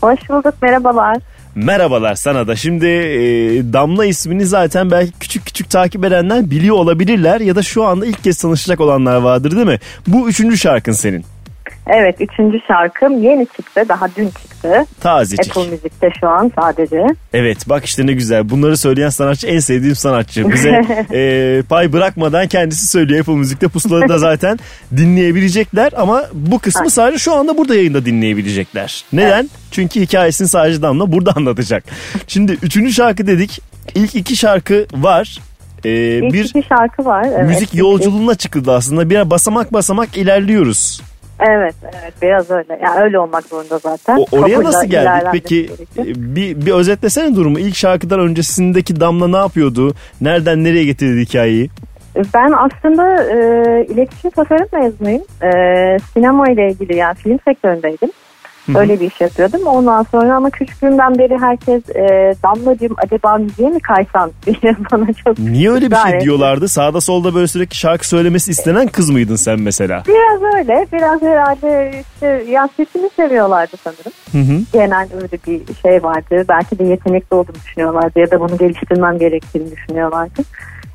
Hoş 0.00 0.28
bulduk 0.28 0.54
merhabalar. 0.62 1.16
Merhabalar 1.54 2.14
sana 2.14 2.46
da. 2.46 2.56
Şimdi 2.56 2.86
e, 2.86 3.72
Damla 3.72 4.04
ismini 4.04 4.46
zaten 4.46 4.90
belki 4.90 5.12
küçük 5.20 5.46
küçük 5.46 5.70
takip 5.70 6.04
edenler 6.04 6.50
biliyor 6.50 6.76
olabilirler 6.76 7.40
ya 7.40 7.56
da 7.56 7.62
şu 7.62 7.84
anda 7.84 8.06
ilk 8.06 8.24
kez 8.24 8.38
tanışacak 8.38 8.80
olanlar 8.80 9.16
vardır 9.16 9.50
değil 9.50 9.66
mi? 9.66 9.78
Bu 10.06 10.28
üçüncü 10.28 10.58
şarkın 10.58 10.92
senin. 10.92 11.24
Evet 11.88 12.16
üçüncü 12.20 12.58
şarkım 12.68 13.22
yeni 13.22 13.46
çıktı 13.46 13.84
daha 13.88 14.08
dün 14.16 14.28
çıktı. 14.28 14.84
Tazecik. 15.00 15.56
Apple 15.56 15.70
Müzik'te 15.70 16.10
şu 16.20 16.28
an 16.28 16.52
sadece. 16.56 17.06
Evet 17.32 17.68
bak 17.68 17.84
işte 17.84 18.06
ne 18.06 18.12
güzel. 18.12 18.50
Bunları 18.50 18.76
söyleyen 18.76 19.08
sanatçı 19.08 19.46
en 19.46 19.58
sevdiğim 19.58 19.96
sanatçı. 19.96 20.52
Bize 20.52 20.68
e, 21.12 21.62
pay 21.68 21.92
bırakmadan 21.92 22.48
kendisi 22.48 22.86
söylüyor. 22.88 23.20
Apple 23.20 23.32
Müzik'te 23.32 23.68
pusuları 23.68 24.08
da 24.08 24.18
zaten 24.18 24.58
dinleyebilecekler 24.96 25.92
ama 25.96 26.24
bu 26.32 26.58
kısmı 26.58 26.90
sadece 26.90 27.18
şu 27.18 27.34
anda 27.34 27.58
burada 27.58 27.74
yayında 27.74 28.04
dinleyebilecekler. 28.04 29.04
Neden? 29.12 29.50
Çünkü 29.70 30.00
hikayesini 30.00 30.48
sadece 30.48 30.82
Damla 30.82 31.12
burada 31.12 31.32
anlatacak. 31.36 31.84
Şimdi 32.26 32.52
üçüncü 32.62 32.92
şarkı 32.92 33.26
dedik. 33.26 33.60
İlk 33.94 34.14
iki 34.14 34.36
şarkı 34.36 34.86
var. 34.94 35.38
Ee, 35.84 35.90
İlk 35.90 36.32
bir 36.32 36.44
iki 36.44 36.62
şarkı 36.68 37.04
var. 37.04 37.26
Evet. 37.34 37.48
müzik 37.48 37.74
yolculuğuna 37.74 38.34
çıkıldı 38.34 38.72
aslında. 38.72 39.10
Bir 39.10 39.30
basamak 39.30 39.72
basamak 39.72 40.16
ilerliyoruz. 40.16 41.00
Evet 41.40 41.74
evet 41.84 42.12
biraz 42.22 42.50
öyle. 42.50 42.80
Yani 42.82 43.00
öyle 43.00 43.18
olmak 43.18 43.44
zorunda 43.44 43.78
zaten. 43.78 44.16
O, 44.16 44.24
oraya 44.32 44.54
Kabulle 44.54 44.64
nasıl 44.68 44.86
geldik 44.86 45.28
peki? 45.32 45.70
e, 45.98 46.04
Bir, 46.36 46.66
bir 46.66 46.72
özetlesene 46.72 47.36
durumu. 47.36 47.58
İlk 47.58 47.76
şarkıdan 47.76 48.20
öncesindeki 48.20 49.00
Damla 49.00 49.28
ne 49.28 49.36
yapıyordu? 49.36 49.94
Nereden 50.20 50.64
nereye 50.64 50.84
getirdi 50.84 51.20
hikayeyi? 51.20 51.70
Ben 52.34 52.52
aslında 52.52 53.22
e, 53.24 53.36
iletişim 53.84 54.30
tasarım 54.30 54.66
mezunuyum. 54.72 55.22
E, 55.42 55.50
sinema 56.14 56.48
ile 56.50 56.68
ilgili 56.70 56.96
yani 56.96 57.14
film 57.14 57.38
sektöründeydim. 57.44 58.10
Öyle 58.76 59.00
bir 59.00 59.06
iş 59.10 59.20
yapıyordum. 59.20 59.66
Ondan 59.66 60.02
sonra 60.02 60.34
ama 60.36 60.50
küçüklüğümden 60.50 61.18
beri 61.18 61.38
herkes 61.38 61.82
e, 61.96 62.34
Damlacığım 62.42 62.96
acaba 63.04 63.36
müziğe 63.38 63.68
mi 63.70 63.80
kaysan 63.80 64.30
diye 64.46 64.76
bana 64.92 65.06
çok 65.24 65.38
Niye 65.38 65.70
öyle 65.70 65.90
bir 65.90 65.96
şey 65.96 66.12
etti. 66.12 66.24
diyorlardı? 66.24 66.68
Sağda 66.68 67.00
solda 67.00 67.34
böyle 67.34 67.46
sürekli 67.46 67.74
şarkı 67.76 68.08
söylemesi 68.08 68.50
istenen 68.50 68.86
kız 68.86 69.10
mıydın 69.10 69.36
sen 69.36 69.60
mesela? 69.60 70.02
Biraz 70.08 70.54
öyle. 70.54 70.86
Biraz 70.92 71.22
herhalde 71.22 71.92
işte 72.12 72.26
ya 72.50 72.68
sesini 72.76 73.10
seviyorlardı 73.16 73.76
sanırım. 73.84 74.12
Hı 74.32 74.52
hı. 74.52 74.60
Genel 74.72 75.08
öyle 75.14 75.38
bir 75.46 75.74
şey 75.74 76.02
vardı. 76.02 76.44
Belki 76.48 76.78
de 76.78 76.84
yetenekli 76.84 77.34
olduğumu 77.34 77.58
düşünüyorlardı 77.66 78.20
ya 78.20 78.30
da 78.30 78.40
bunu 78.40 78.58
geliştirmem 78.58 79.18
gerektiğini 79.18 79.70
düşünüyorlardı. 79.70 80.42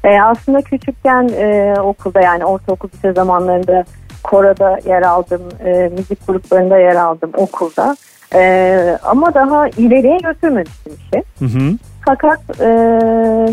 E, 0.03 0.21
aslında 0.21 0.61
küçükken 0.61 1.27
e, 1.37 1.73
okulda 1.81 2.21
yani 2.21 2.45
ortaokul 2.45 2.89
lise 2.95 3.13
zamanlarında 3.13 3.83
koroda 4.23 4.79
yer 4.85 5.01
aldım. 5.01 5.41
E, 5.65 5.91
müzik 5.97 6.27
gruplarında 6.27 6.77
yer 6.77 6.95
aldım 6.95 7.31
okulda. 7.37 7.95
E, 8.35 8.97
ama 9.03 9.33
daha 9.33 9.67
ileriye 9.67 10.17
götürmemiştim 10.17 10.93
işi. 10.93 11.23
Hı 11.39 11.45
hı. 11.45 11.77
Fakat 12.05 12.39
e, 12.59 12.67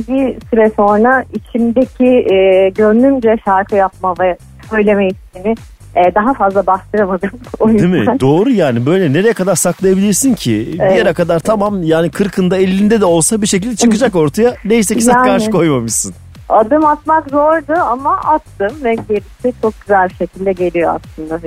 bir 0.08 0.36
süre 0.50 0.70
sonra 0.76 1.24
içimdeki 1.32 2.06
e, 2.06 2.68
gönlümce 2.68 3.36
şarkı 3.44 3.76
yapma 3.76 4.14
ve 4.20 4.36
söyleme 4.70 5.08
isteğini 5.08 5.54
e, 5.96 6.14
daha 6.14 6.34
fazla 6.34 6.66
bastıramadım. 6.66 7.30
O 7.60 7.68
Değil 7.68 7.84
mi? 7.84 8.20
Doğru 8.20 8.50
yani. 8.50 8.86
Böyle 8.86 9.12
nereye 9.12 9.32
kadar 9.32 9.54
saklayabilirsin 9.54 10.34
ki? 10.34 10.68
Bir 10.72 10.80
Evet. 10.80 10.96
yere 10.96 11.12
kadar 11.12 11.38
tamam 11.40 11.82
yani 11.82 12.10
kırkında 12.10 12.56
elinde 12.56 13.00
de 13.00 13.04
olsa 13.04 13.42
bir 13.42 13.46
şekilde 13.46 13.76
çıkacak 13.76 14.16
ortaya. 14.16 14.54
Neyse 14.64 14.94
ki 14.94 15.00
sen 15.00 15.12
Yani. 15.12 15.26
karşı 15.26 15.50
koymamışsın. 15.50 16.14
Adım 16.50 16.84
atmak 16.86 17.30
zordu 17.30 17.72
ama 17.80 18.16
attım 18.16 18.84
ve 18.84 18.94
gerisi 18.94 19.52
çok 19.62 19.80
güzel 19.80 20.08
bir 20.08 20.14
şekilde 20.14 20.52
geliyor 20.52 21.00
aslında. 21.00 21.38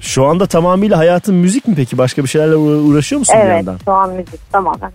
Şu 0.00 0.24
anda 0.26 0.46
tamamıyla 0.46 0.98
hayatın 0.98 1.34
müzik 1.34 1.68
mi 1.68 1.74
peki? 1.74 1.98
Başka 1.98 2.22
bir 2.22 2.28
şeylerle 2.28 2.54
uğra- 2.56 2.80
uğraşıyor 2.90 3.18
musun 3.18 3.34
bir 3.38 3.40
Evet 3.40 3.56
yandan? 3.56 3.78
şu 3.84 3.92
an 3.92 4.10
müzik 4.10 4.52
tamamen. 4.52 4.92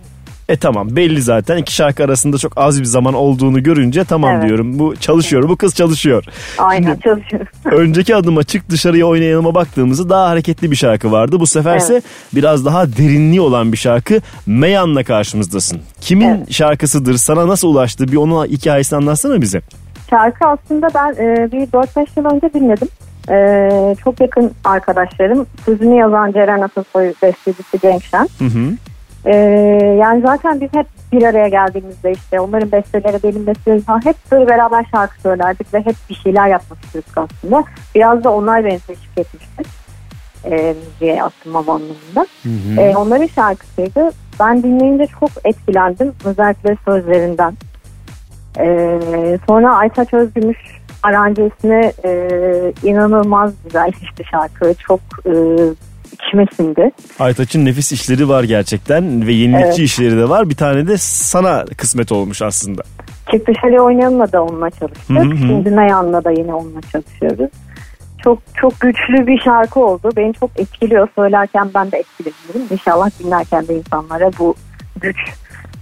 E 0.48 0.56
tamam 0.56 0.96
belli 0.96 1.22
zaten 1.22 1.56
iki 1.56 1.74
şarkı 1.74 2.04
arasında 2.04 2.38
çok 2.38 2.52
az 2.56 2.80
bir 2.80 2.84
zaman 2.84 3.14
olduğunu 3.14 3.62
görünce 3.62 4.04
tamam 4.04 4.34
Evet. 4.34 4.48
diyorum. 4.48 4.78
Bu 4.78 4.96
çalışıyor 4.96 5.48
bu 5.48 5.56
kız 5.56 5.74
çalışıyor. 5.74 6.24
Aynen 6.58 6.96
çalışıyorum. 6.96 7.46
Önceki 7.64 8.16
adıma 8.16 8.42
çık 8.42 8.70
dışarıya 8.70 9.06
oynayanıma 9.06 9.54
baktığımızda 9.54 10.08
daha 10.10 10.28
hareketli 10.28 10.70
bir 10.70 10.76
şarkı 10.76 11.12
vardı. 11.12 11.40
Bu 11.40 11.46
seferse 11.46 11.92
Evet. 11.92 12.04
biraz 12.34 12.64
daha 12.64 12.86
derinliği 12.86 13.40
olan 13.40 13.72
bir 13.72 13.76
şarkı. 13.76 14.20
Meyan'la 14.46 15.04
karşımızdasın. 15.04 15.80
Kimin 16.00 16.44
şarkısıdır? 16.50 17.14
Sana 17.16 17.48
nasıl 17.48 17.68
ulaştı? 17.68 18.08
Bir 18.08 18.16
onun 18.16 18.46
hikayesini 18.46 18.96
anlatsana 18.96 19.40
bize. 19.40 19.60
Şarkı 20.10 20.48
aslında 20.48 20.88
ben 20.94 21.10
e, 21.24 21.52
bir 21.52 21.66
4-5 21.66 22.06
yıl 22.16 22.24
önce 22.24 22.54
dinledim. 22.54 22.88
E, 23.30 23.96
çok 24.04 24.20
yakın 24.20 24.52
arkadaşlarım. 24.64 25.46
Sözünü 25.64 25.94
yazan 25.96 26.32
Ceren 26.32 26.60
Atasoy 26.60 27.12
bestecisi 27.22 27.80
Cenk 27.82 28.04
Şen. 28.04 28.28
Hı 28.38 28.44
hı. 28.44 28.70
Ee, 29.26 29.36
yani 30.00 30.22
zaten 30.22 30.60
biz 30.60 30.68
hep 30.72 30.86
bir 31.12 31.22
araya 31.22 31.48
geldiğimizde 31.48 32.12
işte 32.12 32.40
onların 32.40 32.72
besteleri 32.72 33.22
benim 33.22 33.46
bestelerim 33.46 33.82
falan 33.82 34.04
hep 34.04 34.16
böyle 34.32 34.48
beraber 34.48 34.86
şarkı 34.90 35.20
söylerdik 35.20 35.74
ve 35.74 35.78
hep 35.80 35.96
bir 36.10 36.14
şeyler 36.14 36.48
yapmak 36.48 36.84
istiyorduk 36.84 37.18
aslında. 37.18 37.64
Biraz 37.94 38.24
da 38.24 38.30
onlar 38.30 38.64
beni 38.64 38.78
teşvik 38.78 39.18
etmişti. 39.18 39.62
E, 40.44 40.74
müziğe 40.84 41.22
atılmam 41.22 41.70
anlamında. 41.70 42.26
hı. 42.42 42.80
E, 42.80 42.96
onların 42.96 43.26
şarkısıydı. 43.26 44.10
Ben 44.40 44.62
dinleyince 44.62 45.06
çok 45.20 45.30
etkilendim. 45.44 46.12
Özellikle 46.24 46.76
sözlerinden. 46.84 47.54
E, 48.58 48.98
sonra 49.48 49.76
Aytaç 49.76 50.14
Özgümüş 50.14 50.58
aranjesine 51.02 51.92
e, 52.04 52.72
inanılmaz 52.82 53.52
güzelleşti 53.64 54.24
şarkı. 54.30 54.74
Çok 54.74 55.00
e, 55.26 55.32
içime 56.26 56.46
sindi. 56.56 56.90
Aytaç'ın 57.18 57.64
nefis 57.64 57.92
işleri 57.92 58.28
var 58.28 58.44
gerçekten 58.44 59.26
ve 59.26 59.32
yenilikçi 59.32 59.66
Evet. 59.66 59.78
işleri 59.78 60.16
de 60.16 60.28
var. 60.28 60.50
Bir 60.50 60.56
tane 60.56 60.88
de 60.88 60.98
sana 60.98 61.64
kısmet 61.76 62.12
olmuş 62.12 62.42
aslında. 62.42 62.82
Çık 63.30 63.46
dışarıya 63.46 63.82
oynayanla 63.82 64.32
da 64.32 64.42
onunla 64.42 64.70
çalıştık. 64.70 65.10
Hı 65.10 65.20
hı. 65.20 65.36
Şimdi 65.36 65.76
Nayan'la 65.76 66.24
da 66.24 66.30
yine 66.30 66.54
onunla 66.54 66.80
çalışıyoruz. 66.92 67.50
Çok 68.24 68.38
çok 68.54 68.80
güçlü 68.80 69.26
bir 69.26 69.38
şarkı 69.40 69.80
oldu. 69.80 70.10
Beni 70.16 70.34
çok 70.34 70.50
etkiliyor. 70.56 71.08
Söylerken 71.14 71.70
ben 71.74 71.92
de 71.92 71.98
etkileniyorum. 71.98 72.72
İnşallah 72.74 73.10
dinlerken 73.18 73.68
de 73.68 73.74
insanlara 73.78 74.30
bu 74.38 74.54
güç, 75.00 75.16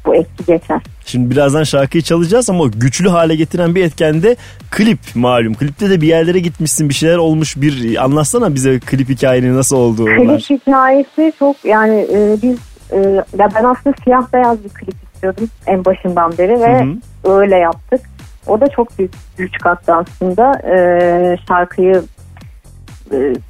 bu 0.06 0.14
etki 0.14 0.44
geçer. 0.46 0.80
Şimdi 1.06 1.30
birazdan 1.30 1.64
şarkıyı 1.64 2.02
çalacağız 2.02 2.50
ama 2.50 2.64
güçlü 2.66 3.08
hale 3.08 3.36
getiren 3.36 3.74
bir 3.74 3.84
etken 3.84 4.22
de 4.22 4.36
klip 4.70 4.98
malum. 5.14 5.54
Klipte 5.54 5.90
de 5.90 6.00
bir 6.00 6.06
yerlere 6.06 6.38
gitmişsin 6.38 6.88
bir 6.88 6.94
şeyler 6.94 7.16
olmuş 7.16 7.56
bir 7.56 8.04
anlatsana 8.04 8.54
bize 8.54 8.80
klip 8.80 9.08
hikayenin 9.08 9.56
nasıl 9.56 9.76
olduğu. 9.76 10.04
Klip 10.04 10.50
hikayesi 10.50 11.32
çok 11.38 11.64
yani 11.64 12.06
e, 12.12 12.36
biz 12.42 12.58
e, 12.92 12.98
ya 13.38 13.48
ben 13.54 13.64
aslında 13.64 13.96
siyah 14.04 14.32
beyaz 14.32 14.64
bir 14.64 14.68
klip 14.68 14.94
istiyordum 15.14 15.48
en 15.66 15.84
başından 15.84 16.38
beri 16.38 16.60
ve 16.60 16.84
Hı 16.84 16.96
öyle 17.24 17.56
yaptık. 17.56 18.00
O 18.46 18.60
da 18.60 18.66
çok 18.68 18.98
büyük 18.98 19.12
güç 19.36 19.58
kattı 19.58 19.94
aslında. 19.94 20.52
E, 20.74 21.36
şarkıyı 21.48 22.02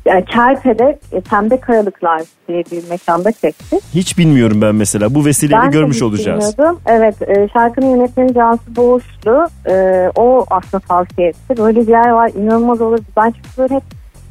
yani 0.05 0.25
Kerpe'de 0.25 0.99
e, 1.13 1.21
Pembe 1.21 1.61
Kayalıklar 1.61 2.23
diye 2.49 2.65
bir 2.73 2.89
mekanda 2.91 3.33
çekti. 3.33 3.79
Hiç 3.95 4.19
bilmiyorum 4.19 4.61
ben 4.63 4.75
mesela. 4.75 5.15
Bu 5.15 5.25
vesileyle 5.25 5.63
Ben 5.63 5.71
görmüş 5.71 6.03
olacağız. 6.03 6.57
bilmiyordum. 6.59 6.81
Evet 6.87 7.23
e, 7.23 7.49
şarkının 7.53 7.87
yönetmeni 7.97 8.35
Cansu 8.35 8.77
Boğuşlu 8.77 9.47
e, 9.71 10.07
o 10.17 10.47
aslında 10.51 10.81
tavsiye 10.89 11.29
etti. 11.29 11.57
Böyle 11.59 11.81
bir 11.81 11.89
yer 11.93 12.09
var 12.11 12.31
inanılmaz 12.37 12.81
olur. 12.81 12.99
Ben 13.17 13.31
çünkü 13.31 13.49
böyle 13.59 13.75
hep 13.75 13.83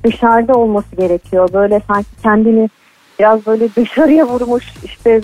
dışarıda 0.04 0.54
olması 0.54 0.96
gerekiyor. 0.96 1.50
Böyle 1.54 1.82
sanki 1.88 2.10
kendini 2.24 2.70
biraz 3.20 3.46
böyle 3.46 3.76
dışarıya 3.76 4.26
vurmuş 4.28 4.66
işte 4.84 5.22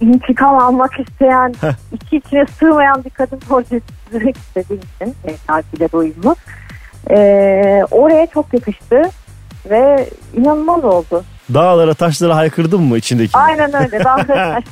intikam 0.00 0.58
almak 0.58 0.90
isteyen 1.00 1.54
içi 1.92 2.16
içine 2.16 2.46
sığmayan 2.58 3.04
bir 3.04 3.10
kadın 3.10 3.38
portresi 3.38 3.82
çizmek 4.12 4.36
istediğim 4.46 4.82
için 5.00 5.14
e, 5.24 5.30
şarkıyla 5.46 5.92
doyumlu. 5.92 6.36
E, 7.10 7.16
oraya 7.90 8.26
çok 8.26 8.54
yakıştı 8.54 9.02
ve 9.70 10.08
inanılmaz 10.36 10.84
oldu. 10.84 11.24
Dağlara 11.54 11.94
taşlara 11.94 12.36
haykırdın 12.36 12.82
mı 12.82 12.98
içindeki? 12.98 13.38
Aynen 13.38 13.74
öyle. 13.74 14.04
Dans 14.04 14.20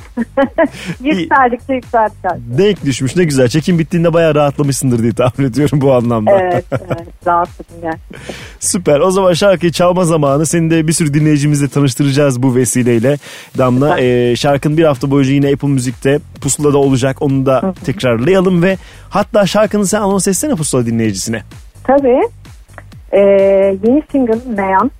Yükseldikçe 1.03 1.73
yükseldik. 1.73 2.15
artık. 2.25 2.57
Denk 2.57 2.85
düşmüş 2.85 3.15
ne 3.15 3.23
güzel. 3.23 3.47
Çekim 3.47 3.79
bittiğinde 3.79 4.13
bayağı 4.13 4.35
rahatlamışsındır 4.35 5.03
diye 5.03 5.13
tahmin 5.13 5.45
ediyorum 5.47 5.81
bu 5.81 5.93
anlamda. 5.93 6.31
Evet, 6.31 6.65
evet. 6.71 7.07
Rahatladım 7.27 7.81
gerçekten. 7.81 8.19
Süper. 8.59 8.99
O 8.99 9.11
zaman 9.11 9.33
şarkıyı 9.33 9.71
çalma 9.71 10.05
zamanı. 10.05 10.45
Seni 10.45 10.71
de 10.71 10.87
bir 10.87 10.93
sürü 10.93 11.13
dinleyicimizle 11.13 11.67
tanıştıracağız 11.67 12.43
bu 12.43 12.55
vesileyle. 12.55 13.17
Damla 13.57 13.99
e, 13.99 14.35
şarkın 14.35 14.77
bir 14.77 14.83
hafta 14.83 15.11
boyunca 15.11 15.31
yine 15.33 15.53
Apple 15.53 15.67
Müzik'te 15.67 16.19
Pusula'da 16.41 16.77
olacak. 16.77 17.21
Onu 17.21 17.45
da 17.45 17.73
tekrarlayalım 17.85 18.63
ve 18.63 18.77
hatta 19.09 19.45
şarkını 19.47 19.87
sen 19.87 20.01
anons 20.01 20.27
etsene 20.27 20.55
Pusula 20.55 20.85
dinleyicisine. 20.85 21.43
Tabii. 21.87 22.21
Ee, 23.11 23.19
yeni 23.87 24.03
single 24.11 24.39
Neyan. 24.63 24.91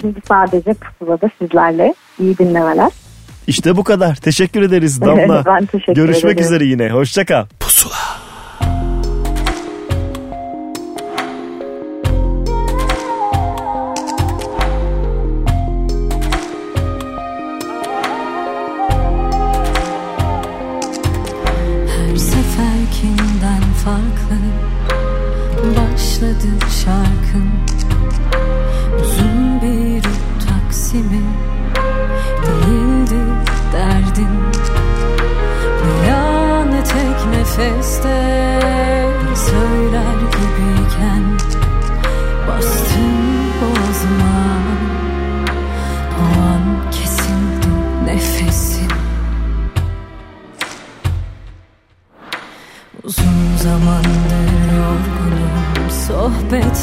Şimdi 0.00 0.20
sadece 0.28 0.74
pusulada 0.74 1.30
sizlerle. 1.38 1.94
iyi 2.20 2.38
dinlemeler. 2.38 2.90
İşte 3.46 3.76
bu 3.76 3.84
kadar. 3.84 4.14
Teşekkür 4.16 4.62
ederiz 4.62 5.00
Damla. 5.00 5.42
Ben 5.46 5.66
teşekkür 5.66 5.94
Görüşmek 5.94 6.32
ederim. 6.32 6.44
üzere 6.46 6.64
yine. 6.64 6.90
Hoşça 6.90 7.24
kal. 7.24 7.46
Her 21.96 22.16
seferkinden 22.16 23.62
farklı 23.84 24.36
Başladı 26.14 26.46
şarkın 26.84 27.50
Uzun 29.00 29.62
bir 29.62 30.02
taksimi 30.46 31.22
Değildi 32.46 33.20
derdin 33.72 34.28
Bir 35.84 36.08
an 36.08 36.70
tek 36.70 37.26
nefeste 37.38 38.33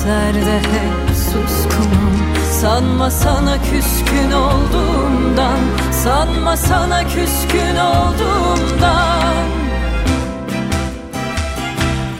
Sohbetlerde 0.01 0.57
hep 0.57 1.15
suskunum. 1.15 2.35
Sanma 2.61 3.11
sana 3.11 3.57
küskün 3.57 4.31
olduğumdan 4.31 5.59
Sanma 6.03 6.57
sana 6.57 7.03
küskün 7.03 7.75
olduğumdan. 7.75 9.45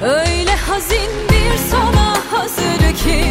Öyle 0.02 0.56
hazin 0.56 1.12
bir 1.30 1.58
sona 1.72 2.18
hazır 2.32 2.96
ki 3.06 3.26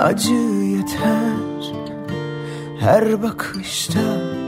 Acı 0.00 0.34
yeter. 0.34 1.74
Her 2.80 3.22
bakışta 3.22 4.00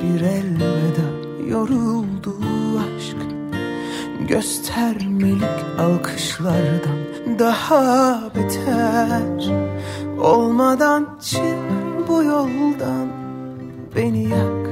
bir 0.02 0.20
elveda. 0.20 1.08
Yoruldu 1.48 2.36
aşk. 2.78 3.16
Göstermelik 4.28 5.64
alkışlardan 5.78 6.98
Daha 7.38 8.20
beter. 8.34 9.52
Olmadan 10.20 11.18
çık 11.22 12.08
bu 12.08 12.22
yoldan. 12.22 13.08
Beni 13.96 14.28
yak 14.28 14.70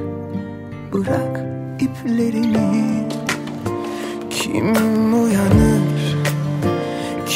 Bırak 0.92 1.40
iplerini. 1.80 3.08
Kim 4.30 4.74
uyanır 5.24 5.89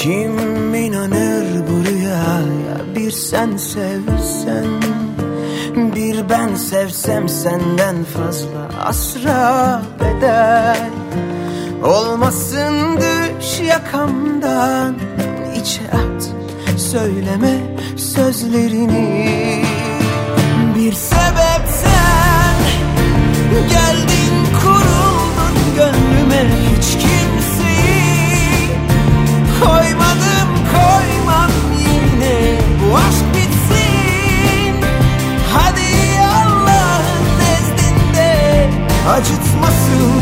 Kim 0.05 0.75
inanır 0.75 1.45
bu 1.69 1.91
rüyaya 1.91 2.95
Bir 2.97 3.11
sen 3.11 3.57
sevsen 3.57 4.67
Bir 5.77 6.29
ben 6.31 6.55
sevsem 6.55 7.29
senden 7.29 8.05
fazla 8.05 8.85
Asra 8.85 9.83
bedel 10.01 10.91
Olmasın 11.85 12.97
düş 12.97 13.61
yakamdan 13.61 14.95
içe 15.61 15.83
at 15.83 16.31
Söyleme 16.81 17.77
sözlerini. 17.97 19.63
Bir 20.75 20.93
sebepten 20.93 22.57
Geldin 23.71 24.47
kuruldun 24.61 25.75
gönlüme 25.77 26.74
Koymadım 29.65 30.49
koymam 30.73 31.51
yine. 31.79 32.59
Bu 32.81 32.97
aşk 32.97 33.25
bitsin. 33.35 34.75
Hadi 35.53 36.21
Allah'ın 36.21 37.25
nezdinde. 37.41 38.69
Acıtmasın 39.11 40.13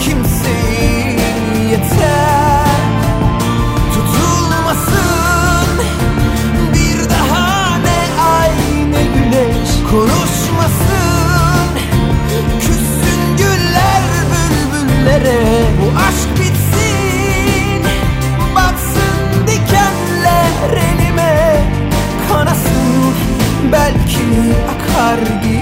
kimseyi. 0.00 1.20
Yeter. 1.70 2.66
Tutulmasın. 3.94 5.68
Bir 6.74 7.10
daha 7.10 7.76
ne 7.78 8.22
ay 8.32 8.50
ne 8.90 9.02
güneş. 9.04 9.70
Konuşmasın. 9.90 11.68
Küssün 12.60 13.36
güller 13.36 14.02
bülbüllere 14.32 15.65
akar 24.72 25.20
gider 25.42 25.55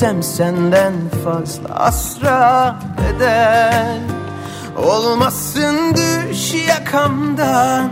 sevsem 0.00 0.22
senden 0.22 0.94
fazla 1.24 1.74
asra 1.74 2.76
bedel. 2.98 4.00
Olmasın 4.76 5.94
düş 5.94 6.54
yakamdan, 6.68 7.90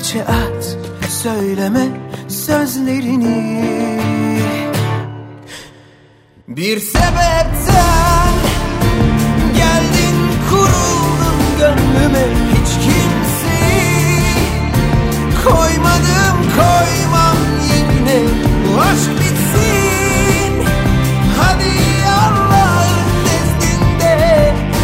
içe 0.00 0.22
at 0.22 0.76
söyleme 1.08 1.86
sözlerini. 2.28 3.68
Bir 6.48 6.80
sebepten 6.80 8.34
Geldin 9.56 10.16
kuruldun 10.50 11.40
gönlüme 11.58 12.26
hiç 12.52 12.70
kimseyi 12.84 14.34
Koymadım 15.44 16.36
koymam 16.56 17.36
yine 17.68 18.20
bu 18.64 18.80
aşk 18.80 19.20
bitsin 19.20 19.27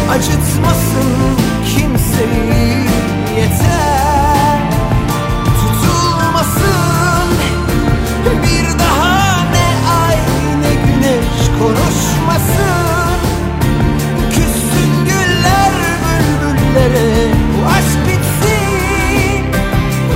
acıtmasın 0.09 1.09
kimseyi 1.65 2.85
yeter. 3.37 4.59
Tutulmasın 5.59 7.29
bir 8.43 8.79
daha 8.79 9.43
ne 9.43 9.67
ay 10.03 10.15
ne 10.61 10.73
güneş 10.85 11.59
konuşmasın. 11.59 13.15
Küssün 14.29 15.05
güller 15.05 15.71
bülbüllere 16.41 17.27
Bu 17.33 17.67
aşk 17.67 17.99
bitsin. 18.07 19.45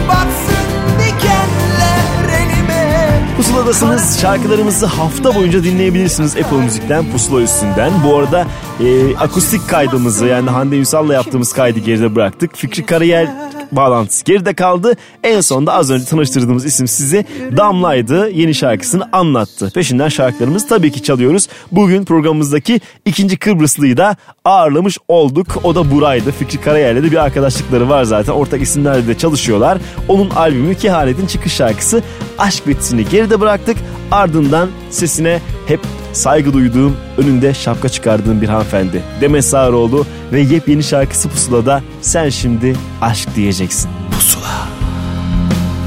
Batsın 0.07 0.67
dikenler 0.99 2.39
elime. 2.39 3.09
Pusuladasınız. 3.37 4.19
Şarkılarımızı 4.21 4.85
hafta 4.85 5.35
boyunca 5.35 5.63
dinleyebilirsiniz. 5.63 6.35
Apple 6.37 6.57
Müzik'ten 6.57 7.11
Pusula 7.11 7.41
üstünden. 7.41 7.91
Bu 8.03 8.17
arada 8.17 8.47
e, 8.79 9.17
akustik 9.17 9.69
kaydımızı 9.69 10.25
yani 10.25 10.49
Hande 10.49 10.77
Ünsal'la 10.77 11.13
yaptığımız 11.13 11.53
kaydı 11.53 11.79
geride 11.79 12.15
bıraktık. 12.15 12.55
Fikri 12.57 12.85
Karayel 12.85 13.49
bağlantısı 13.71 14.25
geride 14.25 14.53
kaldı. 14.53 14.93
En 15.23 15.41
sonunda 15.41 15.73
az 15.73 15.91
önce 15.91 16.05
tanıştırdığımız 16.05 16.65
isim 16.65 16.87
size 16.87 17.25
Damla'ydı. 17.57 18.29
Yeni 18.29 18.55
şarkısını 18.55 19.09
anlattı. 19.11 19.71
Peşinden 19.75 20.09
şarkılarımızı 20.09 20.67
tabii 20.67 20.91
ki 20.91 21.03
çalıyoruz. 21.03 21.47
Bugün 21.71 22.05
programımızdaki 22.05 22.81
ikinci 23.05 23.37
Kıbrıslıyı 23.37 23.97
da 23.97 24.15
ağırlamış 24.45 24.97
olduk. 25.07 25.47
O 25.63 25.75
da 25.75 25.91
Buray'dı. 25.91 26.31
Fikri 26.31 26.61
Karayel'le 26.61 27.03
de 27.03 27.11
bir 27.11 27.23
arkadaşlıkları 27.23 27.89
var 27.89 28.03
zaten. 28.03 28.33
Ortak 28.33 28.61
isimlerle 28.61 29.07
de 29.07 29.17
çalışıyorlar. 29.17 29.77
Onun 30.07 30.29
albümü 30.29 30.75
Kehanet'in 30.75 31.27
çıkış 31.27 31.53
şarkısı 31.53 32.03
Aşk 32.37 32.67
Bitsin'i 32.67 33.09
geride 33.09 33.41
bıraktık. 33.41 33.77
Ardından 34.11 34.69
sesine 34.89 35.39
hep 35.67 35.79
saygı 36.13 36.53
duyduğum, 36.53 36.95
önünde 37.17 37.53
şapka 37.53 37.89
çıkardığım 37.89 38.41
bir 38.41 38.49
hanımefendi. 38.49 39.03
Demet 39.21 39.45
Sağaroğlu 39.45 40.05
ve 40.31 40.41
yepyeni 40.41 40.83
şarkısı 40.83 41.29
Pusula'da 41.29 41.81
Sen 42.01 42.29
Şimdi 42.29 42.75
Aşk 43.01 43.35
Diyeceksin. 43.35 43.89
Pusula. 44.11 44.67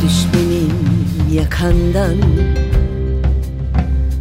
Düş 0.04 0.14
benim 0.34 0.72
yakandan 1.32 2.16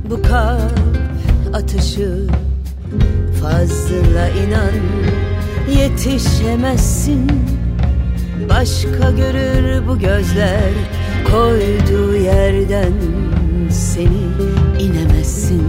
Bu 0.09 0.21
kalp 0.21 1.55
atışı 1.55 2.27
fazla 3.41 4.29
inan 4.29 4.75
Yetişemezsin 5.79 7.31
Başka 8.49 9.11
görür 9.11 9.87
bu 9.87 9.99
gözler 9.99 10.71
Koyduğu 11.31 12.15
yerden 12.15 12.93
seni 13.69 14.21
inemezsin 14.79 15.60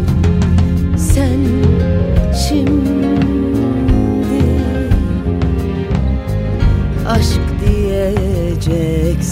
diyeceksin 8.70 9.31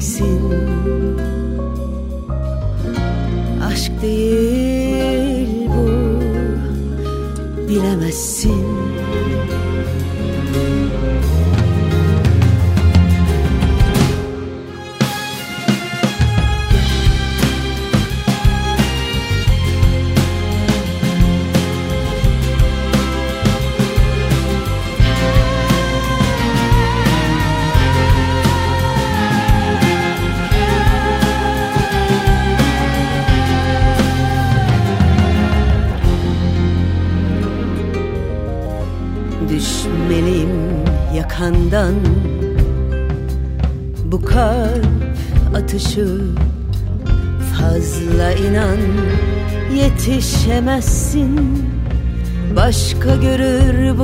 diyeceksin 0.00 0.39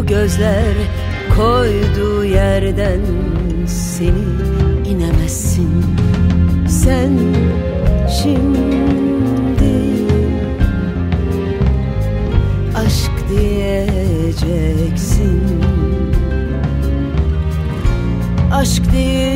gözler 0.06 0.74
Koyduğu 1.36 2.24
yerden 2.24 3.00
seni 3.66 4.12
inemezsin. 4.88 5.84
Sen 6.68 7.12
şimdi 8.22 9.76
aşk 12.76 13.10
diyeceksin. 13.30 14.62
Aşk 18.52 18.92
değil 18.92 19.35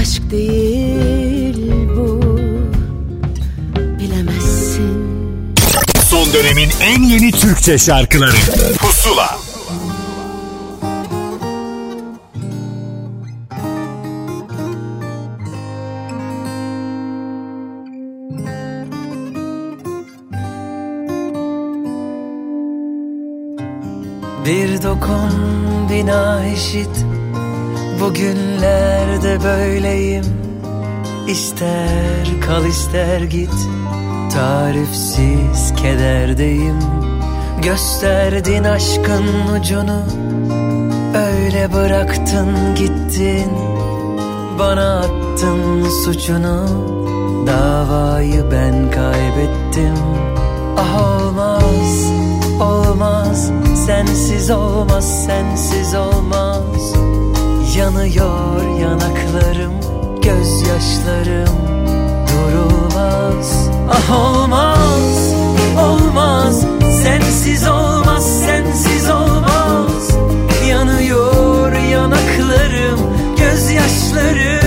Aşk 0.00 0.30
değil 0.30 1.56
bu. 1.96 2.20
Bilemezsin. 3.98 5.12
Son 6.10 6.32
dönemin 6.32 6.70
en 6.82 7.02
yeni 7.02 7.32
Türkçe 7.32 7.78
şarkıları. 7.78 8.36
Pusula 8.78 9.51
ister 32.92 33.20
git 33.20 33.68
Tarifsiz 34.32 35.74
kederdeyim. 35.76 36.78
Gösterdin 37.62 38.64
aşkın 38.64 39.24
ucunu 39.56 40.02
Öyle 41.14 41.72
bıraktın 41.72 42.74
gittin. 42.74 43.50
Bana 44.58 44.98
attın 44.98 45.88
suçunu 46.04 46.66
Davayı 47.46 48.44
ben 48.52 48.90
kaybettim. 48.90 49.98
Ah 50.76 51.02
olmaz, 51.02 52.12
olmaz 52.60 53.50
Sensiz 53.86 54.50
olmaz, 54.50 55.24
sensiz 55.24 55.94
olmaz. 55.94 56.94
Yanıyor 57.76 58.78
yanaklarım, 58.80 59.72
gözyaşlarım 60.22 61.72
Durulmaz 62.92 63.70
Ah 63.90 64.10
olmaz, 64.16 65.34
olmaz. 65.78 66.66
Sensiz 67.02 67.68
olmaz, 67.68 68.40
sensiz 68.46 69.10
olmaz. 69.10 70.10
Yanıyor 70.68 71.72
yanaklarım, 71.72 73.00
gözyaşlarım 73.38 74.61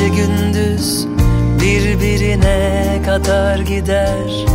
gece 0.00 0.08
gündüz 0.08 1.06
Birbirine 1.60 3.02
kadar 3.06 3.58
gider. 3.58 4.46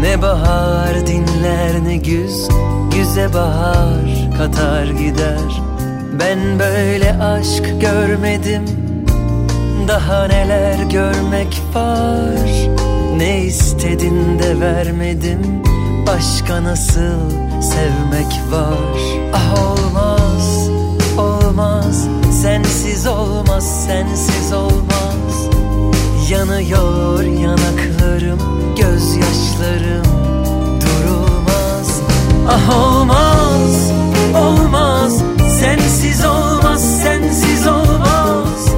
Ne 0.00 0.22
bahar 0.22 1.06
dinler 1.06 1.84
ne 1.84 1.96
güz 1.96 2.48
Güze 2.94 3.34
bahar 3.34 4.36
katar 4.38 4.86
gider. 4.86 5.62
Ben 6.20 6.58
böyle 6.58 7.12
aşk 7.22 7.80
görmedim 7.80 8.64
Daha 9.88 10.26
neler 10.26 10.78
görmek 10.78 11.62
var? 11.74 12.68
Ne 13.16 13.40
istedin 13.40 14.38
de 14.38 14.60
vermedim 14.60 15.62
Başka 16.06 16.64
nasıl 16.64 17.30
sevmek 17.60 18.40
var? 18.52 19.00
Ah 19.32 19.54
olmaz, 19.54 20.68
olmaz 21.18 22.08
Sensiz 22.44 23.06
olmaz, 23.06 23.84
sensiz 23.86 24.52
olmaz. 24.52 25.48
Yanıyor 26.30 27.22
yanaklarım, 27.22 28.38
gözyaşlarım. 28.76 30.04
Durulmaz, 30.80 32.00
ah 32.48 32.78
olmaz, 32.78 33.90
olmaz. 34.36 35.22
Sensiz 35.60 36.24
olmaz, 36.24 37.02
sensiz 37.02 37.66
olmaz. 37.66 38.68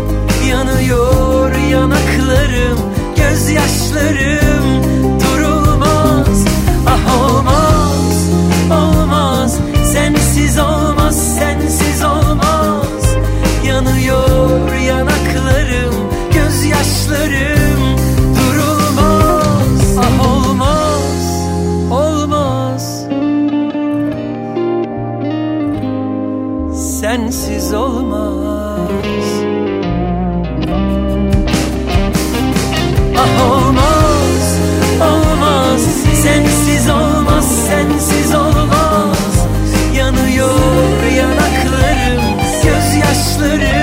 Yanıyor 0.48 1.52
yanaklarım, 1.70 2.78
gözyaşlarım. 3.16 4.82
Durulmaz, 5.20 6.44
ah 6.86 7.22
olmaz, 7.22 8.30
olmaz. 8.70 9.58
Sensiz 9.92 10.58
olmaz, 10.58 10.95
Bakışlarım 17.06 17.96
durulmaz. 18.36 19.98
Ah 19.98 20.26
olmaz, 20.26 21.48
olmaz. 21.90 23.06
Sensiz 27.00 27.74
olmaz. 27.74 29.20
Ah 33.18 33.52
olmaz, 33.52 34.58
olmaz. 35.00 35.82
Sensiz 36.22 36.90
olmaz, 36.90 37.66
sensiz 37.68 38.34
olmaz. 38.34 39.46
Yanıyor 39.96 41.02
yanaklarım, 41.16 42.24
göz 42.62 42.94
gözyaşlarım. 42.94 43.75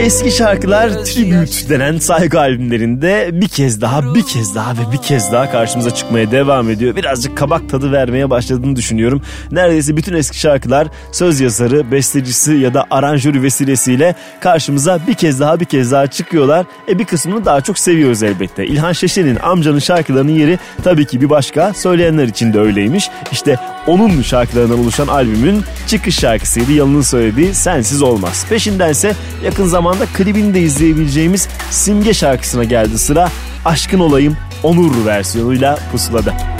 Eski 0.00 0.30
şarkılar 0.30 0.90
tribute 0.90 1.68
denen 1.68 1.98
saygı 1.98 2.40
albümlerinde 2.40 3.30
bir 3.32 3.48
kez 3.48 3.80
daha 3.80 4.14
bir 4.14 4.22
kez 4.22 4.54
daha 4.54 4.72
ve 4.72 4.92
bir 4.92 5.02
kez 5.02 5.32
daha 5.32 5.50
karşımıza 5.50 5.90
çıkmaya 5.90 6.30
devam 6.30 6.70
ediyor. 6.70 6.96
Birazcık 6.96 7.36
kabak 7.36 7.68
tadı 7.68 7.92
vermeye 7.92 8.30
başladığını 8.30 8.76
düşünüyorum. 8.76 9.22
Neredeyse 9.50 9.96
bütün 9.96 10.14
eski 10.14 10.38
şarkılar 10.38 10.88
söz 11.12 11.40
yazarı, 11.40 11.90
bestecisi 11.90 12.52
ya 12.52 12.74
da 12.74 12.86
aranjörü 12.90 13.42
vesilesiyle 13.42 14.14
karşımıza 14.40 14.98
bir 15.08 15.14
kez 15.14 15.40
daha 15.40 15.60
bir 15.60 15.64
kez 15.64 15.92
daha 15.92 16.06
çıkıyorlar. 16.06 16.66
E 16.88 16.98
bir 16.98 17.04
kısmını 17.04 17.44
daha 17.44 17.60
çok 17.60 17.78
seviyoruz 17.78 18.22
elbette. 18.22 18.66
İlhan 18.66 18.92
Şeşen'in 18.92 19.36
amcanın 19.36 19.78
şarkılarının 19.78 20.32
yeri 20.32 20.58
tabii 20.84 21.06
ki 21.06 21.20
bir 21.20 21.30
başka. 21.30 21.74
Söyleyenler 21.74 22.24
için 22.24 22.52
de 22.52 22.60
öyleymiş. 22.60 23.10
İşte 23.32 23.56
onun 23.86 24.22
şarkılarından 24.22 24.78
oluşan 24.78 25.06
albümün 25.06 25.62
çıkış 25.86 26.18
şarkısıydı. 26.18 26.72
Yalın'ın 26.72 27.02
söylediği 27.02 27.54
Sensiz 27.54 28.02
Olmaz. 28.02 28.46
Peşindense 28.48 29.14
yakın 29.44 29.66
zamanda 29.90 30.12
klibini 30.16 30.54
de 30.54 30.60
izleyebileceğimiz 30.60 31.48
Simge 31.70 32.14
şarkısına 32.14 32.64
geldi 32.64 32.98
sıra. 32.98 33.30
Aşkın 33.64 34.00
Olayım 34.00 34.36
Onur 34.62 35.06
versiyonuyla 35.06 35.78
Pusula'da. 35.92 36.59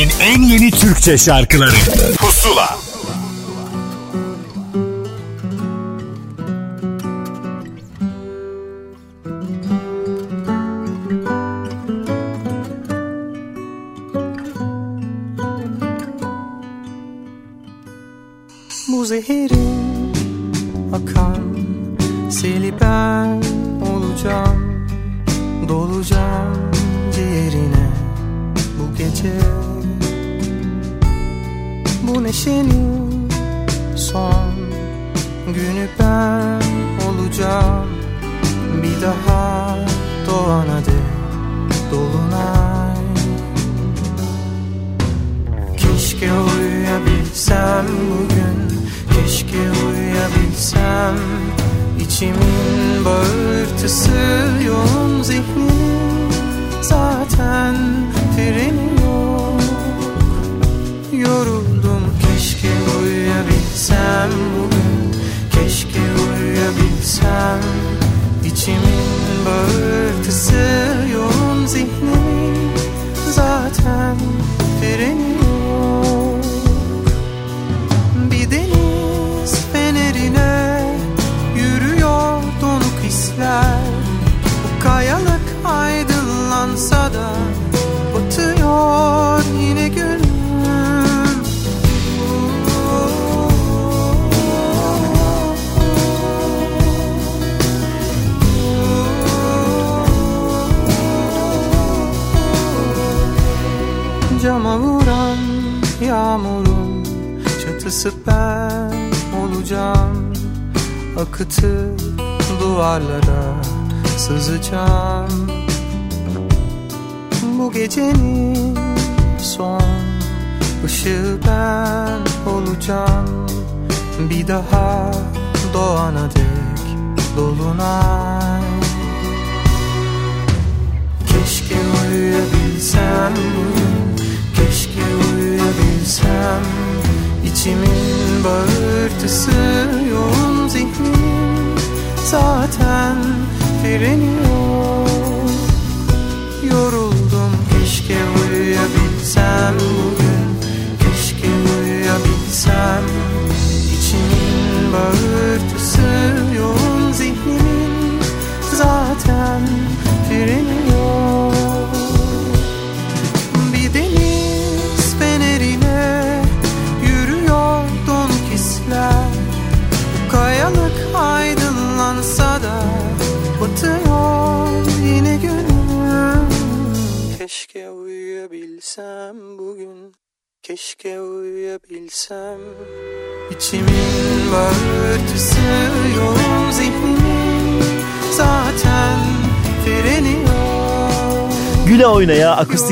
Dönemin 0.00 0.12
en 0.20 0.42
yeni 0.42 0.70
Türkçe 0.70 1.18
şarkıları. 1.18 1.70
Pusula. 2.18 2.78
Bu 18.88 19.04
zehirin 19.04 19.59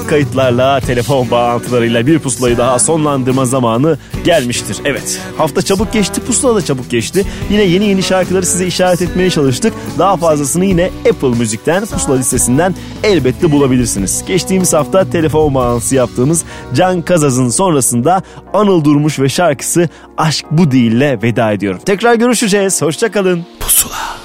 kayıtlarla, 0.09 0.81
telefon 0.81 1.31
bağlantılarıyla 1.31 2.07
bir 2.07 2.19
pusulayı 2.19 2.59
daha 2.59 2.79
sonlandırma 2.79 3.45
zamanı 3.45 3.99
gelmiştir. 4.25 4.77
Evet, 4.85 5.21
hafta 5.39 5.63
çabuk 5.63 5.93
geçti, 5.93 6.21
pusula 6.21 6.55
da 6.55 6.65
çabuk 6.65 6.91
geçti. 6.91 7.25
Yine 7.51 7.63
yeni 7.63 7.85
yeni 7.85 8.03
şarkıları 8.03 8.47
size 8.47 8.67
işaret 8.67 9.03
etmeye 9.03 9.31
çalıştık. 9.31 9.73
Daha 9.99 10.17
fazlasını 10.17 10.65
yine 10.65 10.91
Apple 11.11 11.39
Müzik'ten, 11.39 11.87
pusula 11.87 12.17
listesinden 12.17 12.75
elbette 13.03 13.53
bulabilirsiniz. 13.53 14.25
Geçtiğimiz 14.27 14.73
hafta 14.73 15.11
telefon 15.11 15.55
bağlantısı 15.55 15.95
yaptığımız 15.95 16.45
Can 16.75 17.03
Kazaz'ın 17.03 17.49
sonrasında 17.49 18.23
Anıl 18.53 18.85
Durmuş 18.85 19.21
ve 19.21 19.29
şarkısı 19.29 19.89
Aşk 20.17 20.47
Bu 20.51 20.71
Değil'le 20.71 21.23
veda 21.23 21.53
ediyorum. 21.53 21.81
Tekrar 21.87 22.15
görüşeceğiz, 22.15 22.83
hoşçakalın. 22.83 23.47
Pusula. 23.61 24.19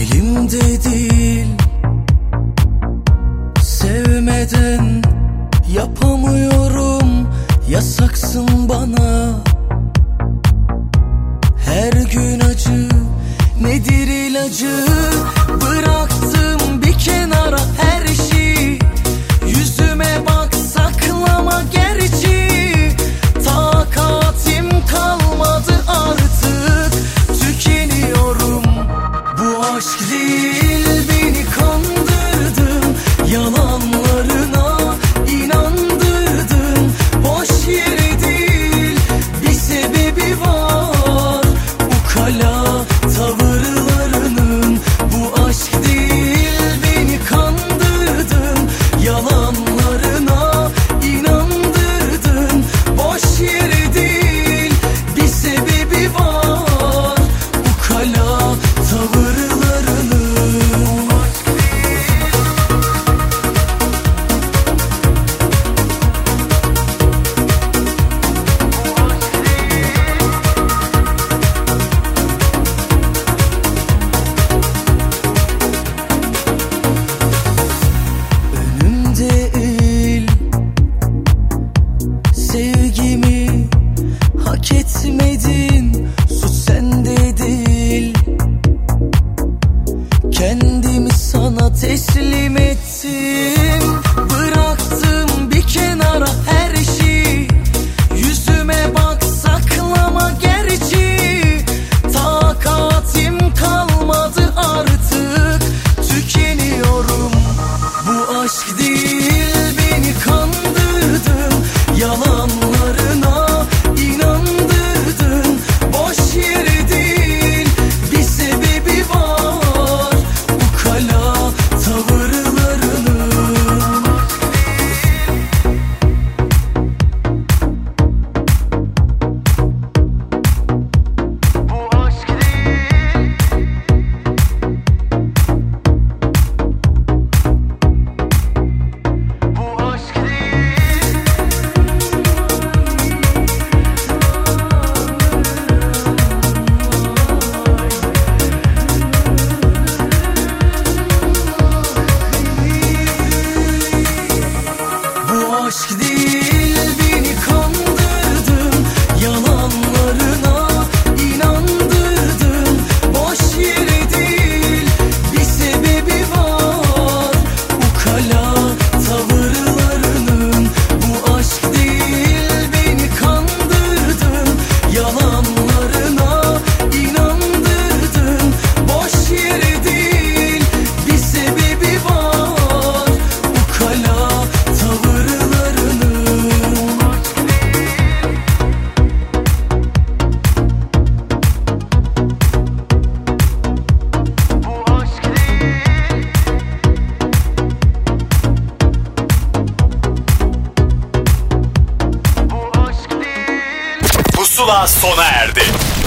Elimde 0.00 0.60
değil 0.60 1.43
neden 4.44 5.02
yapamıyorum 5.74 7.28
yasaksın 7.68 8.68
bana. 8.68 9.30
Her 11.66 11.92
gün 11.92 12.40
acı 12.40 12.88
nedir 13.60 14.06
ilacı? 14.06 14.86
Bırak 15.48 16.03